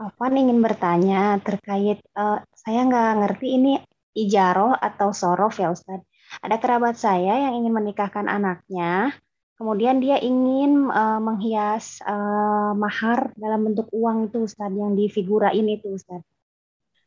Afan 0.00 0.40
ingin 0.40 0.64
bertanya 0.64 1.36
terkait, 1.44 2.00
uh, 2.16 2.40
saya 2.56 2.80
nggak 2.88 3.12
ngerti 3.20 3.46
ini 3.60 3.72
ijaroh 4.16 4.72
atau 4.72 5.12
sorof 5.12 5.60
ya 5.60 5.68
Ustadz. 5.68 6.08
Ada 6.40 6.56
kerabat 6.58 6.98
saya 6.98 7.46
yang 7.50 7.62
ingin 7.62 7.74
menikahkan 7.74 8.26
anaknya, 8.26 9.14
kemudian 9.54 10.02
dia 10.02 10.18
ingin 10.18 10.90
uh, 10.90 11.20
menghias 11.22 12.02
uh, 12.02 12.74
mahar 12.74 13.30
dalam 13.38 13.70
bentuk 13.70 13.86
uang 13.94 14.30
itu 14.32 14.48
Ustadz, 14.48 14.74
yang 14.74 14.98
difigurain 14.98 15.66
itu 15.68 15.94
Ustadz. 15.94 16.26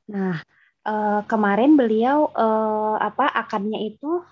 Nah, 0.07 0.39
uh, 0.88 1.21
kemarin 1.28 1.75
beliau 1.75 2.32
uh, 2.32 2.95
apa 2.95 3.28
akadnya 3.28 3.84
itu 3.84 4.23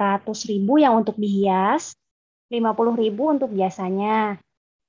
ratus 0.00 0.50
ribu 0.50 0.82
yang 0.82 0.98
untuk 0.98 1.14
dihias, 1.14 1.94
ribu 2.98 3.30
untuk 3.30 3.52
biasanya. 3.54 4.40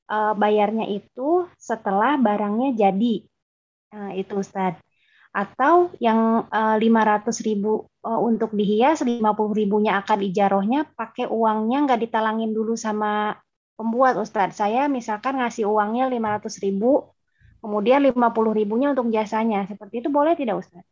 Uh, 0.04 0.36
bayarnya 0.36 0.84
itu 0.92 1.48
setelah 1.56 2.20
barangnya 2.20 2.76
jadi. 2.76 3.24
Nah, 3.96 4.12
itu 4.12 4.36
Ustadz. 4.36 4.84
Atau 5.34 5.90
yang 5.98 6.46
lima 6.78 7.02
ratus 7.02 7.42
ribu 7.42 7.90
uh, 8.06 8.22
untuk 8.22 8.54
dihias, 8.54 9.02
lima 9.02 9.34
puluh 9.34 9.58
ribunya 9.58 9.98
akad 9.98 10.22
ijarohnya 10.22 10.86
pakai 10.94 11.26
uangnya 11.26 11.90
nggak 11.90 12.06
ditalangin 12.06 12.54
dulu 12.54 12.78
sama 12.78 13.34
pembuat 13.74 14.22
Ustadz. 14.22 14.62
Saya 14.62 14.86
misalkan 14.86 15.42
ngasih 15.42 15.66
uangnya 15.66 16.06
lima 16.06 16.38
ratus 16.38 16.62
ribu, 16.62 17.14
Kemudian 17.64 18.04
50 18.04 18.52
ribunya 18.52 18.92
untuk 18.92 19.08
jasanya. 19.08 19.64
Seperti 19.64 20.04
itu 20.04 20.12
boleh 20.12 20.36
tidak 20.36 20.60
Ustaz? 20.60 20.84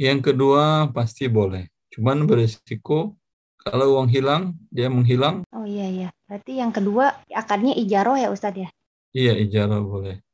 Yang 0.00 0.32
kedua 0.32 0.88
pasti 0.96 1.28
boleh. 1.28 1.68
Cuman 1.92 2.24
berisiko 2.24 3.20
kalau 3.60 4.00
uang 4.00 4.08
hilang, 4.08 4.56
dia 4.72 4.88
menghilang. 4.88 5.44
Oh 5.52 5.68
iya 5.68 5.84
iya. 5.92 6.08
Berarti 6.24 6.56
yang 6.56 6.72
kedua 6.72 7.20
akadnya 7.28 7.76
ijaroh 7.76 8.16
ya 8.16 8.32
Ustaz 8.32 8.56
ya? 8.56 8.72
Iya 9.12 9.36
ijaroh 9.36 9.84
boleh. 9.84 10.24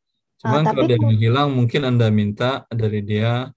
Cuman 0.43 0.63
uh, 0.63 0.67
kalau 0.69 0.83
dia 0.85 1.01
menghilang 1.01 1.49
mungkin 1.57 1.89
Anda 1.89 2.13
minta 2.13 2.69
dari 2.69 3.01
dia 3.01 3.49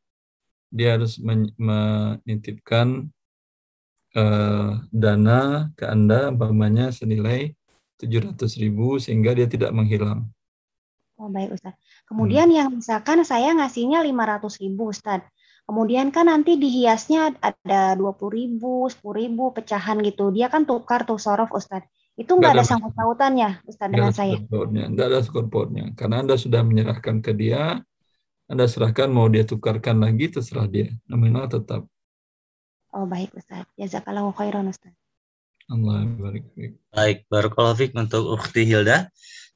dia 0.69 0.95
harus 0.95 1.17
menitipkan 1.57 3.09
uh, 4.15 4.79
dana 4.93 5.73
ke 5.73 5.85
Anda 5.89 6.29
umpamanya 6.29 6.93
senilai 6.93 7.57
700 7.99 8.39
ribu 8.63 8.95
sehingga 9.01 9.35
dia 9.35 9.49
tidak 9.49 9.75
menghilang. 9.75 10.29
Oh 11.19 11.27
baik 11.27 11.59
Ustaz. 11.59 11.75
Kemudian 12.07 12.47
hmm. 12.47 12.55
yang 12.55 12.69
misalkan 12.79 13.27
saya 13.27 13.51
ngasihnya 13.51 13.99
500 14.07 14.63
ribu 14.63 14.95
Ustaz. 14.95 15.19
Kemudian 15.67 16.09
kan 16.09 16.25
nanti 16.31 16.57
dihiasnya 16.57 17.37
ada 17.43 17.93
20 17.93 18.33
ribu, 18.33 18.89
10 18.89 19.03
ribu 19.13 19.53
pecahan 19.53 20.01
gitu. 20.01 20.31
Dia 20.33 20.49
kan 20.49 20.65
tukar 20.65 21.03
tuh 21.05 21.19
sorof 21.19 21.51
Ustaz. 21.53 21.85
Itu 22.19 22.35
nggak 22.35 22.51
ada 22.51 22.67
sangkut 22.67 22.91
pautannya 22.91 23.63
Ustaz 23.63 23.87
dengan 23.87 24.11
saya. 24.11 24.35
Nggak 24.51 25.07
ada 25.07 25.23
sangkut 25.23 25.47
pautnya. 25.47 25.95
Karena 25.95 26.19
Anda 26.19 26.35
sudah 26.35 26.67
menyerahkan 26.67 27.23
ke 27.23 27.31
dia, 27.31 27.79
Anda 28.51 28.67
serahkan 28.67 29.07
mau 29.07 29.31
dia 29.31 29.47
tukarkan 29.47 30.03
lagi 30.03 30.27
terserah 30.27 30.67
dia. 30.67 30.91
Nominal 31.07 31.47
tetap. 31.47 31.87
Oh 32.91 33.07
baik 33.07 33.31
Ustaz. 33.39 33.63
Jazakallahu 33.79 34.35
khairan 34.35 34.67
Ustaz. 34.67 34.91
Allah 35.71 36.03
barik. 36.19 36.43
Baik, 36.91 37.23
barakallahu 37.31 37.79
fiik 37.79 37.95
untuk 37.95 38.27
Ukhti 38.35 38.67
Hilda. 38.67 39.07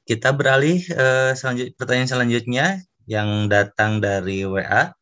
Kita 0.08 0.32
beralih 0.32 0.80
uh, 0.96 1.36
selanjut, 1.36 1.76
pertanyaan 1.76 2.08
selanjutnya 2.08 2.80
yang 3.04 3.52
datang 3.52 4.00
dari 4.00 4.48
WA 4.48 4.94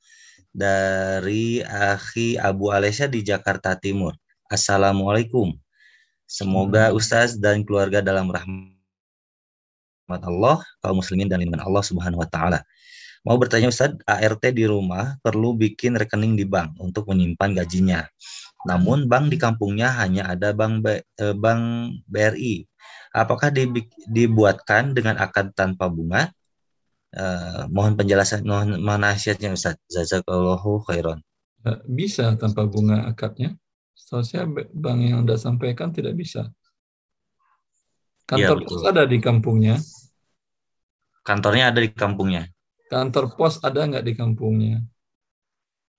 dari 0.51 1.63
Akhi 1.63 2.41
Abu 2.41 2.75
Alesya 2.75 3.07
di 3.07 3.23
Jakarta 3.23 3.79
Timur. 3.79 4.19
Assalamualaikum. 4.51 5.53
Semoga 6.33 6.97
Ustaz 6.97 7.37
dan 7.37 7.61
keluarga 7.61 8.01
dalam 8.01 8.33
rahmat 8.33 8.73
Allah, 10.25 10.65
kaum 10.81 11.05
muslimin 11.05 11.29
dan 11.29 11.45
lindungan 11.45 11.61
Allah 11.61 11.85
Subhanahu 11.85 12.25
wa 12.25 12.29
taala. 12.33 12.65
Mau 13.29 13.37
bertanya 13.37 13.69
Ustaz, 13.69 13.93
ART 14.09 14.41
di 14.41 14.65
rumah 14.65 15.21
perlu 15.21 15.53
bikin 15.53 15.93
rekening 15.93 16.41
di 16.41 16.49
bank 16.49 16.81
untuk 16.81 17.13
menyimpan 17.13 17.53
gajinya. 17.61 18.09
Namun 18.65 19.13
bank 19.13 19.29
di 19.29 19.37
kampungnya 19.37 19.93
hanya 20.01 20.33
ada 20.33 20.57
bank 20.57 20.81
B, 20.81 20.87
eh, 20.97 21.37
bank 21.37 21.63
BRI 22.09 22.65
apakah 23.13 23.53
dibuatkan 24.09 24.97
dengan 24.97 25.21
akad 25.21 25.53
tanpa 25.53 25.87
bunga? 25.93 26.33
Uh, 27.13 27.69
mohon 27.69 27.93
penjelasan, 27.93 28.41
mohon, 28.49 28.81
nasihatnya 28.81 29.53
Ustaz. 29.53 29.77
Jazakallahu 29.93 30.81
khairan. 30.89 31.21
Eh, 31.69 31.79
bisa 31.85 32.33
tanpa 32.41 32.65
bunga 32.65 33.05
akadnya. 33.05 33.61
Setahu 33.93 34.23
saya 34.25 34.45
bank 34.51 34.99
yang 35.03 35.25
Anda 35.25 35.37
sampaikan 35.37 35.93
tidak 35.93 36.17
bisa. 36.17 36.49
Kantor 38.27 38.65
ya, 38.65 38.67
pos 38.69 38.83
ada 38.89 39.03
di 39.05 39.19
kampungnya. 39.21 39.77
Kantornya 41.23 41.71
ada 41.71 41.81
di 41.83 41.91
kampungnya. 41.93 42.49
Kantor 42.89 43.37
pos 43.37 43.61
ada 43.61 43.85
nggak 43.85 44.05
di 44.05 44.15
kampungnya? 44.17 44.81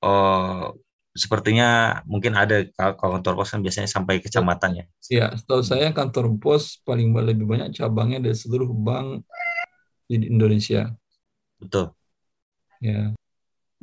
Oh, 0.03 0.75
sepertinya 1.13 2.01
mungkin 2.09 2.33
ada 2.33 2.65
kalau 2.75 3.21
kantor 3.21 3.33
pos 3.37 3.53
kan 3.53 3.61
biasanya 3.61 3.87
sampai 3.87 4.17
kecamatan 4.17 4.71
ya. 4.81 4.85
Iya, 5.13 5.27
setahu 5.37 5.61
saya 5.61 5.93
kantor 5.93 6.37
pos 6.41 6.81
paling 6.81 7.13
lebih 7.13 7.45
banyak 7.45 7.71
cabangnya 7.77 8.19
dari 8.19 8.35
seluruh 8.35 8.73
bank 8.73 9.21
di 10.09 10.27
Indonesia. 10.27 10.91
Betul. 11.61 11.93
Ya. 12.83 13.15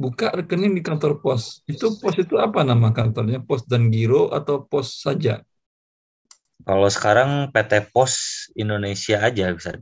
Buka 0.01 0.33
rekening 0.33 0.73
di 0.73 0.81
kantor 0.81 1.21
pos. 1.21 1.61
Itu 1.69 1.93
pos 2.01 2.17
itu 2.17 2.41
apa 2.41 2.65
nama 2.65 2.89
kantornya? 2.89 3.45
Pos 3.45 3.69
dan 3.69 3.93
Giro 3.93 4.33
atau 4.33 4.65
pos 4.65 5.05
saja? 5.05 5.45
Kalau 6.65 6.89
sekarang 6.89 7.53
PT 7.53 7.93
Pos 7.93 8.47
Indonesia 8.57 9.21
aja 9.21 9.53
bisa. 9.53 9.77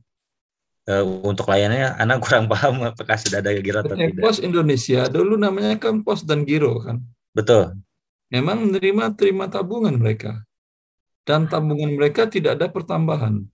Uh, 0.89 1.05
untuk 1.23 1.47
layanannya, 1.47 2.01
anak 2.01 2.19
kurang 2.25 2.49
paham 2.51 2.83
apakah 2.83 3.14
sudah 3.14 3.39
ada 3.39 3.55
Giro 3.62 3.79
atau 3.79 3.95
tidak. 3.95 4.19
Pos 4.19 4.43
Indonesia 4.43 5.07
dulu 5.07 5.39
namanya 5.39 5.79
kan 5.79 6.03
Pos 6.03 6.27
dan 6.27 6.43
Giro 6.43 6.83
kan. 6.83 6.99
Betul. 7.31 7.79
Memang 8.35 8.66
menerima 8.66 9.14
terima 9.14 9.47
tabungan 9.47 9.95
mereka. 9.95 10.43
Dan 11.23 11.47
tabungan 11.47 11.95
mereka 11.95 12.27
tidak 12.27 12.59
ada 12.59 12.66
pertambahan. 12.66 13.47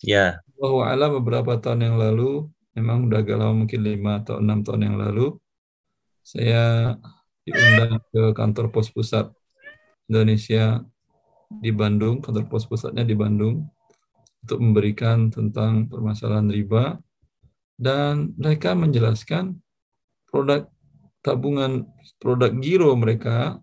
Ya. 0.00 0.40
Bahwa 0.56 0.86
Allah 0.88 1.10
beberapa 1.10 1.58
tahun 1.58 1.90
yang 1.90 1.96
lalu, 1.98 2.46
memang 2.78 3.10
udah 3.10 3.18
agak 3.20 3.36
lama 3.36 3.66
mungkin 3.66 3.80
lima 3.82 4.22
atau 4.22 4.38
enam 4.38 4.62
tahun 4.62 4.86
yang 4.88 4.96
lalu, 4.96 5.34
saya 6.22 6.94
diundang 7.42 7.98
ke 8.14 8.22
kantor 8.38 8.70
pos 8.70 8.88
pusat 8.94 9.34
Indonesia 10.06 10.86
di 11.48 11.74
Bandung, 11.74 12.22
kantor 12.22 12.46
pos 12.46 12.64
pusatnya 12.70 13.02
di 13.02 13.18
Bandung, 13.18 13.66
untuk 14.46 14.58
memberikan 14.62 15.28
tentang 15.34 15.90
permasalahan 15.90 16.46
riba, 16.46 17.02
dan 17.74 18.32
mereka 18.38 18.78
menjelaskan 18.78 19.58
produk 20.30 20.70
tabungan 21.18 21.90
produk 22.22 22.54
giro 22.62 22.94
mereka 22.94 23.58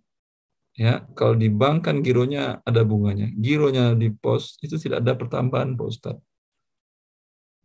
ya 0.75 1.07
kalau 1.15 1.39
di 1.39 1.47
bank 1.47 1.87
kan 1.87 2.03
gironya 2.03 2.59
ada 2.67 2.83
bunganya. 2.83 3.31
Gironya 3.39 3.95
di 3.95 4.11
pos 4.11 4.59
itu 4.59 4.75
tidak 4.75 5.07
ada 5.07 5.15
pertambahan 5.15 5.79
Pak 5.79 5.87
Ustadz 5.87 6.34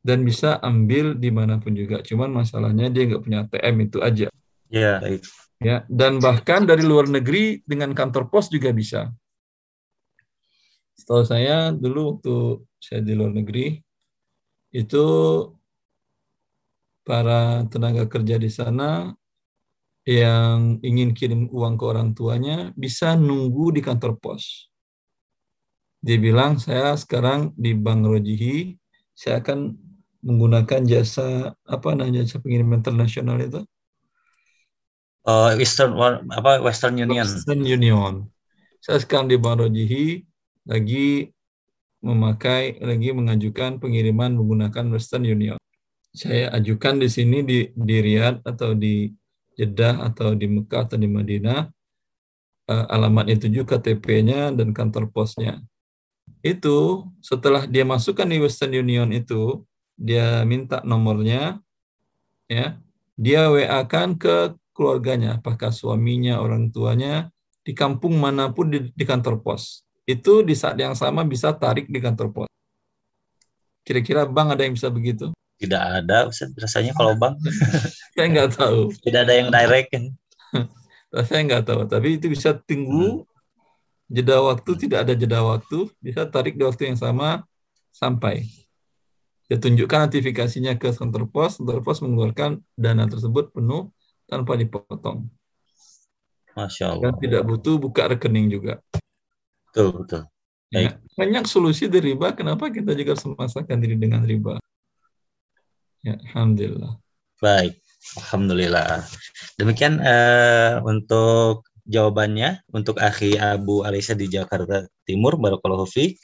dan 0.00 0.24
bisa 0.24 0.56
ambil 0.64 1.16
di 1.16 1.28
mana 1.28 1.60
pun 1.60 1.76
juga. 1.76 2.00
Cuman 2.00 2.32
masalahnya 2.32 2.88
dia 2.88 3.08
nggak 3.08 3.22
punya 3.22 3.38
ATM 3.46 3.76
itu 3.88 3.98
aja. 4.00 4.28
Ya 4.70 5.02
baik 5.02 5.24
ya 5.60 5.84
dan 5.92 6.18
bahkan 6.18 6.64
dari 6.64 6.80
luar 6.80 7.06
negeri 7.06 7.60
dengan 7.68 7.92
kantor 7.92 8.32
pos 8.32 8.48
juga 8.48 8.72
bisa. 8.72 9.12
Setahu 10.96 11.22
saya 11.28 11.70
dulu 11.72 12.16
waktu 12.16 12.36
saya 12.80 13.00
di 13.04 13.12
luar 13.12 13.36
negeri 13.36 13.76
itu 14.72 15.06
para 17.04 17.64
tenaga 17.68 18.08
kerja 18.08 18.40
di 18.40 18.48
sana 18.48 19.12
yang 20.08 20.80
ingin 20.80 21.12
kirim 21.12 21.52
uang 21.52 21.76
ke 21.76 21.84
orang 21.84 22.16
tuanya 22.16 22.72
bisa 22.72 23.12
nunggu 23.16 23.76
di 23.76 23.80
kantor 23.84 24.16
pos. 24.16 24.72
Dia 26.00 26.16
bilang, 26.16 26.56
saya 26.56 26.96
sekarang 26.96 27.52
di 27.60 27.76
Bank 27.76 28.08
Rojihi, 28.08 28.72
saya 29.12 29.44
akan 29.44 29.76
menggunakan 30.20 30.80
jasa 30.84 31.56
apa 31.64 31.88
namanya 31.96 32.24
jasa 32.24 32.40
pengirim 32.40 32.70
internasional 32.76 33.40
itu? 33.40 33.60
Uh, 35.24 35.52
Western 35.56 35.96
apa 36.32 36.60
Western 36.64 36.96
Union. 36.96 37.24
Western 37.24 37.62
Union. 37.64 38.12
Saya 38.80 39.00
sekarang 39.00 39.28
di 39.28 39.36
Bank 39.36 39.60
Rojihi 39.60 40.24
lagi 40.64 41.28
memakai 42.00 42.80
lagi 42.80 43.12
mengajukan 43.12 43.76
pengiriman 43.76 44.32
menggunakan 44.32 44.88
Western 44.92 45.28
Union. 45.28 45.60
Saya 46.10 46.50
ajukan 46.56 46.96
di 47.00 47.08
sini 47.12 47.44
di 47.44 47.68
di 47.70 47.96
Riyadh 48.00 48.42
atau 48.42 48.72
di 48.72 49.12
Jeddah 49.60 50.08
atau 50.08 50.32
di 50.32 50.48
Mekah 50.48 50.88
atau 50.88 50.96
di 50.96 51.04
Madinah 51.04 51.68
uh, 52.70 52.86
alamat 52.88 53.26
itu 53.34 53.50
juga 53.50 53.76
KTP-nya 53.76 54.54
dan 54.54 54.70
kantor 54.70 55.10
posnya. 55.10 55.58
Itu 56.40 57.10
setelah 57.20 57.66
dia 57.66 57.82
masukkan 57.84 58.24
di 58.24 58.38
Western 58.40 58.72
Union 58.72 59.10
itu, 59.10 59.66
dia 60.00 60.40
minta 60.48 60.80
nomornya, 60.80 61.60
ya, 62.48 62.80
dia 63.20 63.52
WA-kan 63.52 64.16
ke 64.16 64.56
keluarganya, 64.72 65.36
apakah 65.36 65.68
suaminya, 65.68 66.40
orang 66.40 66.72
tuanya, 66.72 67.28
di 67.60 67.76
kampung 67.76 68.16
mana 68.16 68.48
pun 68.48 68.72
di, 68.72 68.88
di 68.96 69.04
kantor 69.04 69.44
pos. 69.44 69.84
Itu 70.08 70.40
di 70.40 70.56
saat 70.56 70.80
yang 70.80 70.96
sama 70.96 71.20
bisa 71.28 71.52
tarik 71.52 71.84
di 71.92 72.00
kantor 72.00 72.32
pos. 72.32 72.48
Kira-kira 73.84 74.24
Bang 74.24 74.48
ada 74.48 74.64
yang 74.64 74.72
bisa 74.72 74.88
begitu? 74.88 75.36
Tidak 75.60 75.76
ada, 75.76 76.24
Ustaz. 76.32 76.48
Rasanya 76.56 76.96
kalau 76.96 77.12
Bang. 77.20 77.36
Saya 78.16 78.26
nggak 78.32 78.56
tahu. 78.56 78.88
Tidak 79.04 79.20
ada 79.20 79.34
yang 79.36 79.52
direct 79.52 79.92
kan. 79.92 80.04
Saya 81.28 81.44
nggak 81.44 81.64
tahu, 81.68 81.80
tapi 81.84 82.16
itu 82.16 82.32
bisa 82.32 82.56
tunggu 82.56 83.20
hmm. 83.20 83.28
jeda 84.08 84.40
waktu, 84.40 84.70
tidak 84.80 84.98
ada 85.04 85.12
jeda 85.12 85.44
waktu, 85.44 85.92
bisa 86.00 86.24
tarik 86.24 86.56
di 86.56 86.64
waktu 86.64 86.88
yang 86.88 86.96
sama 86.96 87.44
sampai. 87.92 88.48
Dia 89.50 89.58
tunjukkan 89.58 90.06
notifikasinya 90.06 90.78
ke 90.78 90.94
kantor 90.94 91.26
pos, 91.26 91.58
kantor 91.58 91.82
pos 91.82 91.98
mengeluarkan 92.06 92.62
dana 92.78 93.10
tersebut 93.10 93.50
penuh 93.50 93.90
tanpa 94.30 94.54
dipotong. 94.54 95.26
Masya 96.54 96.94
Allah. 96.94 97.10
Dan 97.10 97.12
tidak 97.18 97.42
butuh 97.50 97.74
buka 97.82 98.06
rekening 98.14 98.46
juga. 98.46 98.78
Betul, 99.66 100.06
betul. 100.06 100.22
Ya, 100.70 101.02
banyak 101.18 101.50
solusi 101.50 101.90
dari 101.90 102.14
riba, 102.14 102.30
kenapa 102.30 102.70
kita 102.70 102.94
juga 102.94 103.18
harus 103.18 103.26
memasakkan 103.26 103.74
diri 103.82 103.98
dengan 103.98 104.22
riba? 104.22 104.62
Ya, 106.06 106.14
Alhamdulillah. 106.30 106.94
Baik, 107.42 107.74
Alhamdulillah. 108.22 109.02
Demikian 109.58 109.98
uh, 109.98 110.78
untuk 110.86 111.66
jawabannya 111.90 112.62
untuk 112.70 113.02
Akhi 113.02 113.34
Abu 113.34 113.82
Alisa 113.82 114.14
di 114.14 114.30
Jakarta 114.30 114.86
Timur, 115.02 115.42
Barakallahu 115.42 115.90
Fi. 115.90 116.14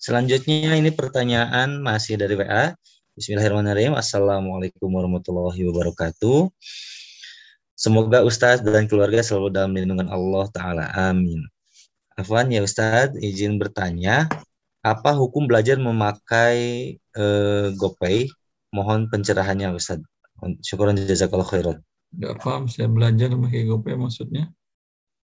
Selanjutnya 0.00 0.80
ini 0.80 0.88
pertanyaan 0.96 1.84
masih 1.84 2.16
dari 2.16 2.32
WA. 2.32 2.72
Bismillahirrahmanirrahim. 3.20 3.92
Assalamualaikum 3.92 4.88
warahmatullahi 4.88 5.60
wabarakatuh. 5.68 6.48
Semoga 7.76 8.24
Ustadz 8.24 8.64
dan 8.64 8.88
keluarga 8.88 9.20
selalu 9.20 9.52
dalam 9.52 9.76
lindungan 9.76 10.08
Allah 10.08 10.48
Ta'ala. 10.56 10.88
Amin. 10.96 11.44
Afwan 12.16 12.48
ya 12.48 12.64
Ustadz, 12.64 13.20
izin 13.20 13.60
bertanya, 13.60 14.24
apa 14.80 15.12
hukum 15.12 15.44
belajar 15.44 15.76
memakai 15.76 16.96
uh, 17.20 17.68
GoPay? 17.76 18.24
Mohon 18.72 19.12
pencerahannya 19.12 19.68
Ustadz. 19.76 20.08
Syukuran 20.64 20.96
jazakallah 20.96 21.44
khairan. 21.44 21.76
Gak 22.16 22.40
paham, 22.40 22.72
saya 22.72 22.88
belajar 22.88 23.36
memakai 23.36 23.68
GoPay 23.68 24.00
maksudnya? 24.00 24.48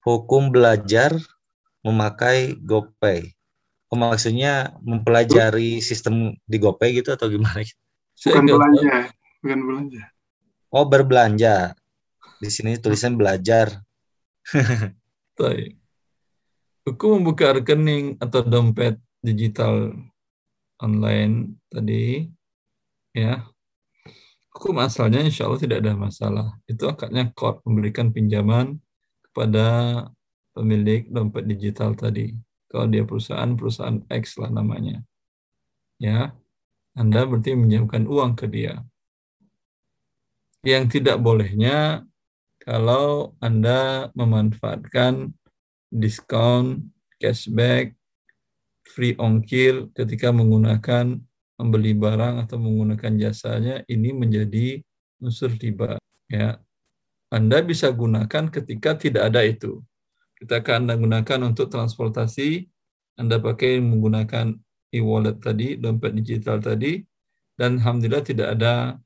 Hukum 0.08 0.48
belajar 0.48 1.12
memakai 1.84 2.56
GoPay. 2.56 3.36
Oh, 3.92 4.00
maksudnya 4.00 4.72
mempelajari 4.80 5.84
sistem 5.84 6.32
di 6.48 6.58
GoPay 6.64 7.04
gitu 7.04 7.12
atau 7.12 7.28
gimana? 7.28 7.60
Bukan 8.24 8.48
belanja, 8.48 9.12
bukan 9.44 9.60
belanja. 9.68 10.02
Oh, 10.72 10.88
berbelanja. 10.88 11.76
Di 12.40 12.48
sini 12.48 12.80
tulisan 12.80 13.20
belajar. 13.20 13.84
Baik. 15.38 15.76
Hukum 16.88 17.20
membuka 17.20 17.52
rekening 17.52 18.16
atau 18.24 18.40
dompet 18.48 18.96
digital 19.20 19.92
online 20.80 21.60
tadi, 21.68 22.32
ya. 23.12 23.44
Hukum 24.56 24.80
asalnya 24.80 25.20
insya 25.20 25.52
Allah 25.52 25.60
tidak 25.60 25.84
ada 25.84 26.00
masalah. 26.00 26.48
Itu 26.64 26.88
akadnya 26.88 27.28
kod 27.36 27.60
memberikan 27.68 28.16
pinjaman 28.16 28.80
kepada 29.28 29.68
pemilik 30.56 31.12
dompet 31.12 31.44
digital 31.44 31.92
tadi 31.92 32.32
kalau 32.72 32.88
dia 32.88 33.04
perusahaan 33.04 33.52
perusahaan 33.60 34.00
X 34.08 34.40
lah 34.40 34.48
namanya. 34.48 35.04
Ya 36.00 36.32
Anda 36.96 37.28
berarti 37.28 37.52
menjamkan 37.60 38.08
uang 38.08 38.40
ke 38.40 38.48
dia. 38.48 38.80
Yang 40.64 40.98
tidak 41.04 41.20
bolehnya 41.20 42.08
kalau 42.64 43.36
Anda 43.44 44.08
memanfaatkan 44.16 45.36
diskon 45.92 46.96
cashback 47.20 47.92
free 48.88 49.20
ongkir 49.20 49.92
ketika 49.92 50.32
menggunakan 50.32 51.20
membeli 51.60 51.92
barang 51.92 52.48
atau 52.48 52.58
menggunakan 52.58 53.20
jasanya 53.20 53.84
ini 53.92 54.16
menjadi 54.16 54.80
unsur 55.20 55.52
riba. 55.60 56.00
Ya 56.32 56.56
Anda 57.28 57.60
bisa 57.60 57.92
gunakan 57.92 58.48
ketika 58.48 58.96
tidak 58.96 59.28
ada 59.28 59.44
itu 59.44 59.84
kita 60.42 60.66
akan 60.66 60.90
Anda 60.90 60.96
gunakan 60.98 61.40
untuk 61.54 61.70
transportasi, 61.70 62.66
Anda 63.22 63.38
pakai 63.38 63.78
menggunakan 63.78 64.58
e-wallet 64.90 65.38
tadi, 65.38 65.78
dompet 65.78 66.18
digital 66.18 66.58
tadi, 66.58 66.98
dan 67.54 67.78
Alhamdulillah 67.78 68.26
tidak 68.26 68.58
ada 68.58 68.98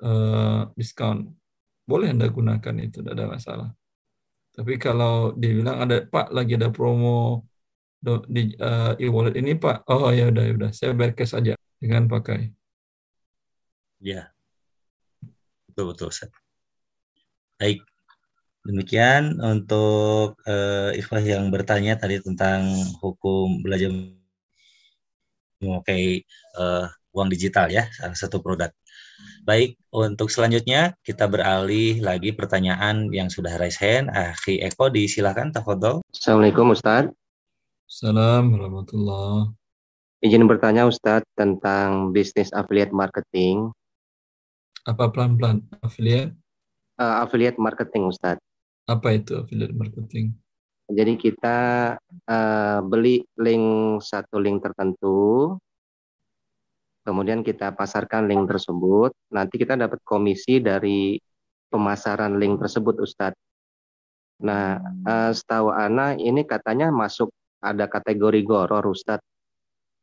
uh, 0.00 0.64
diskon. 0.72 1.36
Boleh 1.84 2.16
Anda 2.16 2.32
gunakan 2.32 2.74
itu, 2.80 3.04
tidak 3.04 3.12
ada 3.12 3.26
masalah. 3.28 3.70
Tapi 4.56 4.80
kalau 4.80 5.36
dibilang 5.36 5.84
ada 5.84 6.00
Pak 6.08 6.32
lagi 6.32 6.56
ada 6.56 6.72
promo 6.72 7.44
di 8.24 8.56
uh, 8.56 8.96
e-wallet 8.96 9.36
ini 9.36 9.60
Pak, 9.60 9.84
oh 9.92 10.08
ya 10.16 10.32
udah 10.32 10.44
ya 10.48 10.52
udah, 10.56 10.70
saya 10.72 10.96
bayar 10.96 11.12
cash 11.12 11.36
aja 11.36 11.52
dengan 11.76 12.08
pakai. 12.08 12.48
Ya, 14.00 14.32
betul 15.68 15.92
betul. 15.92 16.08
Baik, 17.60 17.84
Demikian 18.64 19.36
untuk 19.44 20.40
uh, 20.48 20.88
Ikhwah 20.96 21.20
yang 21.20 21.52
bertanya 21.52 22.00
tadi 22.00 22.16
tentang 22.24 22.64
hukum 22.96 23.60
belajar 23.60 23.92
memakai 25.60 26.24
uh, 26.56 26.88
uang 27.12 27.28
digital 27.28 27.68
ya, 27.68 27.84
salah 27.92 28.16
satu 28.16 28.40
produk. 28.40 28.72
Baik, 29.44 29.76
untuk 29.92 30.32
selanjutnya 30.32 30.96
kita 31.04 31.28
beralih 31.28 32.00
lagi 32.00 32.32
pertanyaan 32.32 33.12
yang 33.12 33.28
sudah 33.28 33.52
raise 33.60 33.76
hand. 33.76 34.08
Akhi 34.08 34.64
Eko 34.64 34.88
disilakan, 34.88 35.52
tafadhol. 35.52 36.00
Assalamualaikum 36.08 36.72
Ustaz. 36.72 37.12
Assalamualaikum 37.84 38.80
warahmatullahi 38.88 39.52
Izin 40.24 40.48
bertanya 40.48 40.88
Ustadz 40.88 41.28
tentang 41.36 42.16
bisnis 42.16 42.48
affiliate 42.56 42.96
marketing. 42.96 43.68
Apa 44.88 45.12
pelan-pelan? 45.12 45.60
Affiliate? 45.84 46.32
Uh, 46.96 47.28
affiliate 47.28 47.60
marketing 47.60 48.08
Ustadz. 48.08 48.40
Apa 48.84 49.16
itu 49.16 49.40
affiliate 49.40 49.72
marketing? 49.72 50.36
Jadi 50.84 51.16
kita 51.16 51.58
uh, 52.28 52.78
beli 52.84 53.24
link 53.40 53.98
satu 54.04 54.36
link 54.36 54.60
tertentu, 54.60 55.56
kemudian 57.08 57.40
kita 57.40 57.72
pasarkan 57.72 58.28
link 58.28 58.44
tersebut. 58.44 59.16
Nanti 59.32 59.56
kita 59.56 59.80
dapat 59.80 60.04
komisi 60.04 60.60
dari 60.60 61.16
pemasaran 61.72 62.36
link 62.36 62.60
tersebut, 62.60 63.00
Ustadz. 63.00 63.40
Nah, 64.44 64.76
uh, 65.08 65.32
setahu 65.32 65.72
Ana 65.72 66.20
ini 66.20 66.44
katanya 66.44 66.92
masuk 66.92 67.32
ada 67.64 67.88
kategori 67.88 68.44
goror, 68.44 68.84
Ustadz. 68.84 69.24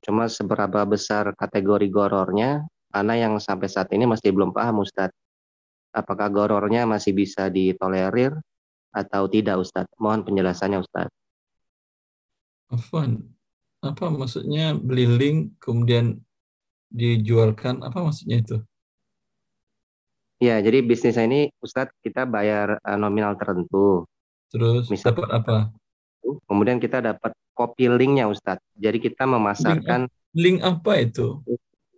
Cuma 0.02 0.26
seberapa 0.26 0.82
besar 0.90 1.30
kategori 1.38 1.94
gorornya, 1.94 2.66
Ana 2.90 3.14
yang 3.22 3.38
sampai 3.38 3.70
saat 3.70 3.94
ini 3.94 4.10
masih 4.10 4.34
belum 4.34 4.50
paham, 4.50 4.82
Ustadz. 4.82 5.14
Apakah 5.94 6.34
gorornya 6.34 6.90
masih 6.90 7.14
bisa 7.14 7.54
ditolerir 7.54 8.34
atau 8.92 9.28
tidak 9.32 9.60
Ustadz? 9.64 9.92
Mohon 9.98 10.28
penjelasannya 10.28 10.80
Ustadz. 10.84 11.16
Afwan, 12.72 13.20
apa 13.84 14.08
maksudnya 14.08 14.78
beli 14.78 15.10
link 15.10 15.60
kemudian 15.60 16.24
dijualkan? 16.92 17.84
Apa 17.84 18.04
maksudnya 18.04 18.40
itu? 18.40 18.58
Ya, 20.42 20.58
jadi 20.58 20.82
bisnis 20.82 21.18
ini 21.22 21.54
Ustadz 21.62 21.94
kita 22.02 22.26
bayar 22.26 22.82
uh, 22.82 22.98
nominal 22.98 23.38
tertentu. 23.38 24.10
Terus 24.50 24.90
Misal, 24.90 25.14
dapat 25.14 25.30
apa? 25.32 25.58
Kemudian 26.50 26.82
kita 26.82 26.98
dapat 26.98 27.36
copy 27.54 27.92
linknya 27.92 28.26
Ustadz. 28.26 28.64
Jadi 28.74 28.98
kita 28.98 29.30
memasarkan 29.30 30.10
link, 30.34 30.60
link 30.62 30.66
apa 30.66 30.92
itu? 30.98 31.44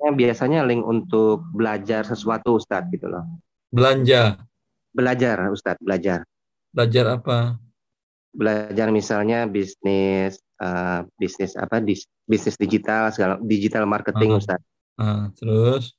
Biasanya 0.03 0.67
link 0.67 0.83
untuk 0.83 1.47
belajar 1.55 2.03
sesuatu 2.03 2.59
Ustadz 2.59 2.91
gitu 2.91 3.07
loh. 3.07 3.23
Belanja. 3.71 4.43
Belajar 4.91 5.47
Ustadz, 5.47 5.79
belajar. 5.79 6.27
Belajar 6.73 7.05
apa? 7.21 7.61
Belajar 8.33 8.89
misalnya 8.89 9.45
bisnis 9.45 10.41
uh, 10.57 11.05
bisnis 11.21 11.53
apa 11.53 11.77
dis, 11.77 12.09
bisnis 12.25 12.57
digital 12.57 13.13
segala 13.13 13.37
digital 13.45 13.85
marketing 13.85 14.33
uh, 14.33 14.39
Ustaz. 14.41 14.61
Uh, 14.97 15.29
terus 15.37 15.93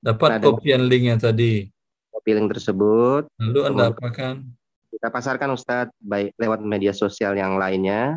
dapat 0.00 0.40
nah, 0.40 0.48
kopian 0.48 0.88
linknya 0.88 1.20
tadi. 1.20 1.68
Kopi 2.08 2.30
link 2.32 2.48
tersebut. 2.56 3.28
Lalu 3.36 3.60
Anda 3.68 3.92
apakan? 3.92 4.48
Kita 4.88 5.12
pasarkan 5.12 5.52
Ustadz 5.52 5.92
baik 6.00 6.32
lewat 6.40 6.64
media 6.64 6.96
sosial 6.96 7.36
yang 7.36 7.60
lainnya. 7.60 8.16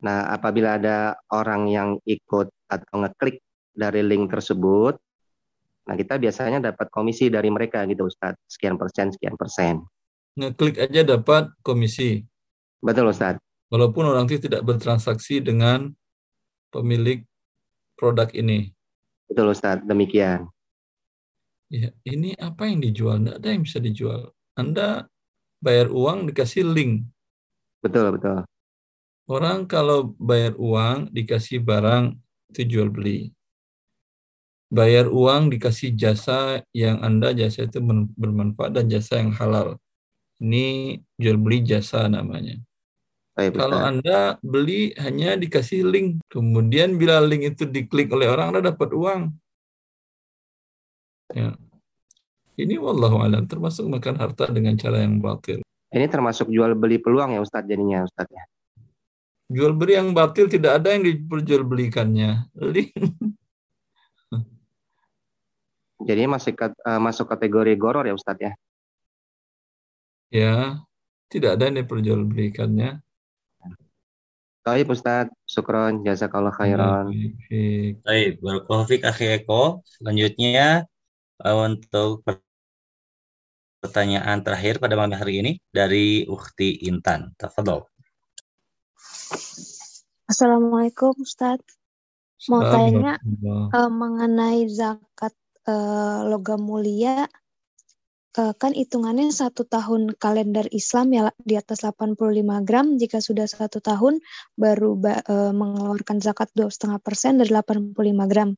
Nah, 0.00 0.32
apabila 0.32 0.80
ada 0.80 1.12
orang 1.28 1.68
yang 1.68 2.00
ikut 2.08 2.48
atau 2.72 2.94
ngeklik 3.04 3.44
dari 3.76 4.00
link 4.00 4.32
tersebut, 4.32 4.96
nah 5.84 5.92
kita 5.92 6.16
biasanya 6.16 6.72
dapat 6.72 6.88
komisi 6.88 7.28
dari 7.28 7.52
mereka 7.52 7.84
gitu 7.84 8.08
Ustadz, 8.08 8.48
sekian 8.48 8.80
persen, 8.80 9.12
sekian 9.12 9.36
persen 9.36 9.84
ngeklik 10.40 10.80
aja 10.80 11.04
dapat 11.04 11.52
komisi. 11.60 12.24
Betul 12.80 13.12
Ustaz. 13.12 13.36
Walaupun 13.68 14.08
orang 14.08 14.26
itu 14.26 14.48
tidak 14.48 14.64
bertransaksi 14.64 15.44
dengan 15.44 15.92
pemilik 16.72 17.22
produk 17.94 18.32
ini. 18.32 18.72
Betul 19.28 19.52
Ustaz, 19.52 19.84
demikian. 19.84 20.48
Ya, 21.70 21.94
ini 22.02 22.34
apa 22.34 22.66
yang 22.66 22.82
dijual? 22.82 23.22
Tidak 23.22 23.36
ada 23.38 23.48
yang 23.52 23.62
bisa 23.62 23.78
dijual. 23.78 24.34
Anda 24.58 25.06
bayar 25.62 25.92
uang 25.92 26.26
dikasih 26.26 26.66
link. 26.66 27.06
Betul, 27.78 28.18
betul. 28.18 28.42
Orang 29.30 29.70
kalau 29.70 30.10
bayar 30.18 30.58
uang 30.58 31.14
dikasih 31.14 31.62
barang 31.62 32.18
itu 32.50 32.66
jual 32.66 32.90
beli. 32.90 33.30
Bayar 34.66 35.06
uang 35.06 35.54
dikasih 35.54 35.94
jasa 35.94 36.66
yang 36.74 36.98
Anda 36.98 37.30
jasa 37.30 37.70
itu 37.70 37.78
bermanfaat 38.18 38.74
dan 38.74 38.90
jasa 38.90 39.22
yang 39.22 39.30
halal. 39.30 39.78
Ini 40.40 40.96
jual 41.20 41.36
beli 41.36 41.60
jasa 41.60 42.08
namanya. 42.08 42.56
Baik, 43.36 43.60
Kalau 43.60 43.76
Ustaz. 43.76 43.88
Anda 43.92 44.18
beli 44.40 44.96
hanya 44.96 45.36
dikasih 45.36 45.84
link. 45.84 46.24
Kemudian 46.32 46.96
bila 46.96 47.20
link 47.20 47.54
itu 47.56 47.68
diklik 47.68 48.08
oleh 48.10 48.26
orang, 48.28 48.56
Anda 48.56 48.72
dapat 48.72 48.90
uang. 48.96 49.32
Ya. 51.36 51.54
Ini 52.60 52.76
wallahu 52.76 53.24
alam 53.24 53.48
termasuk 53.48 53.88
makan 53.88 54.20
harta 54.20 54.50
dengan 54.52 54.76
cara 54.76 55.00
yang 55.00 55.22
batil. 55.22 55.64
Ini 55.90 56.06
termasuk 56.06 56.52
jual 56.52 56.76
beli 56.76 57.00
peluang 57.00 57.32
ya 57.32 57.40
Ustaz 57.40 57.64
jadinya 57.64 58.04
Ustaz 58.04 58.28
ya. 58.28 58.44
Jual 59.50 59.74
beli 59.74 59.96
yang 59.96 60.12
batil 60.12 60.46
tidak 60.46 60.82
ada 60.82 60.92
yang 60.92 61.02
diperjualbelikannya. 61.02 62.52
Link. 62.60 62.92
Jadi 66.00 66.22
masih 66.24 66.52
eh, 66.56 67.00
masuk 67.00 67.28
kategori 67.28 67.72
goror 67.76 68.04
ya 68.04 68.14
Ustaz 68.16 68.36
ya. 68.40 68.52
Ya, 70.30 70.78
tidak 71.26 71.58
ada 71.58 71.66
yang 71.66 71.82
diperjualbelikannya. 71.82 73.02
Baik 74.62 74.94
Ustaz, 74.94 75.26
syukron, 75.42 76.06
jazakallah 76.06 76.54
khairan. 76.54 77.10
Baik, 78.06 78.38
barakallahu 78.38 78.86
fiik 78.86 79.02
akhi 79.02 79.42
Eko. 79.42 79.82
Selanjutnya 79.82 80.86
eh, 81.42 81.56
untuk 81.58 82.22
pertanyaan 83.82 84.44
terakhir 84.46 84.78
pada 84.78 84.94
malam 84.94 85.18
hari 85.18 85.42
ini 85.42 85.52
dari 85.74 86.22
Ukti 86.30 86.86
Intan. 86.86 87.34
Tafadhol. 87.34 87.88
Assalamualaikum 90.30 91.10
Ustadz. 91.18 91.66
Mau 92.46 92.62
tanya 92.62 93.18
eh, 93.74 93.90
mengenai 93.90 94.70
zakat 94.70 95.34
eh, 95.66 96.20
logam 96.30 96.62
mulia, 96.62 97.26
eh, 98.38 98.54
kan 98.54 98.72
hitungannya 98.74 99.32
satu 99.34 99.66
tahun 99.66 100.14
kalender 100.18 100.66
Islam 100.70 101.10
ya 101.14 101.22
di 101.40 101.54
atas 101.58 101.82
85 101.82 102.62
gram. 102.62 102.98
Jika 102.98 103.18
sudah 103.18 103.46
satu 103.46 103.82
tahun 103.82 104.22
baru 104.54 104.94
ba- 104.98 105.24
eh, 105.24 105.52
mengeluarkan 105.54 106.22
zakat 106.22 106.50
2,5 106.54 107.00
persen 107.02 107.38
dari 107.38 107.50
85 107.50 108.26
gram. 108.30 108.54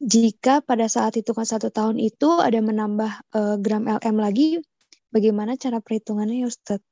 Jika 0.00 0.64
pada 0.64 0.88
saat 0.88 1.20
hitungan 1.20 1.44
satu 1.44 1.68
tahun 1.68 2.00
itu 2.00 2.40
ada 2.40 2.58
menambah 2.64 3.12
eh, 3.36 3.56
gram 3.60 3.84
LM 3.86 4.16
lagi, 4.16 4.58
bagaimana 5.10 5.58
cara 5.60 5.82
perhitungannya 5.84 6.44
ya 6.44 6.48
Ustadz? 6.48 6.86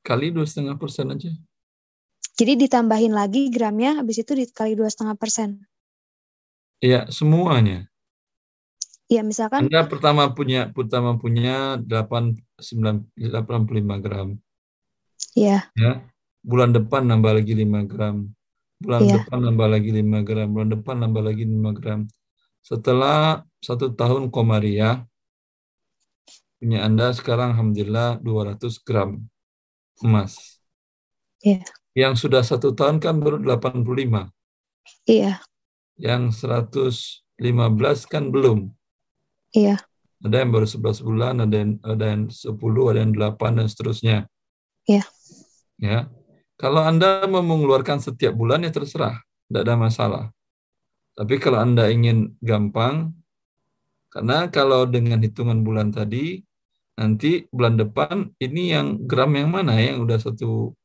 Kali 0.00 0.32
dua 0.32 0.48
setengah 0.48 0.80
persen 0.80 1.12
aja. 1.12 1.30
Jadi 2.40 2.56
ditambahin 2.56 3.12
lagi 3.12 3.52
gramnya, 3.52 4.00
habis 4.00 4.24
itu 4.24 4.32
dikali 4.32 4.72
2,5 4.72 5.12
persen. 5.12 5.60
Ya, 6.80 7.04
semuanya. 7.12 7.89
Ya 9.10 9.26
misalkan 9.26 9.66
Anda 9.66 9.90
pertama 9.90 10.30
punya 10.30 10.70
pertama 10.70 11.18
punya 11.18 11.74
8 11.82 12.38
9 12.62 13.10
85 13.18 13.98
gram. 13.98 14.38
ya 15.34 15.66
ya. 15.74 16.06
Bulan 16.40 16.70
depan 16.72 17.04
nambah 17.10 17.42
lagi 17.42 17.52
5 17.58 17.82
gram. 17.90 18.30
Bulan 18.80 19.02
Iya. 19.04 19.12
depan 19.20 19.38
nambah 19.44 19.68
lagi 19.68 19.90
5 19.92 20.22
gram. 20.22 20.48
Bulan 20.54 20.70
depan 20.72 20.96
nambah 21.02 21.22
lagi 21.26 21.42
5 21.44 21.70
gram. 21.74 22.00
Setelah 22.62 23.42
satu 23.58 23.92
tahun 23.92 24.30
komariah 24.30 25.04
punya 26.56 26.84
anda 26.86 27.10
sekarang 27.10 27.56
alhamdulillah 27.58 28.20
200 28.22 28.78
gram 28.84 29.18
emas. 30.00 30.60
Iya. 31.40 31.64
yang 31.96 32.14
sudah 32.14 32.44
satu 32.46 32.70
tahun 32.76 33.00
kan 33.02 33.18
baru 33.18 33.40
85 33.42 34.30
iya. 35.08 35.40
Yang 35.98 36.44
115 36.46 38.06
kan 38.06 38.28
belum 38.30 38.70
iya. 39.54 39.76
Ada 40.20 40.44
yang 40.44 40.52
baru 40.52 40.68
11 40.68 41.00
bulan 41.00 41.34
ada 41.40 41.56
yang 41.56 41.80
ada 41.80 42.04
yang 42.04 42.22
10 42.28 42.52
ada 42.92 42.98
yang 43.00 43.12
8 43.16 43.56
dan 43.56 43.66
seterusnya. 43.66 44.16
Iya. 44.84 45.04
ya. 45.80 46.00
Kalau 46.60 46.84
anda 46.84 47.24
mau 47.24 47.40
mengeluarkan 47.40 48.04
setiap 48.04 48.36
bulan 48.36 48.60
ya 48.60 48.72
terserah. 48.72 49.16
Tidak 49.48 49.62
ada 49.64 49.74
masalah. 49.80 50.24
Tapi 51.16 51.40
kalau 51.40 51.64
anda 51.64 51.88
ingin 51.88 52.36
gampang 52.44 53.16
karena 54.12 54.50
kalau 54.50 54.84
dengan 54.84 55.22
hitungan 55.22 55.62
bulan 55.62 55.94
tadi 55.94 56.42
nanti 56.98 57.48
bulan 57.48 57.80
depan 57.80 58.28
ini 58.42 58.76
yang 58.76 59.08
gram 59.08 59.32
yang 59.32 59.48
mana 59.48 59.78
ya, 59.80 59.96
yang 59.96 60.04
udah 60.04 60.18
satu 60.20 60.76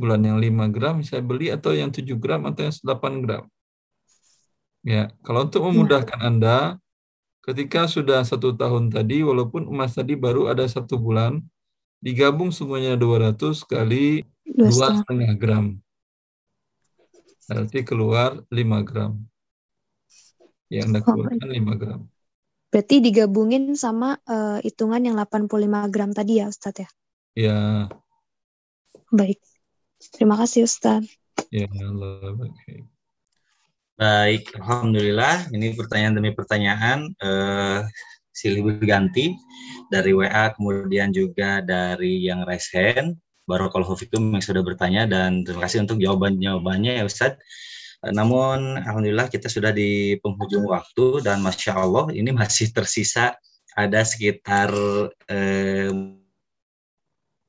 bulan 0.00 0.24
yang 0.24 0.40
5 0.40 0.74
gram 0.74 0.96
saya 1.04 1.20
beli 1.20 1.52
atau 1.52 1.76
yang 1.76 1.92
7 1.92 2.16
gram 2.16 2.42
atau 2.48 2.66
yang 2.66 2.74
8 2.74 3.22
gram. 3.22 3.44
Ya. 4.82 5.12
Kalau 5.22 5.46
untuk 5.46 5.70
memudahkan 5.70 6.18
anda 6.18 6.80
ketika 7.50 7.90
sudah 7.90 8.22
satu 8.22 8.54
tahun 8.54 8.88
tadi, 8.94 9.26
walaupun 9.26 9.66
emas 9.66 9.98
tadi 9.98 10.14
baru 10.14 10.46
ada 10.48 10.62
satu 10.70 10.96
bulan, 10.96 11.42
digabung 11.98 12.54
semuanya 12.54 12.94
200 12.94 13.60
kali 13.66 14.22
dua 14.46 15.02
setengah 15.02 15.34
gram. 15.36 15.66
Berarti 17.50 17.82
keluar 17.82 18.40
5 18.46 18.86
gram. 18.86 19.18
Yang 20.70 20.86
Anda 20.86 21.00
keluarkan 21.02 21.48
5 21.50 21.74
gram. 21.82 22.00
berarti 22.70 23.02
digabungin 23.02 23.74
sama 23.74 24.14
eh, 24.30 24.62
hitungan 24.62 25.02
yang 25.02 25.18
85 25.18 25.90
gram 25.90 26.14
tadi 26.14 26.38
ya 26.38 26.46
Ustadz 26.46 26.86
ya 26.86 26.88
Ya, 27.34 27.58
baik 29.10 29.42
terima 30.14 30.38
kasih 30.38 30.70
Ustadz 30.70 31.10
ya 31.50 31.66
Allah. 31.66 32.30
baik. 32.30 32.86
Baik, 34.00 34.56
alhamdulillah. 34.56 35.52
Ini 35.52 35.76
pertanyaan 35.76 36.16
demi 36.16 36.32
pertanyaan 36.32 37.12
eh, 37.20 37.84
silih 38.32 38.64
berganti 38.64 39.36
dari 39.92 40.16
WA, 40.16 40.56
kemudian 40.56 41.12
juga 41.12 41.60
dari 41.60 42.24
yang 42.24 42.48
raise 42.48 42.72
hand. 42.72 43.20
Barakallahu 43.44 44.00
fikum 44.00 44.32
yang 44.32 44.40
sudah 44.40 44.64
bertanya 44.64 45.04
dan 45.04 45.44
terima 45.44 45.68
kasih 45.68 45.84
untuk 45.84 46.00
jawaban-jawabannya 46.00 46.96
ya 46.96 47.04
Ustadz. 47.04 47.44
Eh, 48.08 48.12
Namun 48.16 48.80
alhamdulillah 48.80 49.28
kita 49.28 49.52
sudah 49.52 49.68
di 49.68 50.16
penghujung 50.24 50.64
waktu 50.64 51.20
dan 51.20 51.44
masya 51.44 51.76
Allah 51.76 52.08
ini 52.08 52.32
masih 52.32 52.72
tersisa 52.72 53.36
ada 53.76 54.00
sekitar 54.00 54.72
eh, 55.28 55.92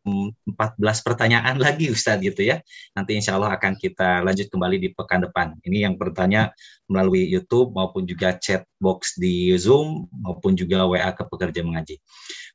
14 0.02 1.06
pertanyaan 1.06 1.56
lagi 1.62 1.94
Ustadz 1.94 2.26
gitu 2.26 2.42
ya. 2.42 2.60
Nanti 2.98 3.18
insya 3.18 3.38
Allah 3.38 3.54
akan 3.54 3.78
kita 3.78 4.26
lanjut 4.26 4.50
kembali 4.50 4.78
di 4.82 4.90
pekan 4.92 5.22
depan. 5.22 5.54
Ini 5.62 5.86
yang 5.86 5.96
bertanya 5.96 6.50
melalui 6.90 7.30
YouTube 7.30 7.72
maupun 7.78 8.10
juga 8.10 8.34
chat 8.42 8.66
box 8.82 9.16
di 9.22 9.54
Zoom 9.62 10.10
maupun 10.10 10.58
juga 10.58 10.90
WA 10.90 11.14
ke 11.14 11.24
pekerja 11.30 11.62
mengaji. 11.62 12.02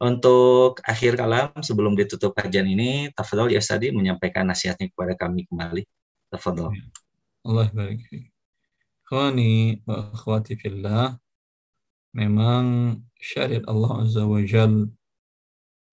Untuk 0.02 0.82
akhir 0.82 1.14
kalam 1.16 1.54
sebelum 1.62 1.94
ditutup 1.94 2.34
kajian 2.34 2.66
ini, 2.66 3.14
Tafadol 3.14 3.54
ya 3.54 3.62
Ustadz 3.62 3.94
menyampaikan 3.94 4.44
nasihatnya 4.44 4.90
kepada 4.90 5.14
kami 5.14 5.46
kembali. 5.46 5.86
Tafadol. 6.34 6.74
Allah 7.46 7.70
baik. 7.70 8.02
Ikhwani 9.06 9.86
wa 9.86 10.10
akhwati 10.10 10.58
fillah, 10.58 11.14
memang 12.10 12.98
syariat 13.22 13.62
Allah 13.70 14.02
Azza 14.02 14.26
wa 14.26 14.42
Jal 14.42 14.90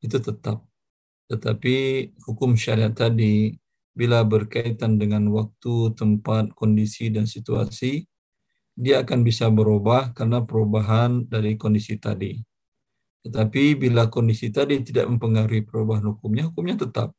itu 0.02 0.18
tetap. 0.18 0.66
Tetapi 1.34 1.76
hukum 2.30 2.54
syariat 2.54 2.94
tadi 2.94 3.58
bila 3.98 4.22
berkaitan 4.22 5.02
dengan 5.02 5.26
waktu, 5.34 5.98
tempat, 5.98 6.54
kondisi, 6.54 7.10
dan 7.10 7.26
situasi, 7.26 8.06
dia 8.78 9.02
akan 9.02 9.26
bisa 9.26 9.50
berubah 9.50 10.14
karena 10.14 10.46
perubahan 10.46 11.26
dari 11.26 11.58
kondisi 11.58 11.98
tadi. 11.98 12.38
Tetapi 13.26 13.82
bila 13.82 14.14
kondisi 14.14 14.54
tadi 14.54 14.78
tidak 14.86 15.10
mempengaruhi 15.10 15.66
perubahan 15.66 16.06
hukumnya, 16.14 16.54
hukumnya 16.54 16.86
tetap. 16.86 17.18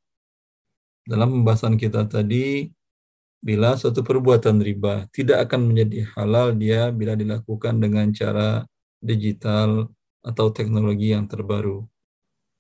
Dalam 1.03 1.35
pembahasan 1.35 1.75
kita 1.75 2.07
tadi, 2.07 2.71
bila 3.45 3.77
suatu 3.77 4.01
perbuatan 4.01 4.63
riba 4.63 5.05
tidak 5.13 5.51
akan 5.51 5.69
menjadi 5.69 6.09
halal 6.17 6.57
dia 6.57 6.89
bila 6.89 7.13
dilakukan 7.13 7.77
dengan 7.77 8.09
cara 8.09 8.65
digital 9.05 9.93
atau 10.25 10.49
teknologi 10.49 11.13
yang 11.13 11.29
terbaru. 11.29 11.85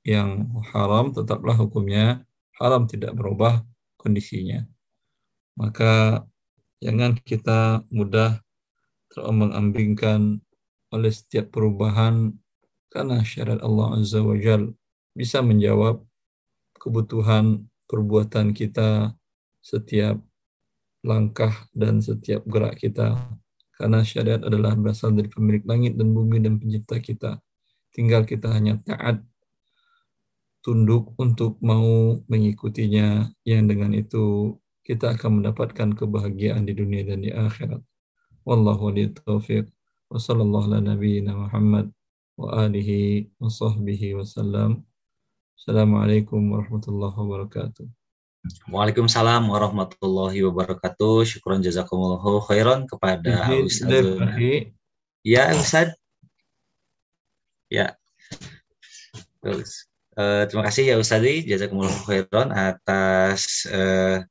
Yang 0.04 0.46
haram 0.70 1.16
tetaplah 1.16 1.56
hukumnya 1.56 2.22
haram 2.60 2.84
tidak 2.84 3.16
berubah 3.16 3.64
kondisinya. 3.96 4.68
Maka 5.56 6.22
jangan 6.84 7.16
kita 7.24 7.82
mudah 7.88 8.44
terombang-ambingkan 9.08 10.44
oleh 10.92 11.10
setiap 11.10 11.50
perubahan 11.50 12.36
karena 12.92 13.24
syariat 13.26 13.58
Allah 13.64 13.98
Azza 13.98 14.22
wa 14.22 14.38
Jal 14.38 14.70
bisa 15.16 15.42
menjawab 15.42 16.02
kebutuhan 16.78 17.66
perbuatan 17.88 18.52
kita, 18.52 19.14
setiap 19.64 20.20
langkah 21.00 21.66
dan 21.72 22.04
setiap 22.04 22.44
gerak 22.44 22.76
kita. 22.78 23.16
Karena 23.74 24.06
syariat 24.06 24.38
adalah 24.42 24.78
berasal 24.78 25.10
dari 25.16 25.26
pemilik 25.26 25.64
langit 25.66 25.98
dan 25.98 26.14
bumi 26.14 26.38
dan 26.38 26.60
pencipta 26.60 27.00
kita. 27.02 27.42
Tinggal 27.90 28.22
kita 28.26 28.50
hanya 28.50 28.78
taat, 28.86 29.22
tunduk 30.64 31.12
untuk 31.20 31.60
mau 31.60 32.16
mengikutinya, 32.24 33.28
yang 33.44 33.68
dengan 33.68 33.92
itu 33.92 34.56
kita 34.80 35.12
akan 35.12 35.44
mendapatkan 35.44 35.92
kebahagiaan 35.92 36.64
di 36.64 36.72
dunia 36.72 37.04
dan 37.04 37.20
di 37.20 37.28
akhirat. 37.28 37.84
Wallahu 38.48 38.92
taufiq. 39.12 39.68
Wa 40.08 40.16
sallallahu 40.16 40.72
ala 40.72 40.80
nabiyyina 40.80 41.36
Muhammad 41.36 41.92
wa 42.40 42.64
alihi 42.64 43.28
wa 43.36 43.52
sahbihi 43.52 44.16
wasallam. 44.16 44.84
Assalamualaikum 45.56 46.40
warahmatullahi 46.52 47.12
wabarakatuh. 47.12 47.84
Waalaikumsalam 48.68 49.48
warahmatullahi 49.48 50.44
wabarakatuh. 50.44 51.24
Syukron 51.24 51.64
jazakumullahu 51.64 52.44
khairan 52.44 52.84
kepada 52.84 53.48
Ustaz. 53.64 54.04
Ya, 55.24 55.48
Ustaz. 55.56 55.96
Ya. 57.72 57.96
Terus. 59.40 59.88
Uh, 60.14 60.46
terima 60.46 60.70
kasih 60.70 60.94
ya 60.94 60.96
Ustazi 60.96 61.42
jazakumullahu 61.42 62.06
khairan 62.06 62.54
atas 62.54 63.66
uh, 63.66 64.22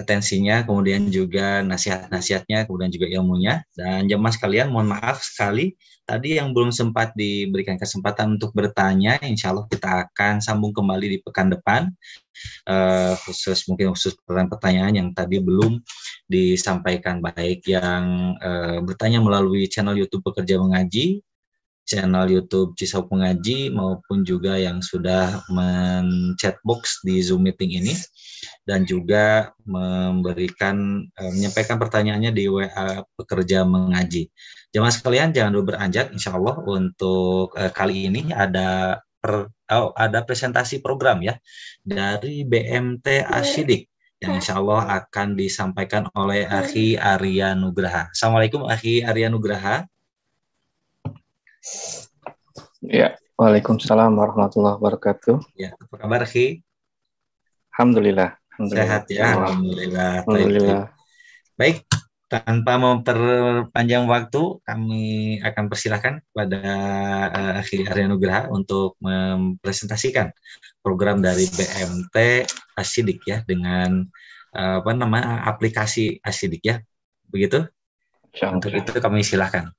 atensinya, 0.00 0.66
kemudian 0.66 1.06
juga 1.12 1.62
nasihat-nasihatnya, 1.62 2.66
kemudian 2.66 2.90
juga 2.90 3.06
ilmunya. 3.06 3.62
Dan 3.76 4.10
jemaah 4.10 4.34
sekalian, 4.34 4.72
mohon 4.72 4.90
maaf 4.90 5.22
sekali 5.22 5.78
tadi 6.02 6.36
yang 6.40 6.50
belum 6.50 6.74
sempat 6.74 7.14
diberikan 7.14 7.78
kesempatan 7.78 8.34
untuk 8.34 8.50
bertanya, 8.52 9.22
insya 9.22 9.54
Allah 9.54 9.70
kita 9.70 10.10
akan 10.10 10.42
sambung 10.42 10.74
kembali 10.74 11.06
di 11.06 11.18
pekan 11.22 11.54
depan, 11.54 11.92
uh, 12.66 13.14
khusus 13.22 13.62
mungkin 13.70 13.94
khusus 13.94 14.18
pertanyaan-pertanyaan 14.26 14.92
yang 14.98 15.08
tadi 15.14 15.38
belum 15.38 15.78
disampaikan, 16.26 17.22
baik 17.22 17.62
yang 17.70 18.34
uh, 18.42 18.82
bertanya 18.82 19.22
melalui 19.22 19.70
channel 19.70 19.94
YouTube 19.94 20.26
Pekerja 20.26 20.58
Mengaji, 20.58 21.22
channel 21.82 22.30
YouTube 22.30 22.74
Cisau 22.78 23.04
Pengaji 23.06 23.74
maupun 23.74 24.22
juga 24.22 24.54
yang 24.56 24.80
sudah 24.80 25.42
menchat 25.50 26.58
box 26.62 27.02
di 27.02 27.20
Zoom 27.20 27.44
meeting 27.46 27.74
ini 27.82 27.94
dan 28.66 28.86
juga 28.86 29.50
memberikan 29.66 31.06
uh, 31.06 31.32
menyampaikan 31.34 31.76
pertanyaannya 31.78 32.30
di 32.34 32.46
WA 32.46 33.02
pekerja 33.18 33.66
mengaji. 33.66 34.30
Jemaah 34.72 34.94
sekalian 34.94 35.34
jangan 35.34 35.52
dulu 35.52 35.74
beranjak 35.74 36.14
insya 36.14 36.34
Allah 36.34 36.56
untuk 36.64 37.54
uh, 37.54 37.70
kali 37.74 38.08
ini 38.08 38.30
ada 38.30 39.02
per, 39.22 39.50
oh, 39.70 39.94
ada 39.94 40.26
presentasi 40.26 40.82
program 40.82 41.22
ya 41.22 41.38
dari 41.82 42.42
BMT 42.42 43.26
Asyidik 43.26 43.92
yang 44.22 44.38
insya 44.38 44.62
Allah 44.62 45.02
akan 45.02 45.34
disampaikan 45.34 46.06
oleh 46.14 46.46
Akhi 46.46 46.94
Arya 46.94 47.58
Nugraha. 47.58 48.14
Assalamualaikum 48.14 48.70
Akhi 48.70 49.02
Arya 49.02 49.26
Nugraha. 49.26 49.82
Ya, 52.82 53.14
Waalaikumsalam 53.38 54.18
warahmatullahi 54.18 54.74
wabarakatuh. 54.78 55.38
Ya, 55.54 55.78
apa 55.78 55.94
kabar, 55.94 56.26
Ki? 56.26 56.58
Alhamdulillah. 57.74 58.34
Alhamdulillah. 58.54 58.86
Sehat 58.86 59.04
ya, 59.06 59.38
Alhamdulillah. 59.38 60.12
Alhamdulillah. 60.26 60.84
Baik, 61.54 61.86
tanpa 62.26 62.82
memperpanjang 62.82 64.10
waktu, 64.10 64.42
kami 64.66 65.04
akan 65.38 65.64
persilahkan 65.70 66.18
kepada 66.26 66.60
uh, 67.30 67.60
Akhi 67.62 67.86
Arya 67.86 68.10
Nugraha 68.10 68.50
untuk 68.50 68.98
mempresentasikan 68.98 70.34
program 70.82 71.22
dari 71.22 71.46
BMT 71.46 72.48
Asidik 72.74 73.22
ya 73.22 73.46
dengan 73.46 74.02
uh, 74.58 74.82
apa 74.82 74.90
nama 74.98 75.46
aplikasi 75.46 76.18
Asidik 76.26 76.66
ya. 76.66 76.82
Begitu? 77.30 77.70
Untuk 78.50 78.74
itu 78.74 78.90
kami 78.98 79.22
silahkan 79.22 79.70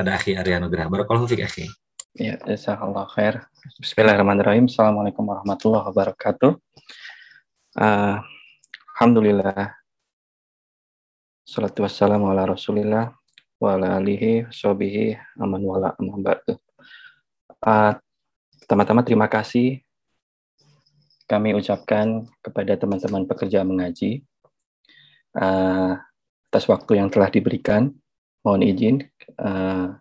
pada 0.00 0.16
Akhi 0.16 0.32
Arya 0.32 0.56
Nugraha. 0.56 0.88
Barakallahu 0.88 1.28
fiik 1.28 1.44
Akhi. 1.44 1.68
Ya, 2.16 2.40
jazakallah 2.48 3.04
khair. 3.12 3.44
Bismillahirrahmanirrahim. 3.76 4.64
Assalamualaikum 4.64 5.28
warahmatullahi 5.28 5.84
wabarakatuh. 5.92 6.56
Uh, 7.76 8.16
Alhamdulillah. 8.96 9.76
Salatu 11.44 11.84
wassalamu 11.84 12.32
ala 12.32 12.48
rasulillah 12.48 13.12
wa 13.60 13.76
ala 13.76 14.00
alihi 14.00 14.48
sobihi 14.48 15.20
aman 15.36 15.60
wala 15.68 15.92
aman 16.00 16.24
ba'du. 16.24 16.56
Uh, 17.60 17.92
pertama-tama 18.64 19.04
terima 19.04 19.28
kasih 19.28 19.84
kami 21.28 21.52
ucapkan 21.52 22.24
kepada 22.40 22.72
teman-teman 22.80 23.28
pekerja 23.28 23.68
mengaji 23.68 24.24
uh, 25.36 26.00
atas 26.48 26.64
waktu 26.72 27.04
yang 27.04 27.12
telah 27.12 27.28
diberikan. 27.28 27.92
Mohon 28.40 28.62
izin 28.64 28.96
uh, 29.36 29.92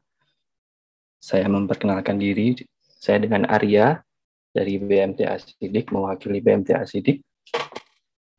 saya 1.20 1.46
memperkenalkan 1.52 2.16
diri. 2.16 2.56
Saya 2.80 3.20
dengan 3.24 3.48
Arya 3.48 4.00
dari 4.56 4.80
BMT 4.80 5.28
Asidik, 5.28 5.92
mewakili 5.92 6.40
BMT 6.40 6.76
Asidik. 6.76 7.20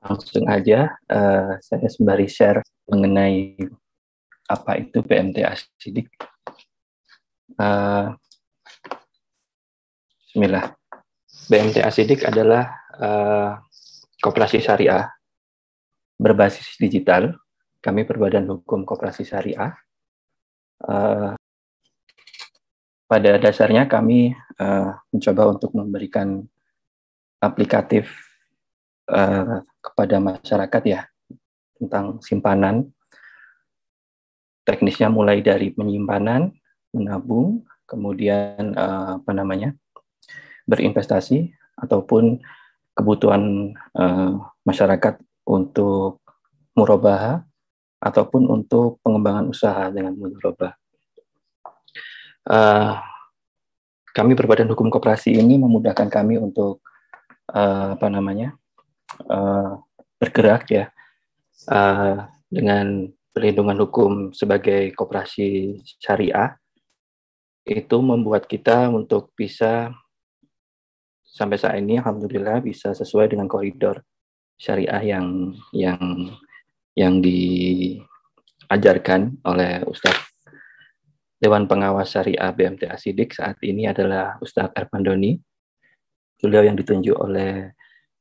Langsung 0.01 0.49
aja 0.49 0.97
uh, 1.13 1.61
saya 1.61 1.87
sembari 1.93 2.25
share 2.25 2.65
mengenai 2.89 3.61
apa 4.49 4.81
itu 4.81 5.05
BMT 5.05 5.45
Asidik. 5.45 6.09
Uh, 7.61 8.17
Bismillah. 10.25 10.73
BMT 11.53 11.85
Asidik 11.85 12.25
adalah 12.25 12.73
uh, 12.97 13.61
kooperasi 14.25 14.65
syariah 14.65 15.13
berbasis 16.17 16.81
digital. 16.81 17.37
Kami 17.85 18.09
berbadan 18.09 18.49
hukum 18.49 18.89
kooperasi 18.89 19.29
syariah 19.29 19.73
Uh, 20.81 21.37
pada 23.11 23.37
dasarnya 23.43 23.91
kami 23.91 24.33
uh, 24.63 24.95
mencoba 25.11 25.51
untuk 25.51 25.75
memberikan 25.75 26.47
aplikatif 27.43 28.07
uh, 29.11 29.67
kepada 29.83 30.17
masyarakat 30.23 30.83
ya 30.87 31.01
tentang 31.81 32.23
simpanan. 32.23 32.87
Teknisnya 34.63 35.11
mulai 35.11 35.43
dari 35.43 35.75
penyimpanan, 35.75 36.55
menabung, 36.95 37.67
kemudian 37.91 38.79
uh, 38.79 39.19
apa 39.19 39.33
namanya 39.35 39.75
berinvestasi 40.71 41.51
ataupun 41.83 42.39
kebutuhan 42.95 43.75
uh, 43.99 44.39
masyarakat 44.63 45.19
untuk 45.51 46.23
murabaha 46.79 47.43
ataupun 48.01 48.49
untuk 48.49 48.99
pengembangan 49.05 49.53
usaha 49.53 49.93
dengan 49.93 50.17
mudharabah. 50.17 50.73
Uh, 52.49 52.97
kami 54.17 54.33
berbadan 54.35 54.73
hukum 54.73 54.89
koperasi 54.89 55.37
ini 55.37 55.61
memudahkan 55.61 56.09
kami 56.09 56.41
untuk 56.41 56.81
uh, 57.53 57.95
apa 57.95 58.09
namanya 58.09 58.57
uh, 59.29 59.79
bergerak 60.17 60.67
ya 60.73 60.85
uh, 61.71 62.27
dengan 62.49 63.13
perlindungan 63.31 63.79
hukum 63.87 64.13
sebagai 64.35 64.91
koperasi 64.97 65.79
syariah 66.01 66.59
itu 67.63 67.97
membuat 68.03 68.51
kita 68.51 68.91
untuk 68.91 69.31
bisa 69.39 69.95
sampai 71.23 71.61
saat 71.61 71.79
ini 71.79 72.03
alhamdulillah 72.03 72.59
bisa 72.59 72.91
sesuai 72.91 73.31
dengan 73.31 73.47
koridor 73.47 74.03
syariah 74.59 75.15
yang 75.15 75.55
yang 75.71 76.35
yang 77.01 77.25
diajarkan 77.25 78.01
oleh 79.49 79.81
Ustadz 79.89 80.29
Dewan 81.41 81.65
Pengawas 81.65 82.13
Syariah 82.13 82.53
BMT 82.53 82.93
Asidik 82.93 83.33
saat 83.33 83.57
ini 83.65 83.89
adalah 83.89 84.37
Ustadz 84.45 84.77
Erpandoni. 84.77 85.41
Beliau 86.37 86.69
yang 86.69 86.77
ditunjuk 86.77 87.17
oleh 87.17 87.73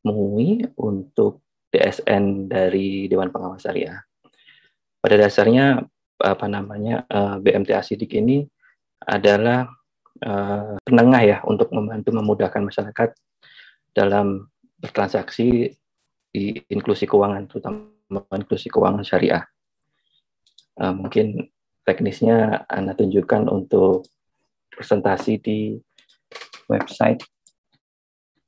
MUI 0.07 0.64
untuk 0.80 1.43
DSN 1.68 2.47
dari 2.47 3.11
Dewan 3.11 3.35
Pengawas 3.35 3.68
Syariah. 3.68 3.99
Pada 5.03 5.15
dasarnya 5.19 5.84
apa 6.19 6.47
namanya 6.47 7.03
eh, 7.11 7.35
BMT 7.43 7.76
Asidik 7.76 8.15
ini 8.15 8.43
adalah 8.99 9.64
uh, 10.27 10.76
penengah 10.84 11.23
ya 11.23 11.38
untuk 11.47 11.72
membantu 11.72 12.11
memudahkan 12.11 12.68
masyarakat 12.68 13.15
dalam 13.95 14.51
bertransaksi 14.76 15.72
di 16.30 16.43
inklusi 16.68 17.07
keuangan 17.07 17.47
terutama 17.47 17.98
inklusi 18.10 18.68
keuangan 18.73 19.06
syariah. 19.06 19.45
Uh, 20.80 20.94
mungkin 20.95 21.49
teknisnya 21.86 22.65
Anda 22.65 22.98
tunjukkan 22.98 23.49
untuk 23.49 24.10
presentasi 24.73 25.38
di 25.41 25.60
website 26.69 27.22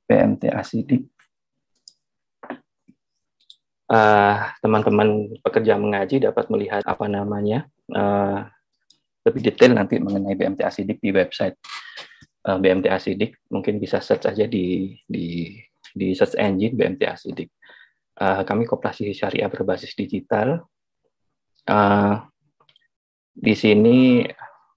PMT 0.09 0.49
Asidik. 0.51 1.05
Uh, 3.91 4.39
teman-teman 4.63 5.35
pekerja 5.43 5.75
mengaji 5.75 6.23
dapat 6.23 6.47
melihat 6.47 6.79
apa 6.87 7.11
namanya 7.11 7.67
uh, 7.91 8.47
lebih 9.27 9.51
detail 9.51 9.75
nanti 9.75 9.99
mengenai 9.99 10.31
BMT 10.31 10.63
Asidik 10.63 11.03
di 11.03 11.11
website 11.11 11.59
uh, 12.47 12.55
BMT 12.55 12.87
Asidik. 12.87 13.35
Mungkin 13.51 13.83
bisa 13.83 13.99
search 13.99 14.31
aja 14.31 14.47
di 14.47 14.95
di 15.03 15.59
di 15.91 16.15
search 16.15 16.39
engine 16.39 16.73
BMT 16.73 17.03
Asidik. 17.03 17.51
Uh, 18.21 18.45
kami 18.45 18.69
koperasi 18.69 19.17
syariah 19.17 19.49
berbasis 19.49 19.97
digital. 19.97 20.61
Uh, 21.65 22.21
di 23.33 23.57
sini 23.57 24.21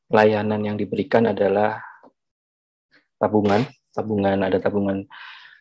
layanan 0.08 0.64
yang 0.64 0.80
diberikan 0.80 1.28
adalah 1.28 1.76
tabungan, 3.20 3.68
tabungan 3.92 4.40
ada 4.48 4.56
tabungan 4.56 5.04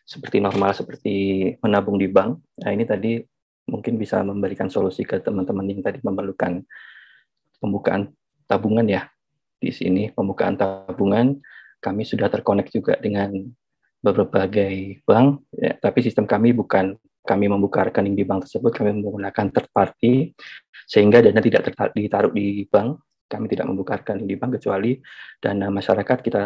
seperti 0.08 0.40
normal 0.40 0.72
seperti 0.72 1.14
menabung 1.60 2.00
di 2.00 2.08
bank. 2.08 2.40
Nah 2.64 2.72
ini 2.72 2.88
tadi 2.88 3.20
mungkin 3.68 4.00
bisa 4.00 4.24
memberikan 4.24 4.72
solusi 4.72 5.04
ke 5.04 5.20
teman-teman 5.20 5.68
yang 5.68 5.84
tadi 5.84 6.00
memerlukan 6.00 6.64
pembukaan 7.60 8.16
tabungan 8.48 8.88
ya. 8.88 9.12
Di 9.60 9.76
sini 9.76 10.08
pembukaan 10.08 10.56
tabungan 10.56 11.36
kami 11.84 12.08
sudah 12.08 12.32
terkonek 12.32 12.72
juga 12.72 12.96
dengan 12.96 13.28
berbagai 14.00 15.04
bank, 15.04 15.52
ya, 15.52 15.76
tapi 15.76 16.00
sistem 16.00 16.24
kami 16.24 16.56
bukan 16.56 16.96
kami 17.24 17.48
membuka 17.48 17.88
rekening 17.88 18.14
di 18.14 18.24
bank 18.28 18.44
tersebut, 18.44 18.70
kami 18.70 19.00
menggunakan 19.00 19.48
third 19.48 19.68
party, 19.72 20.36
sehingga 20.84 21.24
dana 21.24 21.40
tidak 21.40 21.72
ditaruh 21.96 22.32
di 22.36 22.68
bank, 22.68 23.00
kami 23.24 23.48
tidak 23.48 23.66
membuka 23.72 23.96
rekening 23.96 24.28
di 24.28 24.36
bank, 24.36 24.60
kecuali 24.60 25.00
dana 25.40 25.72
masyarakat 25.72 26.18
kita 26.20 26.42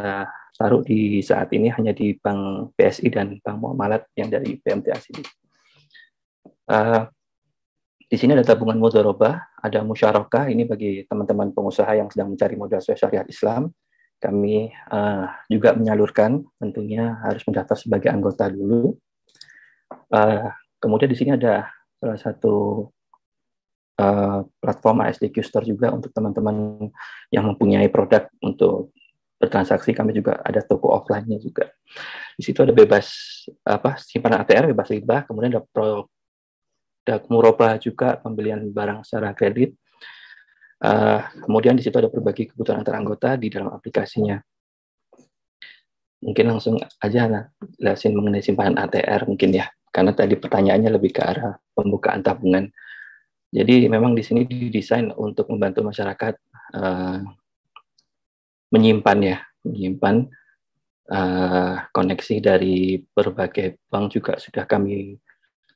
taruh 0.58 0.82
di 0.82 1.22
saat 1.22 1.50
ini 1.54 1.70
hanya 1.70 1.94
di 1.94 2.18
Bank 2.18 2.74
BSI 2.74 3.06
dan 3.14 3.38
Bank 3.38 3.56
Muamalat 3.62 4.10
yang 4.18 4.26
dari 4.26 4.58
BMTAC. 4.58 5.22
Uh, 6.66 7.06
di 8.08 8.16
sini 8.18 8.34
ada 8.34 8.42
tabungan 8.42 8.74
mudharabah, 8.74 9.62
ada 9.62 9.86
musyarakah, 9.86 10.50
ini 10.50 10.66
bagi 10.66 11.06
teman-teman 11.06 11.54
pengusaha 11.54 11.92
yang 11.94 12.10
sedang 12.10 12.34
mencari 12.34 12.58
modal 12.58 12.82
sesuai 12.82 13.30
Islam. 13.30 13.70
Kami 14.18 14.74
uh, 14.90 15.30
juga 15.46 15.78
menyalurkan, 15.78 16.42
tentunya 16.58 17.22
harus 17.22 17.46
mendaftar 17.46 17.78
sebagai 17.78 18.10
anggota 18.10 18.50
dulu. 18.50 18.98
Uh, 20.10 20.50
kemudian 20.78 21.10
di 21.10 21.18
sini 21.18 21.34
ada 21.34 21.70
salah 21.98 22.18
satu 22.18 22.86
uh, 23.98 24.40
platform 24.62 25.04
ASDQ 25.04 25.36
Store 25.42 25.66
juga 25.66 25.90
untuk 25.90 26.14
teman-teman 26.14 26.88
yang 27.34 27.44
mempunyai 27.50 27.90
produk 27.90 28.30
untuk 28.40 28.94
bertransaksi. 29.38 29.94
Kami 29.94 30.14
juga 30.14 30.38
ada 30.42 30.62
toko 30.62 30.94
offline-nya 30.94 31.38
juga. 31.42 31.70
Di 32.38 32.42
situ 32.42 32.62
ada 32.62 32.74
bebas 32.74 33.06
apa 33.66 33.98
simpanan 33.98 34.42
ATR 34.46 34.70
bebas 34.70 34.88
riba, 34.90 35.26
kemudian 35.26 35.54
ada 35.54 35.62
ada 37.08 37.24
murabah 37.32 37.80
juga 37.80 38.20
pembelian 38.20 38.68
barang 38.68 39.06
secara 39.06 39.32
kredit. 39.32 39.74
Uh, 40.78 41.18
kemudian 41.42 41.74
di 41.74 41.82
situ 41.82 41.98
ada 41.98 42.06
berbagi 42.06 42.54
kebutuhan 42.54 42.86
antar 42.86 42.94
anggota 42.94 43.34
di 43.34 43.50
dalam 43.50 43.74
aplikasinya. 43.74 44.38
Mungkin 46.18 46.44
langsung 46.50 46.78
aja 46.78 47.30
nah, 47.30 47.44
jelasin 47.78 48.14
mengenai 48.14 48.42
simpanan 48.42 48.78
ATR 48.78 49.26
mungkin 49.26 49.54
ya, 49.54 49.66
karena 49.98 50.14
tadi 50.14 50.38
pertanyaannya 50.38 50.94
lebih 50.94 51.10
ke 51.10 51.26
arah 51.26 51.58
pembukaan 51.74 52.22
tabungan. 52.22 52.70
Jadi 53.50 53.90
memang 53.90 54.14
di 54.14 54.22
sini 54.22 54.46
didesain 54.46 55.10
untuk 55.10 55.50
membantu 55.50 55.82
masyarakat 55.82 56.38
uh, 56.78 57.18
menyimpan 58.70 59.18
ya, 59.18 59.42
menyimpan 59.66 60.30
uh, 61.10 61.82
koneksi 61.90 62.36
dari 62.38 63.02
berbagai 63.02 63.82
bank 63.90 64.14
juga 64.14 64.38
sudah 64.38 64.70
kami 64.70 65.18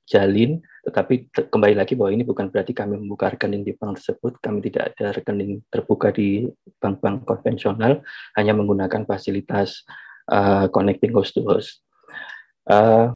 jalin, 0.06 0.62
tetapi 0.86 1.34
kembali 1.50 1.74
lagi 1.74 1.98
bahwa 1.98 2.14
ini 2.14 2.22
bukan 2.22 2.46
berarti 2.46 2.70
kami 2.78 3.02
membuka 3.02 3.34
rekening 3.34 3.66
di 3.66 3.74
bank 3.74 3.98
tersebut, 3.98 4.38
kami 4.38 4.62
tidak 4.70 4.94
ada 4.94 5.18
rekening 5.18 5.66
terbuka 5.66 6.14
di 6.14 6.46
bank-bank 6.78 7.26
konvensional, 7.26 8.06
hanya 8.38 8.54
menggunakan 8.54 9.02
fasilitas 9.02 9.82
uh, 10.30 10.70
connecting 10.70 11.10
host 11.10 11.34
to 11.34 11.42
host. 11.42 11.82
Uh, 12.70 13.10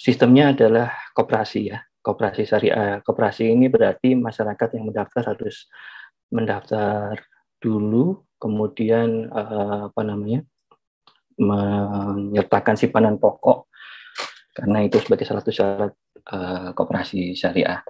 sistemnya 0.00 0.56
adalah 0.56 0.88
koperasi 1.12 1.60
ya, 1.68 1.84
koperasi 2.00 2.48
syariah. 2.48 3.04
Koperasi 3.04 3.52
ini 3.52 3.68
berarti 3.68 4.16
masyarakat 4.16 4.80
yang 4.80 4.88
mendaftar 4.88 5.36
harus 5.36 5.68
mendaftar 6.32 7.20
dulu, 7.60 8.24
kemudian 8.40 9.28
uh, 9.28 9.92
apa 9.92 10.00
namanya 10.00 10.40
menyertakan 11.36 12.76
simpanan 12.76 13.20
pokok 13.20 13.68
karena 14.56 14.84
itu 14.84 15.00
sebagai 15.00 15.24
salah 15.28 15.40
satu 15.44 15.52
syarat 15.52 15.92
uh, 16.32 16.72
kooperasi 16.72 17.36
syariah. 17.36 17.84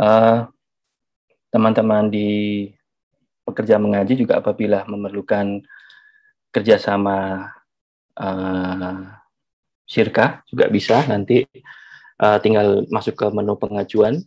teman 0.00 0.08
eh, 0.08 0.40
teman-teman 1.52 2.08
di 2.08 2.30
pekerja 3.44 3.76
mengaji 3.76 4.16
juga 4.16 4.40
apabila 4.40 4.88
memerlukan 4.88 5.60
kerjasama 6.48 7.52
uh, 8.16 9.19
syirkah 9.90 10.46
juga 10.46 10.70
bisa. 10.70 11.02
Nanti 11.10 11.42
uh, 12.22 12.38
tinggal 12.38 12.86
masuk 12.94 13.18
ke 13.18 13.26
menu 13.34 13.58
pengajuan. 13.58 14.22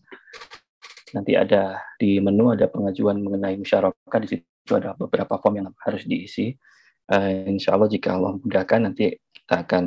Nanti 1.16 1.40
ada 1.40 1.80
di 1.96 2.20
menu 2.20 2.52
ada 2.52 2.68
pengajuan 2.68 3.24
mengenai 3.24 3.56
musyarakah. 3.56 4.20
Di 4.20 4.28
situ 4.36 4.72
ada 4.76 4.92
beberapa 5.00 5.40
form 5.40 5.64
yang 5.64 5.68
harus 5.80 6.04
diisi. 6.04 6.52
Uh, 7.08 7.48
insya 7.48 7.80
Allah 7.80 7.88
jika 7.88 8.20
Allah 8.20 8.36
mudahkan 8.36 8.92
nanti 8.92 9.16
kita 9.16 9.64
akan 9.64 9.86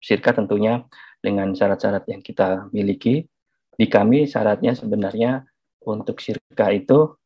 sirka 0.00 0.36
tentunya 0.36 0.84
dengan 1.24 1.56
syarat-syarat 1.56 2.04
yang 2.12 2.20
kita 2.20 2.68
miliki. 2.76 3.24
Di 3.72 3.88
kami 3.88 4.28
syaratnya 4.28 4.76
sebenarnya 4.76 5.48
untuk 5.88 6.20
sirka 6.20 6.68
itu 6.68 7.16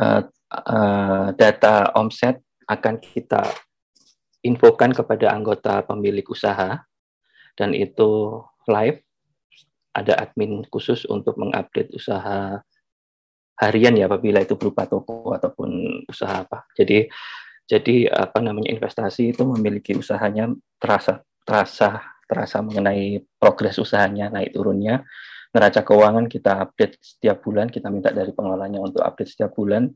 uh, 0.00 0.22
uh, 0.48 1.26
data 1.36 1.92
omset 1.92 2.40
akan 2.64 2.96
kita 3.02 3.44
infokan 4.40 4.96
kepada 4.96 5.32
anggota 5.32 5.84
pemilik 5.84 6.24
usaha 6.28 6.80
dan 7.58 7.76
itu 7.76 8.40
live 8.68 9.04
ada 9.92 10.14
admin 10.22 10.62
khusus 10.70 11.02
untuk 11.10 11.36
mengupdate 11.36 11.90
usaha 11.92 12.62
harian 13.60 13.94
ya 13.98 14.08
apabila 14.08 14.40
itu 14.40 14.56
berupa 14.56 14.88
toko 14.88 15.36
ataupun 15.36 16.02
usaha 16.08 16.46
apa. 16.46 16.64
Jadi 16.72 17.10
jadi 17.68 18.08
apa 18.10 18.40
namanya 18.42 18.72
investasi 18.72 19.36
itu 19.36 19.44
memiliki 19.46 19.94
usahanya 19.94 20.50
terasa 20.80 21.22
terasa 21.44 22.02
terasa 22.24 22.62
mengenai 22.64 23.20
progres 23.36 23.76
usahanya 23.76 24.32
naik 24.32 24.56
turunnya. 24.56 25.04
Neraca 25.50 25.82
keuangan 25.82 26.30
kita 26.30 26.62
update 26.62 27.02
setiap 27.02 27.42
bulan, 27.42 27.66
kita 27.66 27.90
minta 27.90 28.14
dari 28.14 28.30
pengelolanya 28.30 28.78
untuk 28.78 29.02
update 29.02 29.34
setiap 29.34 29.50
bulan. 29.50 29.90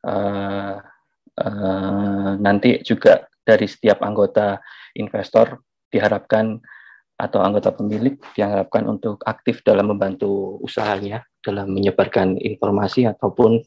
Uh, 0.00 0.78
uh, 1.42 2.32
nanti 2.38 2.78
juga 2.86 3.29
dari 3.50 3.66
setiap 3.66 4.06
anggota 4.06 4.62
investor 4.94 5.58
diharapkan 5.90 6.62
atau 7.18 7.42
anggota 7.42 7.74
pemilik 7.74 8.16
diharapkan 8.32 8.86
untuk 8.86 9.20
aktif 9.26 9.60
dalam 9.66 9.90
membantu 9.90 10.56
usahanya 10.62 11.26
dalam 11.42 11.68
menyebarkan 11.74 12.38
informasi 12.38 13.10
ataupun 13.10 13.60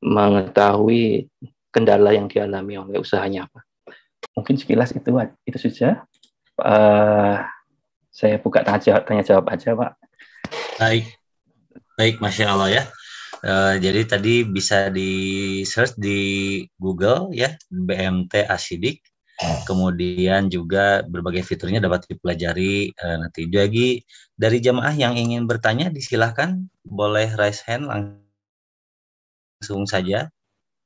mengetahui 0.00 1.28
kendala 1.68 2.16
yang 2.16 2.26
dialami 2.26 2.80
oleh 2.80 2.98
usahanya 2.98 3.46
apa. 3.46 3.60
Mungkin 4.34 4.56
sekilas 4.56 4.96
itu 4.96 5.10
itu 5.46 5.58
saja. 5.68 6.08
Uh, 6.58 7.42
saya 8.14 8.38
buka 8.38 8.62
tanya 8.62 8.78
jawab, 8.78 9.02
tanya 9.10 9.22
jawab 9.26 9.46
aja, 9.50 9.74
Pak. 9.74 9.92
Baik, 10.78 11.04
baik, 11.98 12.22
masya 12.22 12.54
Allah 12.54 12.70
ya. 12.70 12.82
Uh, 13.44 13.76
jadi 13.76 14.08
tadi 14.08 14.40
bisa 14.48 14.88
di 14.88 15.60
search 15.68 16.00
di 16.00 16.64
Google 16.80 17.28
ya 17.36 17.52
BMT 17.68 18.48
Asidik. 18.48 19.04
Kemudian 19.68 20.48
juga 20.48 21.04
berbagai 21.04 21.44
fiturnya 21.44 21.82
dapat 21.82 22.08
dipelajari 22.08 22.94
uh, 22.96 23.16
nanti. 23.20 23.44
Jadi 23.50 24.00
dari 24.32 24.58
jamaah 24.64 24.96
yang 24.96 25.18
ingin 25.20 25.44
bertanya 25.44 25.92
disilahkan 25.92 26.64
boleh 26.88 27.28
raise 27.36 27.60
hand 27.68 27.84
langsung 29.60 29.84
saja 29.84 30.32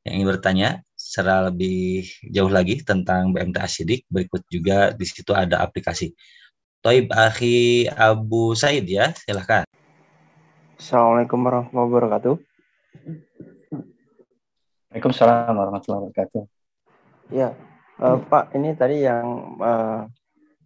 yang 0.02 0.24
ingin 0.24 0.28
bertanya 0.35 0.68
secara 0.98 1.52
lebih 1.52 2.09
jauh 2.32 2.51
lagi 2.51 2.80
tentang 2.82 3.30
BMT 3.36 3.60
Asidik, 3.60 4.02
berikut 4.10 4.43
juga 4.51 4.97
di 4.97 5.05
situ 5.06 5.36
ada 5.36 5.60
aplikasi. 5.62 6.16
Toib 6.80 7.12
Akhi 7.12 7.86
Abu 7.93 8.56
Said 8.56 8.89
ya, 8.89 9.12
silahkan. 9.14 9.68
Assalamualaikum 10.78 11.43
warahmatullahi 11.43 11.90
wabarakatuh. 11.90 12.48
Waalaikumsalam 14.89 15.52
warahmatullahi 15.52 16.02
wabarakatuh. 16.09 16.43
Ya, 17.32 17.52
uh, 18.01 18.19
Pak, 18.24 18.56
ini 18.56 18.73
tadi 18.73 19.05
yang 19.05 19.56
uh, 19.60 20.09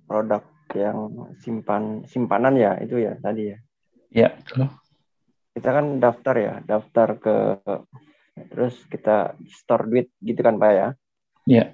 produk 0.06 0.46
yang 0.72 1.28
simpan 1.42 2.06
simpanan 2.08 2.56
ya 2.56 2.78
itu 2.80 3.02
ya 3.02 3.18
tadi 3.18 3.52
ya. 3.52 3.58
Ya. 4.12 4.28
Kita 5.52 5.68
kan 5.68 6.00
daftar 6.00 6.34
ya, 6.38 6.54
daftar 6.64 7.08
ke 7.20 7.36
terus 8.36 8.74
kita 8.88 9.36
store 9.48 9.84
duit 9.88 10.08
gitu 10.24 10.40
kan 10.40 10.56
pak 10.56 10.72
ya 10.72 10.88
iya 11.44 11.64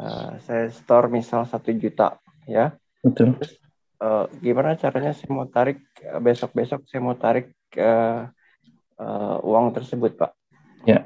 uh, 0.00 0.40
saya 0.40 0.72
store 0.72 1.12
misal 1.12 1.44
satu 1.44 1.70
juta 1.76 2.16
ya 2.48 2.72
betul 3.04 3.36
terus 3.36 3.60
uh, 4.00 4.24
gimana 4.40 4.80
caranya 4.80 5.12
saya 5.12 5.28
mau 5.32 5.46
tarik 5.48 5.84
besok 6.24 6.56
besok 6.56 6.80
saya 6.88 7.00
mau 7.04 7.16
tarik 7.16 7.52
uh, 7.76 8.28
uh, 8.96 9.36
uang 9.44 9.76
tersebut 9.76 10.16
pak 10.16 10.32
ya 10.88 11.04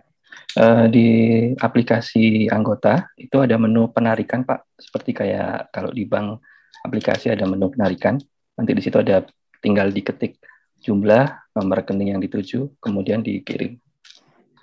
di 0.88 1.08
aplikasi 1.54 2.48
anggota 2.48 3.12
itu 3.20 3.36
ada 3.38 3.54
menu 3.60 3.92
penarikan 3.92 4.42
Pak, 4.42 4.74
seperti 4.80 5.10
kayak 5.12 5.70
kalau 5.70 5.92
di 5.92 6.08
bank 6.08 6.40
aplikasi 6.82 7.30
ada 7.30 7.44
menu 7.44 7.68
penarikan. 7.70 8.18
Nanti 8.58 8.72
di 8.74 8.82
situ 8.82 8.98
ada 8.98 9.22
tinggal 9.62 9.92
diketik 9.94 10.40
jumlah 10.82 11.54
nomor 11.54 11.82
rekening 11.82 12.14
yang 12.14 12.22
dituju, 12.22 12.78
kemudian 12.78 13.22
dikirim. 13.22 13.78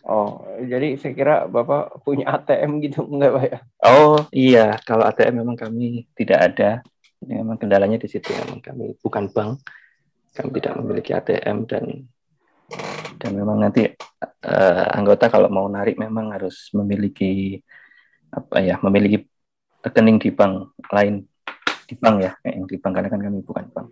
Oh, 0.06 0.45
jadi 0.62 1.02
saya 1.02 1.14
kira 1.18 1.36
Bapak 1.49 2.06
punya 2.06 2.30
ATM 2.30 2.78
gitu 2.86 3.10
enggak 3.10 3.32
Pak 3.34 3.44
ya? 3.49 3.57
Oh 3.82 4.22
iya, 4.30 4.68
kalau 4.86 5.02
ATM 5.10 5.41
memang 5.41 5.57
kami 5.57 6.06
tidak 6.14 6.40
ada. 6.53 6.72
Memang 7.26 7.57
kendalanya 7.57 7.98
di 7.98 8.06
situ 8.06 8.30
memang 8.38 8.62
kami 8.62 8.94
bukan 9.02 9.34
bank, 9.34 9.66
kami 10.38 10.49
tidak 10.62 10.78
memiliki 10.78 11.10
ATM 11.10 11.66
dan 11.66 12.06
dan 13.22 13.32
memang 13.38 13.62
nanti 13.62 13.90
uh, 14.46 14.86
anggota 14.94 15.30
kalau 15.30 15.50
mau 15.50 15.66
narik 15.70 15.98
memang 15.98 16.34
harus 16.34 16.70
memiliki 16.74 17.62
apa 18.34 18.60
ya 18.60 18.76
memiliki 18.82 19.24
rekening 19.86 20.18
di 20.18 20.30
bank 20.34 20.74
lain 20.90 21.24
di 21.86 21.96
bank 21.96 22.16
ya 22.22 22.32
yang 22.44 22.66
di 22.66 22.78
bank 22.82 22.94
karena 22.98 23.10
kan 23.14 23.22
kami 23.22 23.40
bukan 23.46 23.66
bank. 23.70 23.88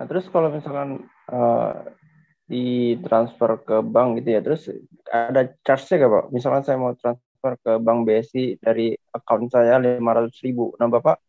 Nah 0.00 0.04
terus 0.08 0.26
kalau 0.32 0.48
misalkan 0.48 1.04
uh, 1.28 1.72
di 2.44 2.96
transfer 3.04 3.60
ke 3.64 3.76
bank 3.84 4.20
gitu 4.20 4.28
ya 4.36 4.40
terus 4.40 4.68
ada 5.08 5.52
charge-nya 5.64 6.04
gak 6.04 6.12
pak? 6.12 6.24
Misalkan 6.32 6.62
saya 6.64 6.76
mau 6.80 6.92
transfer 6.96 7.52
ke 7.60 7.72
bank 7.80 8.08
BSI 8.08 8.60
dari 8.60 8.96
account 9.12 9.52
saya 9.52 9.76
lima 9.76 10.16
ratus 10.16 10.40
ribu, 10.40 10.72
nah 10.80 10.88
bapak 10.88 11.20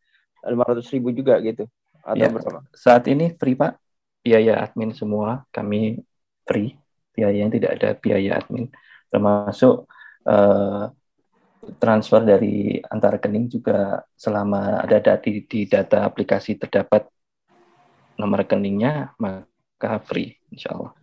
lima 0.48 0.64
ratus 0.64 0.88
ribu 0.96 1.12
juga 1.12 1.40
gitu 1.44 1.68
atau 2.04 2.20
ya, 2.20 2.32
berapa? 2.32 2.64
Saat 2.72 3.12
ini 3.12 3.36
free 3.36 3.58
pak, 3.60 3.76
biaya 4.24 4.64
admin 4.64 4.96
semua 4.96 5.44
kami 5.52 6.00
free 6.46 6.78
biaya 7.16 7.48
yang 7.48 7.52
tidak 7.52 7.72
ada 7.80 7.90
biaya 7.98 8.40
admin. 8.40 8.70
Termasuk 9.08 9.88
uh, 10.28 10.92
transfer 11.82 12.22
dari 12.22 12.78
antar 12.86 13.18
rekening 13.18 13.50
juga 13.50 14.04
selama 14.14 14.86
ada 14.86 15.02
data 15.02 15.26
di, 15.26 15.66
data 15.66 16.06
aplikasi 16.06 16.62
terdapat 16.62 17.10
nomor 18.20 18.46
rekeningnya 18.46 19.16
maka 19.18 20.00
free 20.06 20.38
insya 20.54 20.76
Allah. 20.78 20.94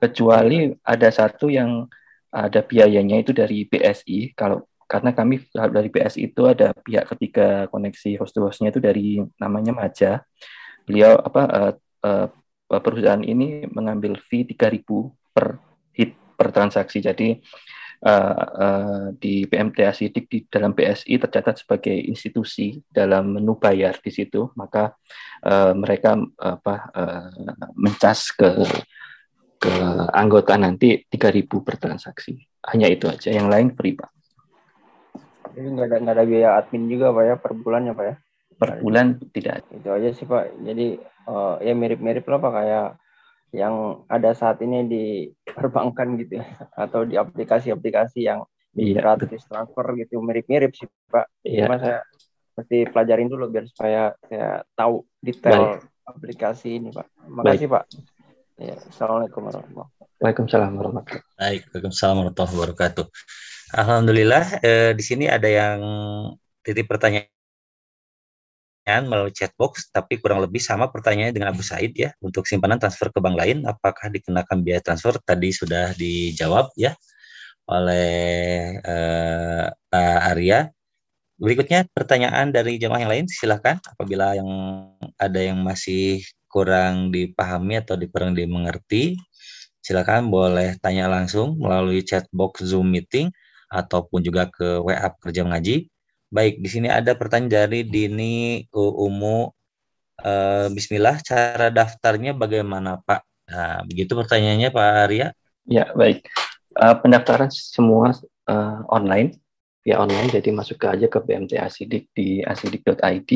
Kecuali 0.00 0.74
ada 0.82 1.08
satu 1.08 1.48
yang 1.48 1.86
ada 2.34 2.60
biayanya 2.66 3.22
itu 3.22 3.30
dari 3.30 3.62
BSI 3.64 4.34
kalau 4.34 4.66
karena 4.84 5.16
kami 5.16 5.40
dari 5.54 5.88
BSI 5.88 6.34
itu 6.34 6.42
ada 6.44 6.76
pihak 6.76 7.08
ketiga 7.16 7.70
koneksi 7.72 8.20
host-hostnya 8.20 8.68
itu 8.74 8.82
dari 8.82 9.22
namanya 9.40 9.72
Maja. 9.72 10.20
Beliau 10.84 11.16
apa 11.16 11.42
uh, 11.48 11.72
uh, 12.04 12.28
perusahaan 12.68 13.22
ini 13.22 13.68
mengambil 13.70 14.16
fee 14.18 14.48
3000 14.48 14.84
per 15.34 15.60
hit 15.92 16.16
per 16.34 16.48
transaksi. 16.50 16.98
Jadi 17.04 17.36
uh, 18.04 18.34
uh, 18.36 19.06
di 19.16 19.44
PMTA 19.46 19.92
Sidik 19.94 20.26
di 20.28 20.38
dalam 20.46 20.72
PSI 20.72 21.14
tercatat 21.20 21.64
sebagai 21.64 21.94
institusi 21.94 22.80
dalam 22.88 23.38
menu 23.38 23.56
bayar 23.56 23.98
di 24.00 24.10
situ, 24.10 24.50
maka 24.58 24.94
uh, 25.46 25.72
mereka 25.76 26.18
apa 26.40 26.74
uh, 26.92 27.28
mencas 27.76 28.32
ke 28.34 28.50
ke 29.64 29.74
anggota 30.12 30.60
nanti 30.60 31.08
3000 31.08 31.48
per 31.64 31.76
transaksi. 31.80 32.36
Hanya 32.64 32.88
itu 32.88 33.08
aja, 33.08 33.32
yang 33.32 33.48
lain 33.48 33.72
free, 33.72 33.96
Pak. 33.96 34.10
Jadi 35.54 35.68
nggak 35.70 35.86
ada 35.86 35.96
ada 36.18 36.24
biaya 36.26 36.48
admin 36.58 36.90
juga 36.90 37.14
Pak 37.14 37.24
ya 37.24 37.34
per 37.38 37.52
bulannya 37.54 37.92
Pak 37.94 38.04
ya? 38.04 38.14
Per 38.64 38.80
bulan 38.80 39.06
tidak. 39.30 39.68
Itu 39.70 39.88
aja 39.92 40.08
sih 40.16 40.24
Pak. 40.24 40.64
Jadi 40.64 40.96
uh, 41.28 41.60
ya 41.60 41.72
mirip-mirip 41.76 42.24
lah 42.24 42.40
Pak 42.40 42.52
kayak 42.52 42.88
yang 43.54 44.02
ada 44.10 44.34
saat 44.34 44.58
ini 44.66 44.82
di 44.90 45.04
perbankan 45.46 46.18
gitu 46.18 46.42
ya 46.42 46.46
atau 46.74 47.06
di 47.06 47.14
aplikasi-aplikasi 47.14 48.26
yang 48.26 48.42
iya, 48.74 48.98
gratis 48.98 49.46
transfer 49.46 49.86
gitu 49.94 50.18
mirip-mirip 50.18 50.74
sih 50.74 50.90
Pak. 51.10 51.26
Iya. 51.46 51.70
Cuma 51.70 51.78
saya 51.78 52.00
mesti 52.54 52.86
pelajarin 52.90 53.30
dulu 53.30 53.50
biar 53.50 53.66
supaya 53.70 54.14
saya 54.26 54.62
tahu 54.74 55.06
detail 55.22 55.78
Baik. 55.78 56.10
aplikasi 56.10 56.82
ini 56.82 56.90
Pak. 56.90 57.06
Makasih 57.30 57.70
Baik. 57.70 57.74
Pak. 57.78 57.84
Ya, 58.54 58.78
Assalamualaikum 58.86 59.50
warahmatullahi 59.50 59.82
wabarakatuh. 59.82 60.18
Waalaikumsalam 60.22 60.70
warahmatullahi 60.78 61.06
wabarakatuh. 61.10 61.38
Baik, 61.42 61.62
Waalaikumsalam 61.70 62.14
warahmatullahi 62.14 62.54
wabarakatuh. 62.54 63.04
Alhamdulillah 63.74 64.44
eh, 64.62 64.92
di 64.94 65.02
sini 65.02 65.26
ada 65.26 65.48
yang 65.50 65.78
titip 66.62 66.86
pertanyaan 66.86 67.33
melalui 68.84 69.32
chatbox, 69.32 69.88
tapi 69.88 70.20
kurang 70.20 70.44
lebih 70.44 70.60
sama 70.60 70.92
pertanyaannya 70.92 71.32
dengan 71.32 71.48
Abu 71.56 71.64
Said 71.64 71.96
ya. 71.96 72.12
Untuk 72.20 72.44
simpanan 72.44 72.76
transfer 72.76 73.08
ke 73.08 73.18
bank 73.18 73.36
lain, 73.36 73.64
apakah 73.64 74.12
dikenakan 74.12 74.60
biaya 74.60 74.84
transfer? 74.84 75.16
Tadi 75.24 75.48
sudah 75.50 75.96
dijawab 75.96 76.68
ya 76.76 76.92
oleh 77.64 78.76
uh, 78.84 79.66
Pak 79.72 80.20
Arya. 80.36 80.68
Berikutnya 81.40 81.88
pertanyaan 81.90 82.52
dari 82.52 82.76
jemaah 82.76 83.08
yang 83.08 83.12
lain, 83.12 83.26
silahkan. 83.26 83.80
Apabila 83.88 84.36
yang 84.36 84.48
ada 85.16 85.40
yang 85.40 85.58
masih 85.64 86.22
kurang 86.46 87.10
dipahami 87.10 87.82
atau 87.82 87.98
kurang 88.06 88.36
dimengerti, 88.36 89.18
silakan 89.80 90.28
boleh 90.28 90.76
tanya 90.78 91.08
langsung 91.10 91.56
melalui 91.58 92.04
chatbox 92.04 92.62
Zoom 92.62 92.92
meeting 92.92 93.32
ataupun 93.72 94.22
juga 94.22 94.46
ke 94.52 94.78
WA 94.78 95.08
kerja 95.18 95.42
mengaji 95.42 95.90
Baik, 96.34 96.58
di 96.58 96.66
sini 96.66 96.90
ada 96.90 97.14
pertanyaan 97.14 97.46
dari 97.70 97.86
Dini 97.86 98.66
Umu. 98.74 99.54
Uh, 100.18 100.66
Bismillah, 100.74 101.22
cara 101.22 101.70
daftarnya 101.70 102.34
bagaimana 102.34 102.98
Pak? 103.06 103.22
Nah, 103.54 103.86
begitu 103.86 104.18
pertanyaannya 104.18 104.74
Pak 104.74 104.88
Arya. 105.06 105.30
Ya, 105.70 105.94
baik. 105.94 106.26
Uh, 106.74 106.98
pendaftaran 106.98 107.54
semua 107.54 108.18
uh, 108.50 108.82
online, 108.90 109.38
via 109.86 110.02
online, 110.02 110.26
jadi 110.26 110.50
masuk 110.50 110.82
ke 110.82 110.90
aja 110.90 111.06
ke 111.06 111.22
BMT 111.22 111.54
Asidik 111.54 112.10
di 112.10 112.42
asidik.id. 112.42 113.30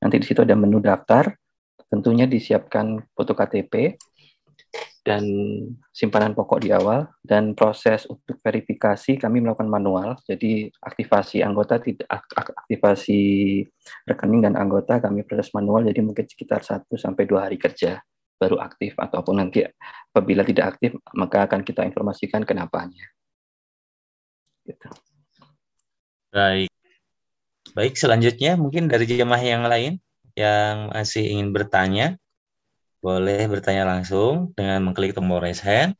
Nanti 0.00 0.16
di 0.16 0.24
situ 0.24 0.40
ada 0.40 0.56
menu 0.56 0.80
daftar, 0.80 1.36
tentunya 1.92 2.24
disiapkan 2.24 3.04
foto 3.12 3.36
KTP, 3.36 4.00
dan 5.00 5.24
simpanan 5.90 6.36
pokok 6.36 6.60
di 6.60 6.70
awal. 6.70 7.08
Dan 7.20 7.56
proses 7.56 8.04
untuk 8.06 8.38
verifikasi 8.40 9.16
kami 9.16 9.40
melakukan 9.40 9.68
manual. 9.68 10.20
Jadi 10.24 10.68
aktivasi 10.80 11.40
anggota 11.40 11.80
tidak 11.80 12.08
aktivasi 12.66 13.20
rekening 14.06 14.48
dan 14.48 14.54
anggota 14.60 15.00
kami 15.00 15.24
proses 15.24 15.52
manual. 15.56 15.84
Jadi 15.88 16.00
mungkin 16.04 16.24
sekitar 16.28 16.60
1 16.60 16.84
sampai 16.96 17.24
dua 17.24 17.48
hari 17.48 17.56
kerja 17.56 18.00
baru 18.36 18.60
aktif. 18.60 18.96
Ataupun 18.96 19.40
nanti 19.40 19.64
apabila 20.12 20.44
tidak 20.44 20.76
aktif 20.76 20.96
maka 21.16 21.48
akan 21.48 21.60
kita 21.64 21.84
informasikan 21.88 22.44
kenapanya. 22.44 23.04
Gitu. 24.64 24.88
baik. 26.30 26.70
Baik 27.74 27.94
selanjutnya 27.98 28.54
mungkin 28.54 28.86
dari 28.86 29.06
jemaah 29.06 29.42
yang 29.42 29.66
lain 29.66 29.98
yang 30.38 30.94
masih 30.94 31.26
ingin 31.26 31.50
bertanya 31.50 32.18
boleh 33.00 33.48
bertanya 33.48 33.88
langsung 33.88 34.52
dengan 34.52 34.84
mengklik 34.84 35.16
tombol 35.16 35.40
raise 35.40 35.64
hand 35.64 35.96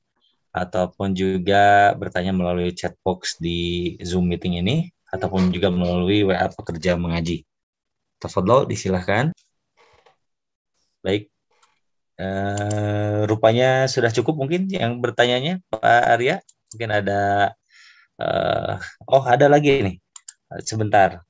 ataupun 0.52 1.16
juga 1.16 1.94
bertanya 1.96 2.34
melalui 2.36 2.74
chat 2.76 2.92
box 3.00 3.40
di 3.40 3.94
Zoom 4.04 4.28
meeting 4.28 4.60
ini 4.60 4.92
ataupun 5.10 5.50
juga 5.50 5.72
melalui 5.72 6.22
WA 6.26 6.46
pekerja 6.52 6.94
mengaji. 6.94 7.42
Tafadol, 8.20 8.68
disilahkan. 8.68 9.32
Baik. 11.00 11.32
Uh, 12.20 13.24
rupanya 13.24 13.88
sudah 13.88 14.12
cukup 14.12 14.36
mungkin 14.36 14.68
yang 14.68 15.00
bertanyanya 15.00 15.64
Pak 15.72 16.02
Arya. 16.04 16.36
Mungkin 16.76 16.90
ada 16.92 17.20
uh, 18.20 18.76
oh 19.08 19.24
ada 19.24 19.48
lagi 19.48 19.80
nih. 19.80 19.96
Sebentar. 20.68 21.24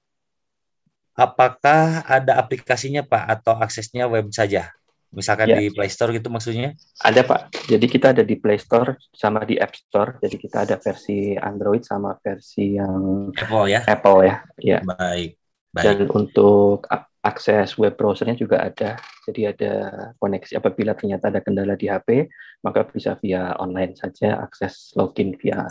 Apakah 1.14 2.02
ada 2.09 2.40
aplikasinya 2.40 3.05
Pak 3.06 3.24
atau 3.38 3.55
aksesnya 3.60 4.10
web 4.10 4.32
saja? 4.34 4.72
Misalkan 5.11 5.51
ya. 5.51 5.59
di 5.59 5.74
Play 5.74 5.91
Store 5.91 6.15
gitu 6.15 6.31
maksudnya? 6.31 6.78
Ada 7.03 7.27
Pak. 7.27 7.66
Jadi 7.66 7.87
kita 7.91 8.15
ada 8.15 8.23
di 8.23 8.39
Play 8.39 8.62
Store 8.62 8.95
sama 9.11 9.43
di 9.43 9.59
App 9.59 9.74
Store. 9.74 10.23
Jadi 10.23 10.37
kita 10.39 10.62
ada 10.62 10.78
versi 10.78 11.35
Android 11.35 11.82
sama 11.82 12.15
versi 12.23 12.78
yang 12.78 13.27
Apple 13.35 13.66
ya. 13.66 13.81
Apple 13.91 14.19
ya. 14.23 14.35
Ya. 14.62 14.78
Baik. 14.87 15.35
Baik. 15.74 15.85
Dan 15.87 15.99
untuk 16.15 16.87
akses 17.20 17.77
web 17.77 17.99
browsernya 17.99 18.39
juga 18.39 18.62
ada. 18.62 18.97
Jadi 19.27 19.51
ada 19.51 19.73
koneksi 20.16 20.57
apabila 20.57 20.95
ternyata 20.95 21.28
ada 21.28 21.43
kendala 21.43 21.74
di 21.74 21.91
HP, 21.91 22.31
maka 22.62 22.87
bisa 22.87 23.19
via 23.19 23.55
online 23.59 23.99
saja 23.99 24.41
akses 24.41 24.95
login 24.95 25.35
via 25.37 25.66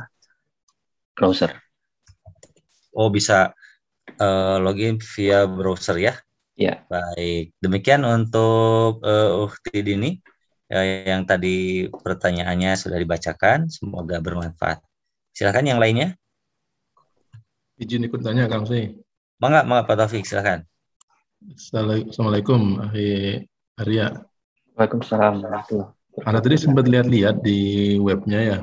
browser. 1.16 1.56
Oh, 2.92 3.08
bisa 3.08 3.56
uh, 4.20 4.58
login 4.60 5.00
via 5.00 5.48
browser 5.48 5.98
ya? 5.98 6.14
Ya. 6.60 6.84
Baik, 6.92 7.56
demikian 7.64 8.04
untuk 8.04 9.00
uh, 9.00 9.48
Ukti 9.48 9.80
Dini 9.80 10.20
ya, 10.68 11.08
yang 11.08 11.24
tadi 11.24 11.88
pertanyaannya 11.88 12.76
sudah 12.76 13.00
dibacakan. 13.00 13.72
Semoga 13.72 14.20
bermanfaat. 14.20 14.84
Silakan 15.32 15.72
yang 15.72 15.80
lainnya. 15.80 16.20
Izin 17.80 18.04
ikut 18.12 18.20
tanya 18.20 18.52
Kang 18.52 18.68
Sih. 18.68 18.92
Mangga, 19.40 19.64
mangga 19.64 19.88
Pak 19.88 19.96
Taufik, 20.04 20.28
silakan. 20.28 20.68
Assalamualaikum, 21.56 22.92
Ahi 22.92 23.40
Arya. 23.80 24.20
Waalaikumsalam. 24.76 25.48
Anda 26.28 26.40
tadi 26.44 26.60
sempat 26.60 26.92
lihat-lihat 26.92 27.40
di 27.40 27.96
webnya 28.04 28.40
ya. 28.44 28.60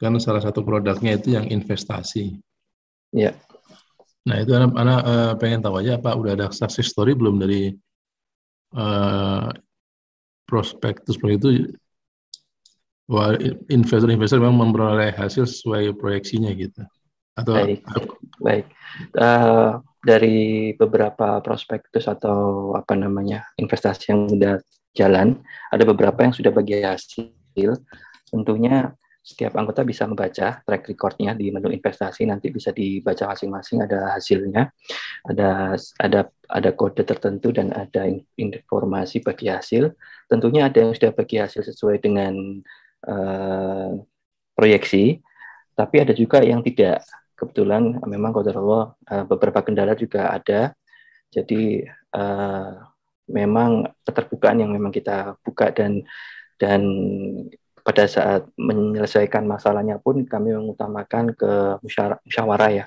kan 0.00 0.16
salah 0.16 0.40
satu 0.40 0.64
produknya 0.64 1.20
itu 1.20 1.36
yang 1.36 1.44
investasi. 1.44 2.40
Ya. 3.12 3.36
Nah 4.22 4.36
itu 4.38 4.52
anak, 4.54 4.70
anak 4.78 5.00
uh, 5.02 5.32
pengen 5.34 5.60
tahu 5.62 5.82
aja 5.82 5.98
apa 5.98 6.14
udah 6.14 6.32
ada 6.38 6.46
success 6.54 6.94
story 6.94 7.18
belum 7.18 7.42
dari 7.42 7.74
uh, 8.78 9.50
prospektus 10.46 11.18
itu 11.18 11.74
bahwa 13.10 13.34
investor-investor 13.66 14.38
memang 14.38 14.70
memperoleh 14.70 15.10
hasil 15.12 15.44
sesuai 15.44 15.98
proyeksinya 15.98 16.54
gitu. 16.54 16.86
Atau 17.34 17.56
baik. 17.56 17.82
baik. 18.38 18.66
Uh, 19.16 19.82
dari 20.02 20.74
beberapa 20.74 21.38
prospektus 21.42 22.10
atau 22.10 22.72
apa 22.74 22.98
namanya 22.98 23.46
investasi 23.54 24.10
yang 24.10 24.26
sudah 24.26 24.54
jalan 24.92 25.38
ada 25.70 25.84
beberapa 25.86 26.26
yang 26.26 26.34
sudah 26.34 26.52
bagi 26.54 26.82
hasil. 26.82 27.78
Tentunya 28.28 28.92
setiap 29.22 29.54
anggota 29.54 29.86
bisa 29.86 30.02
membaca 30.10 30.58
track 30.66 30.82
recordnya 30.90 31.32
di 31.38 31.54
menu 31.54 31.70
investasi. 31.70 32.26
Nanti 32.26 32.50
bisa 32.50 32.74
dibaca 32.74 33.30
masing-masing 33.30 33.86
ada 33.86 34.18
hasilnya. 34.18 34.66
Ada 35.30 35.78
ada 36.02 36.20
ada 36.50 36.70
kode 36.74 37.06
tertentu 37.06 37.54
dan 37.54 37.70
ada 37.70 38.10
informasi 38.34 39.22
bagi 39.22 39.46
hasil. 39.46 39.94
Tentunya 40.26 40.66
ada 40.66 40.82
yang 40.82 40.90
sudah 40.90 41.14
bagi 41.14 41.38
hasil 41.38 41.62
sesuai 41.62 42.02
dengan 42.02 42.34
uh, 43.06 43.94
proyeksi 44.58 45.22
tapi 45.72 46.02
ada 46.02 46.12
juga 46.12 46.42
yang 46.44 46.60
tidak. 46.60 47.00
Kebetulan 47.38 48.02
memang 48.06 48.30
kode 48.34 48.54
Allah 48.54 48.94
uh, 49.08 49.24
beberapa 49.26 49.62
kendala 49.62 49.94
juga 49.94 50.34
ada. 50.34 50.74
Jadi 51.32 51.82
uh, 52.12 52.74
memang 53.30 53.86
keterbukaan 54.04 54.60
yang 54.60 54.70
memang 54.74 54.92
kita 54.92 55.38
buka 55.46 55.72
dan 55.72 56.04
dan 56.60 56.82
pada 57.82 58.06
saat 58.06 58.46
menyelesaikan 58.54 59.42
masalahnya 59.46 59.98
pun 59.98 60.22
kami 60.22 60.54
mengutamakan 60.54 61.34
ke 61.34 61.82
musyawarah 62.26 62.70
ya. 62.70 62.84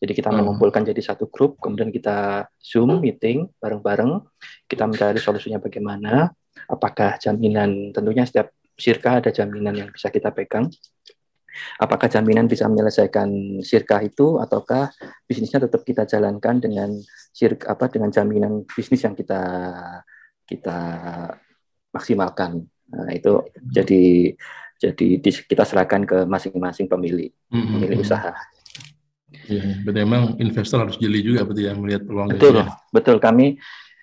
Jadi 0.00 0.12
kita 0.16 0.32
hmm. 0.32 0.36
mengumpulkan 0.40 0.80
jadi 0.80 0.98
satu 1.04 1.28
grup, 1.28 1.60
kemudian 1.60 1.92
kita 1.92 2.48
Zoom 2.56 3.04
meeting 3.04 3.52
bareng-bareng, 3.60 4.24
kita 4.64 4.88
mencari 4.88 5.20
solusinya 5.20 5.60
bagaimana, 5.60 6.32
apakah 6.72 7.20
jaminan, 7.20 7.92
tentunya 7.92 8.24
setiap 8.24 8.48
sirka 8.80 9.20
ada 9.20 9.28
jaminan 9.28 9.76
yang 9.76 9.88
bisa 9.92 10.08
kita 10.08 10.32
pegang, 10.32 10.72
apakah 11.76 12.08
jaminan 12.08 12.48
bisa 12.48 12.64
menyelesaikan 12.64 13.60
sirka 13.60 14.00
itu, 14.00 14.40
ataukah 14.40 14.88
bisnisnya 15.28 15.68
tetap 15.68 15.84
kita 15.84 16.08
jalankan 16.08 16.64
dengan 16.64 16.96
sirka 17.36 17.76
apa 17.76 17.92
dengan 17.92 18.08
jaminan 18.08 18.64
bisnis 18.64 19.04
yang 19.04 19.12
kita 19.12 19.42
kita 20.48 20.78
maksimalkan. 21.92 22.64
Nah, 22.90 23.10
itu 23.14 23.46
jadi 23.70 24.34
jadi 24.80 25.06
kita 25.20 25.62
serahkan 25.68 26.08
ke 26.08 26.18
masing-masing 26.24 26.88
pemilik 26.88 27.30
hmm, 27.52 27.60
hmm 27.60 27.72
pemilik 27.76 27.98
usaha. 28.00 28.32
Ya, 29.46 29.62
berarti 29.86 30.00
memang 30.02 30.34
investor 30.42 30.82
harus 30.82 30.98
jeli 30.98 31.22
juga 31.22 31.46
berarti 31.46 31.70
yang 31.70 31.78
melihat 31.78 32.02
peluang. 32.02 32.34
Betul, 32.34 32.66
ya. 32.66 32.74
betul. 32.90 33.16
Kami 33.22 33.60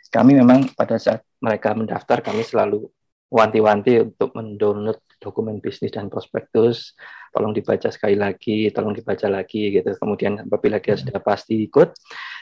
kami 0.08 0.32
memang 0.40 0.72
pada 0.72 0.96
saat 0.96 1.20
mereka 1.44 1.76
mendaftar 1.76 2.24
kami 2.24 2.48
selalu 2.48 2.88
wanti-wanti 3.28 4.08
untuk 4.08 4.32
mendownload 4.32 5.04
dokumen 5.20 5.60
bisnis 5.60 5.92
dan 5.92 6.08
prospektus. 6.08 6.96
Tolong 7.36 7.52
dibaca 7.52 7.92
sekali 7.92 8.16
lagi, 8.16 8.72
tolong 8.72 8.96
dibaca 8.96 9.28
lagi 9.28 9.76
gitu. 9.76 9.92
Kemudian 10.00 10.48
apabila 10.48 10.80
dia 10.80 10.96
sudah 10.96 11.20
pasti 11.20 11.68
ikut, 11.68 11.92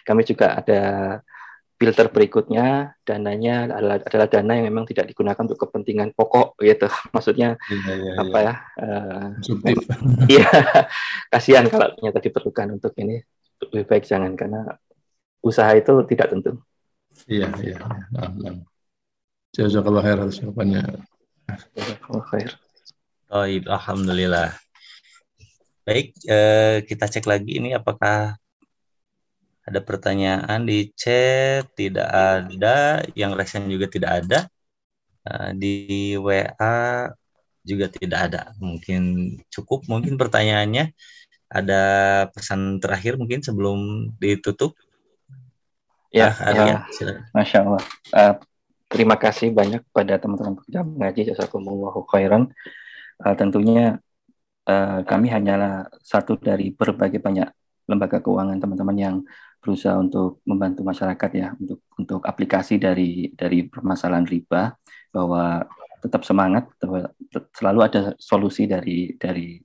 kami 0.06 0.22
juga 0.22 0.62
ada 0.62 0.82
filter 1.86 2.10
berikutnya. 2.10 2.98
Dananya 3.06 3.70
adalah, 3.70 4.02
adalah 4.02 4.26
dana 4.26 4.52
yang 4.58 4.66
memang 4.74 4.90
tidak 4.90 5.14
digunakan 5.14 5.38
untuk 5.38 5.62
kepentingan 5.62 6.18
pokok 6.18 6.58
gitu. 6.66 6.90
Maksudnya 7.14 7.54
ya, 7.70 7.94
ya, 7.94 8.14
apa 8.26 8.38
ya, 8.42 8.54
ya 8.82 8.90
iya 10.42 10.50
kasihan 11.30 11.70
kalau 11.70 11.94
ternyata 11.94 12.18
diperlukan 12.18 12.82
untuk 12.82 12.98
ini. 12.98 13.22
Lebih 13.62 13.86
baik 13.86 14.04
jangan 14.10 14.34
karena 14.34 14.66
usaha 15.46 15.70
itu 15.78 15.94
tidak 16.10 16.34
tentu. 16.34 16.58
Iya 17.30 17.48
iya 17.64 17.80
nah, 18.12 18.28
nah. 18.28 18.60
jazakallah 19.54 20.04
khair 20.04 20.20
atas 20.20 20.42
jawabannya. 20.42 20.84
Jazakallah 21.78 22.26
khair. 22.34 22.52
Oh 23.30 23.46
alhamdulillah. 23.46 24.52
Baik 25.86 26.18
eh, 26.26 26.82
kita 26.84 27.06
cek 27.06 27.30
lagi 27.30 27.62
ini 27.62 27.78
apakah 27.78 28.36
ada 29.66 29.80
pertanyaan 29.82 30.62
di 30.62 30.94
chat, 30.94 31.66
tidak 31.74 32.06
ada. 32.06 33.02
Yang 33.18 33.32
resen 33.34 33.66
juga 33.66 33.90
tidak 33.90 34.12
ada. 34.22 34.40
Uh, 35.26 35.50
di 35.58 36.14
WA 36.22 37.10
juga 37.66 37.86
tidak 37.90 38.20
ada. 38.30 38.42
Mungkin 38.62 39.36
cukup. 39.50 39.90
Mungkin 39.90 40.22
pertanyaannya 40.22 40.94
ada 41.50 41.84
pesan 42.30 42.78
terakhir 42.78 43.18
mungkin 43.18 43.42
sebelum 43.42 44.14
ditutup. 44.22 44.78
Ya, 46.14 46.32
ah, 46.32 46.54
ya. 46.54 46.78
Masya 47.34 47.58
Allah. 47.66 47.84
Uh, 48.14 48.34
terima 48.86 49.18
kasih 49.18 49.50
banyak 49.50 49.82
pada 49.90 50.22
teman-teman 50.22 50.62
pekerja 50.62 50.86
mengaji 50.86 51.22
jazakumullahu 51.34 52.06
khairan. 52.06 52.54
Uh, 53.18 53.34
tentunya 53.34 53.98
uh, 54.70 55.02
kami 55.10 55.34
hanyalah 55.34 55.90
satu 56.06 56.38
dari 56.38 56.70
berbagai 56.70 57.18
banyak 57.18 57.50
lembaga 57.86 58.22
keuangan 58.22 58.58
teman-teman 58.58 58.98
yang 58.98 59.16
berusaha 59.66 59.98
untuk 59.98 60.46
membantu 60.46 60.86
masyarakat 60.86 61.32
ya 61.34 61.58
untuk 61.58 61.82
untuk 61.98 62.22
aplikasi 62.22 62.78
dari 62.78 63.34
dari 63.34 63.66
permasalahan 63.66 64.30
riba 64.30 64.78
bahwa 65.10 65.66
tetap 66.06 66.22
semangat 66.22 66.70
selalu 67.58 67.80
ada 67.82 68.14
solusi 68.22 68.70
dari 68.70 69.18
dari 69.18 69.58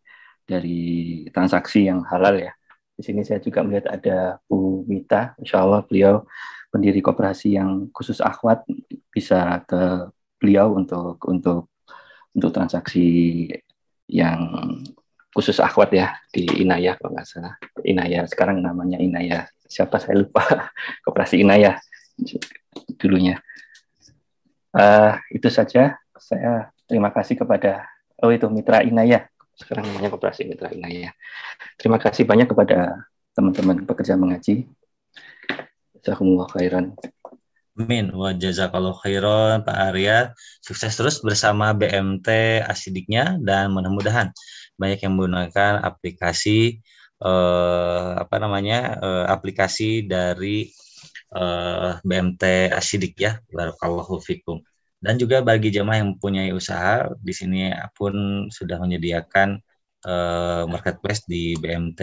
dari 0.48 0.80
transaksi 1.28 1.84
yang 1.84 2.00
halal 2.08 2.40
ya. 2.40 2.56
Di 2.96 3.04
sini 3.04 3.20
saya 3.28 3.44
juga 3.44 3.60
melihat 3.60 3.92
ada 3.92 4.40
Bu 4.48 4.88
Mita, 4.88 5.36
Insya 5.36 5.60
Allah 5.60 5.84
beliau 5.84 6.24
pendiri 6.72 7.04
koperasi 7.04 7.60
yang 7.60 7.92
khusus 7.92 8.24
akhwat 8.24 8.64
bisa 9.12 9.60
ke 9.68 10.08
beliau 10.40 10.72
untuk 10.72 11.20
untuk 11.28 11.68
untuk 12.32 12.50
transaksi 12.56 13.46
yang 14.08 14.40
khusus 15.30 15.62
akhwat 15.62 15.94
ya 15.94 16.14
di 16.34 16.46
Inayah 16.62 16.98
kalau 16.98 17.14
nggak 17.14 17.26
salah. 17.26 17.54
Inayah 17.86 18.26
sekarang 18.26 18.62
namanya 18.62 18.98
Inayah 18.98 19.46
siapa 19.66 20.02
saya 20.02 20.22
lupa 20.22 20.42
koperasi 21.06 21.42
Inayah 21.42 21.78
dulunya. 22.98 23.38
Uh, 24.70 25.18
itu 25.34 25.50
saja 25.50 25.98
saya 26.14 26.70
terima 26.86 27.10
kasih 27.10 27.38
kepada 27.38 27.86
oh 28.22 28.30
itu 28.30 28.46
Mitra 28.46 28.82
Inayah 28.86 29.26
sekarang 29.60 29.92
namanya 29.92 30.08
koperasi 30.08 30.48
Mitra 30.48 30.72
Inayah. 30.72 31.12
Terima 31.76 32.00
kasih 32.00 32.24
banyak 32.24 32.48
kepada 32.48 33.06
teman-teman 33.36 33.84
pekerja 33.84 34.16
mengaji. 34.16 34.66
Jazakumullah 36.00 36.48
khairan. 36.48 36.96
Amin. 37.78 38.10
Wa 38.10 38.34
jazakallahu 38.34 38.98
khairan 39.02 39.62
Pak 39.66 39.76
Arya. 39.88 40.34
Sukses 40.66 40.92
terus 40.98 41.22
bersama 41.22 41.70
BMT 41.70 42.28
asidiknya 42.66 43.38
dan 43.46 43.70
mudah-mudahan 43.74 44.28
banyak 44.80 44.98
yang 45.04 45.12
menggunakan 45.16 45.72
aplikasi 45.84 46.82
eh, 47.22 48.10
apa 48.22 48.36
namanya 48.42 48.78
eh, 48.98 49.24
aplikasi 49.34 50.08
dari 50.08 50.66
eh, 51.36 51.90
BMT 52.08 52.42
Asidik 52.74 53.14
ya 53.20 53.38
barakallahu 53.52 54.18
fikum 54.24 54.58
dan 55.04 55.16
juga 55.16 55.40
bagi 55.40 55.68
jemaah 55.72 55.98
yang 56.04 56.08
mempunyai 56.16 56.50
usaha 56.52 57.08
di 57.20 57.32
sini 57.32 57.72
pun 57.96 58.12
sudah 58.52 58.76
menyediakan 58.82 59.48
eh, 60.08 60.62
marketplace 60.72 61.22
di 61.28 61.54
BMT 61.60 62.00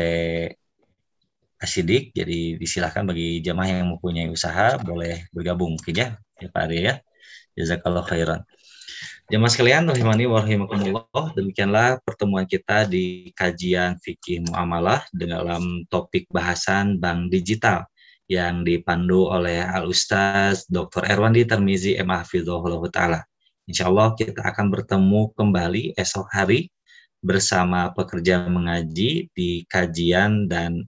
Asidik 1.58 2.14
jadi 2.14 2.56
disilahkan 2.62 3.04
bagi 3.10 3.42
jemaah 3.42 3.82
yang 3.82 3.90
mempunyai 3.98 4.30
usaha 4.30 4.78
boleh 4.78 5.26
bergabung 5.34 5.74
mungkin 5.78 5.96
ya 5.98 6.08
ya 6.38 6.48
Pak 6.54 6.64
Arya 6.70 6.82
ya 6.82 6.96
jazakallah 7.58 8.06
khairan 8.06 8.42
Jemaah 9.28 9.52
sekalian, 9.52 9.84
rahimani 9.92 10.24
wa 10.24 10.40
rahimakumullah, 10.40 11.36
demikianlah 11.36 12.00
pertemuan 12.00 12.48
kita 12.48 12.88
di 12.88 13.36
kajian 13.36 14.00
fikih 14.00 14.48
muamalah 14.48 15.04
dalam 15.12 15.84
topik 15.92 16.32
bahasan 16.32 16.96
bank 16.96 17.28
digital 17.28 17.92
yang 18.32 18.64
dipandu 18.64 19.28
oleh 19.28 19.60
Al-Ustaz 19.60 20.64
Dr. 20.72 21.04
Erwandi 21.12 21.44
Termizi 21.44 22.00
M. 22.00 22.08
Ta'ala. 22.08 23.20
Insya 23.68 23.92
Allah 23.92 24.16
kita 24.16 24.48
akan 24.48 24.72
bertemu 24.72 25.36
kembali 25.36 26.00
esok 26.00 26.32
hari 26.32 26.72
bersama 27.20 27.92
pekerja 27.92 28.48
mengaji 28.48 29.28
di 29.36 29.68
kajian 29.68 30.48
dan 30.48 30.88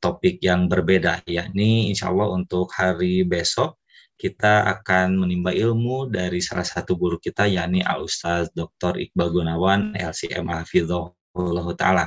topik 0.00 0.40
yang 0.40 0.66
berbeda, 0.66 1.22
yakni 1.28 1.92
insya 1.92 2.08
Allah 2.08 2.32
untuk 2.32 2.72
hari 2.72 3.22
besok 3.22 3.80
kita 4.20 4.68
akan 4.68 5.16
menimba 5.24 5.48
ilmu 5.48 6.12
dari 6.12 6.44
salah 6.44 6.64
satu 6.64 6.92
guru 6.92 7.16
kita 7.16 7.48
yakni 7.48 7.80
Al 7.80 8.04
Ustaz 8.04 8.52
Dr. 8.52 9.00
Iqbal 9.00 9.32
Gunawan 9.32 9.96
LCM 9.96 10.44
Hafizahullah 10.44 11.66
Ta'ala. 11.72 12.04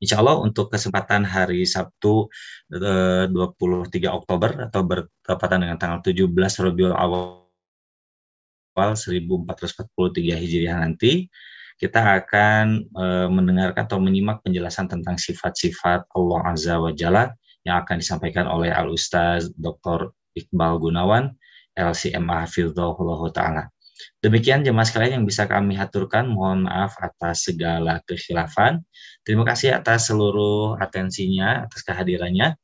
Insya 0.00 0.18
Allah 0.18 0.40
untuk 0.40 0.72
kesempatan 0.72 1.28
hari 1.28 1.68
Sabtu 1.68 2.32
23 2.72 3.30
eh, 3.36 4.10
Oktober 4.10 4.50
atau 4.66 4.80
bertepatan 4.82 5.68
dengan 5.68 5.76
tanggal 5.76 6.00
17 6.00 6.26
Rabiul 6.64 6.96
Awal 6.96 7.44
1443 8.74 10.42
Hijriah 10.42 10.80
nanti 10.80 11.28
kita 11.80 12.00
akan 12.22 12.86
e, 12.90 13.04
mendengarkan 13.28 13.82
atau 13.84 13.98
menyimak 13.98 14.40
penjelasan 14.44 14.88
tentang 14.90 15.16
sifat-sifat 15.16 16.08
Allah 16.12 16.40
Azza 16.48 16.76
wa 16.80 16.92
Jalla 16.92 17.32
yang 17.62 17.82
akan 17.82 18.00
disampaikan 18.02 18.50
oleh 18.50 18.72
Al 18.72 18.90
Ustaz 18.90 19.50
Dr. 19.54 20.12
Iqbal 20.34 20.80
Gunawan, 20.80 21.32
LCMA 21.76 22.48
Hafizahullah 22.48 23.22
Ta'ala. 23.30 23.64
Demikian 24.18 24.66
jemaah 24.66 24.86
sekalian 24.86 25.22
yang 25.22 25.26
bisa 25.28 25.46
kami 25.46 25.78
haturkan. 25.78 26.26
Mohon 26.26 26.66
maaf 26.66 26.98
atas 26.98 27.46
segala 27.46 28.02
kekhilafan. 28.02 28.82
Terima 29.22 29.46
kasih 29.46 29.78
atas 29.78 30.10
seluruh 30.10 30.74
atensinya, 30.78 31.66
atas 31.66 31.86
kehadirannya, 31.86 32.58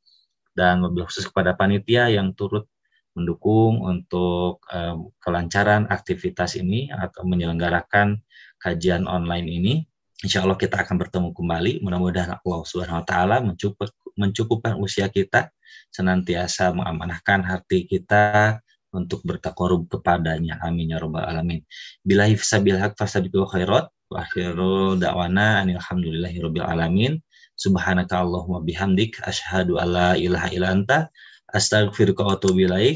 dan 0.51 0.83
lebih 0.83 1.07
khusus 1.07 1.27
kepada 1.31 1.55
panitia 1.55 2.11
yang 2.11 2.35
turut 2.35 2.67
mendukung 3.15 3.81
untuk 3.83 4.63
um, 4.69 5.11
kelancaran 5.19 5.89
aktivitas 5.89 6.55
ini 6.55 6.87
atau 6.93 7.25
menyelenggarakan 7.25 8.21
kajian 8.59 9.07
online 9.07 9.47
ini. 9.47 9.73
Insya 10.19 10.43
Allah 10.43 10.59
kita 10.59 10.83
akan 10.83 10.95
bertemu 10.99 11.29
kembali. 11.31 11.79
Mudah-mudahan 11.79 12.43
Allah 12.43 12.59
Subhanahu 12.67 13.01
Wa 13.01 13.07
Taala 13.07 13.39
mencukup, 13.39 13.87
mencukupkan 14.19 14.75
usia 14.75 15.07
kita, 15.07 15.47
senantiasa 15.95 16.75
mengamanahkan 16.75 17.47
hati 17.47 17.87
kita 17.87 18.59
untuk 18.91 19.23
bertakarub 19.23 19.87
kepadanya. 19.87 20.59
Amin 20.59 20.91
ya 20.91 20.99
robbal 20.99 21.23
alamin. 21.23 21.63
Bila 22.03 22.27
hifsabil 22.27 22.75
haq 22.75 22.99
fasabiqul 22.99 23.47
khairat 23.47 23.87
wa 24.11 24.17
akhiru 24.19 24.99
da'wana 24.99 25.63
alhamdulillahi 25.63 26.37
rabbil 26.43 26.67
alamin. 26.67 27.13
Subhanaka 27.59 28.23
Allahumma 28.23 28.63
bihamdik 28.63 29.19
asyhadu 29.23 29.79
alla 29.79 30.15
ilaha 30.15 30.47
illa 30.51 30.71
anta 30.75 31.07
astaghfiruka 31.51 32.23
wa. 32.23 32.35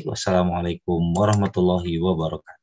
Wassalamualaikum 0.07 1.15
warahmatullahi 1.15 1.99
wabarakatuh. 1.99 2.62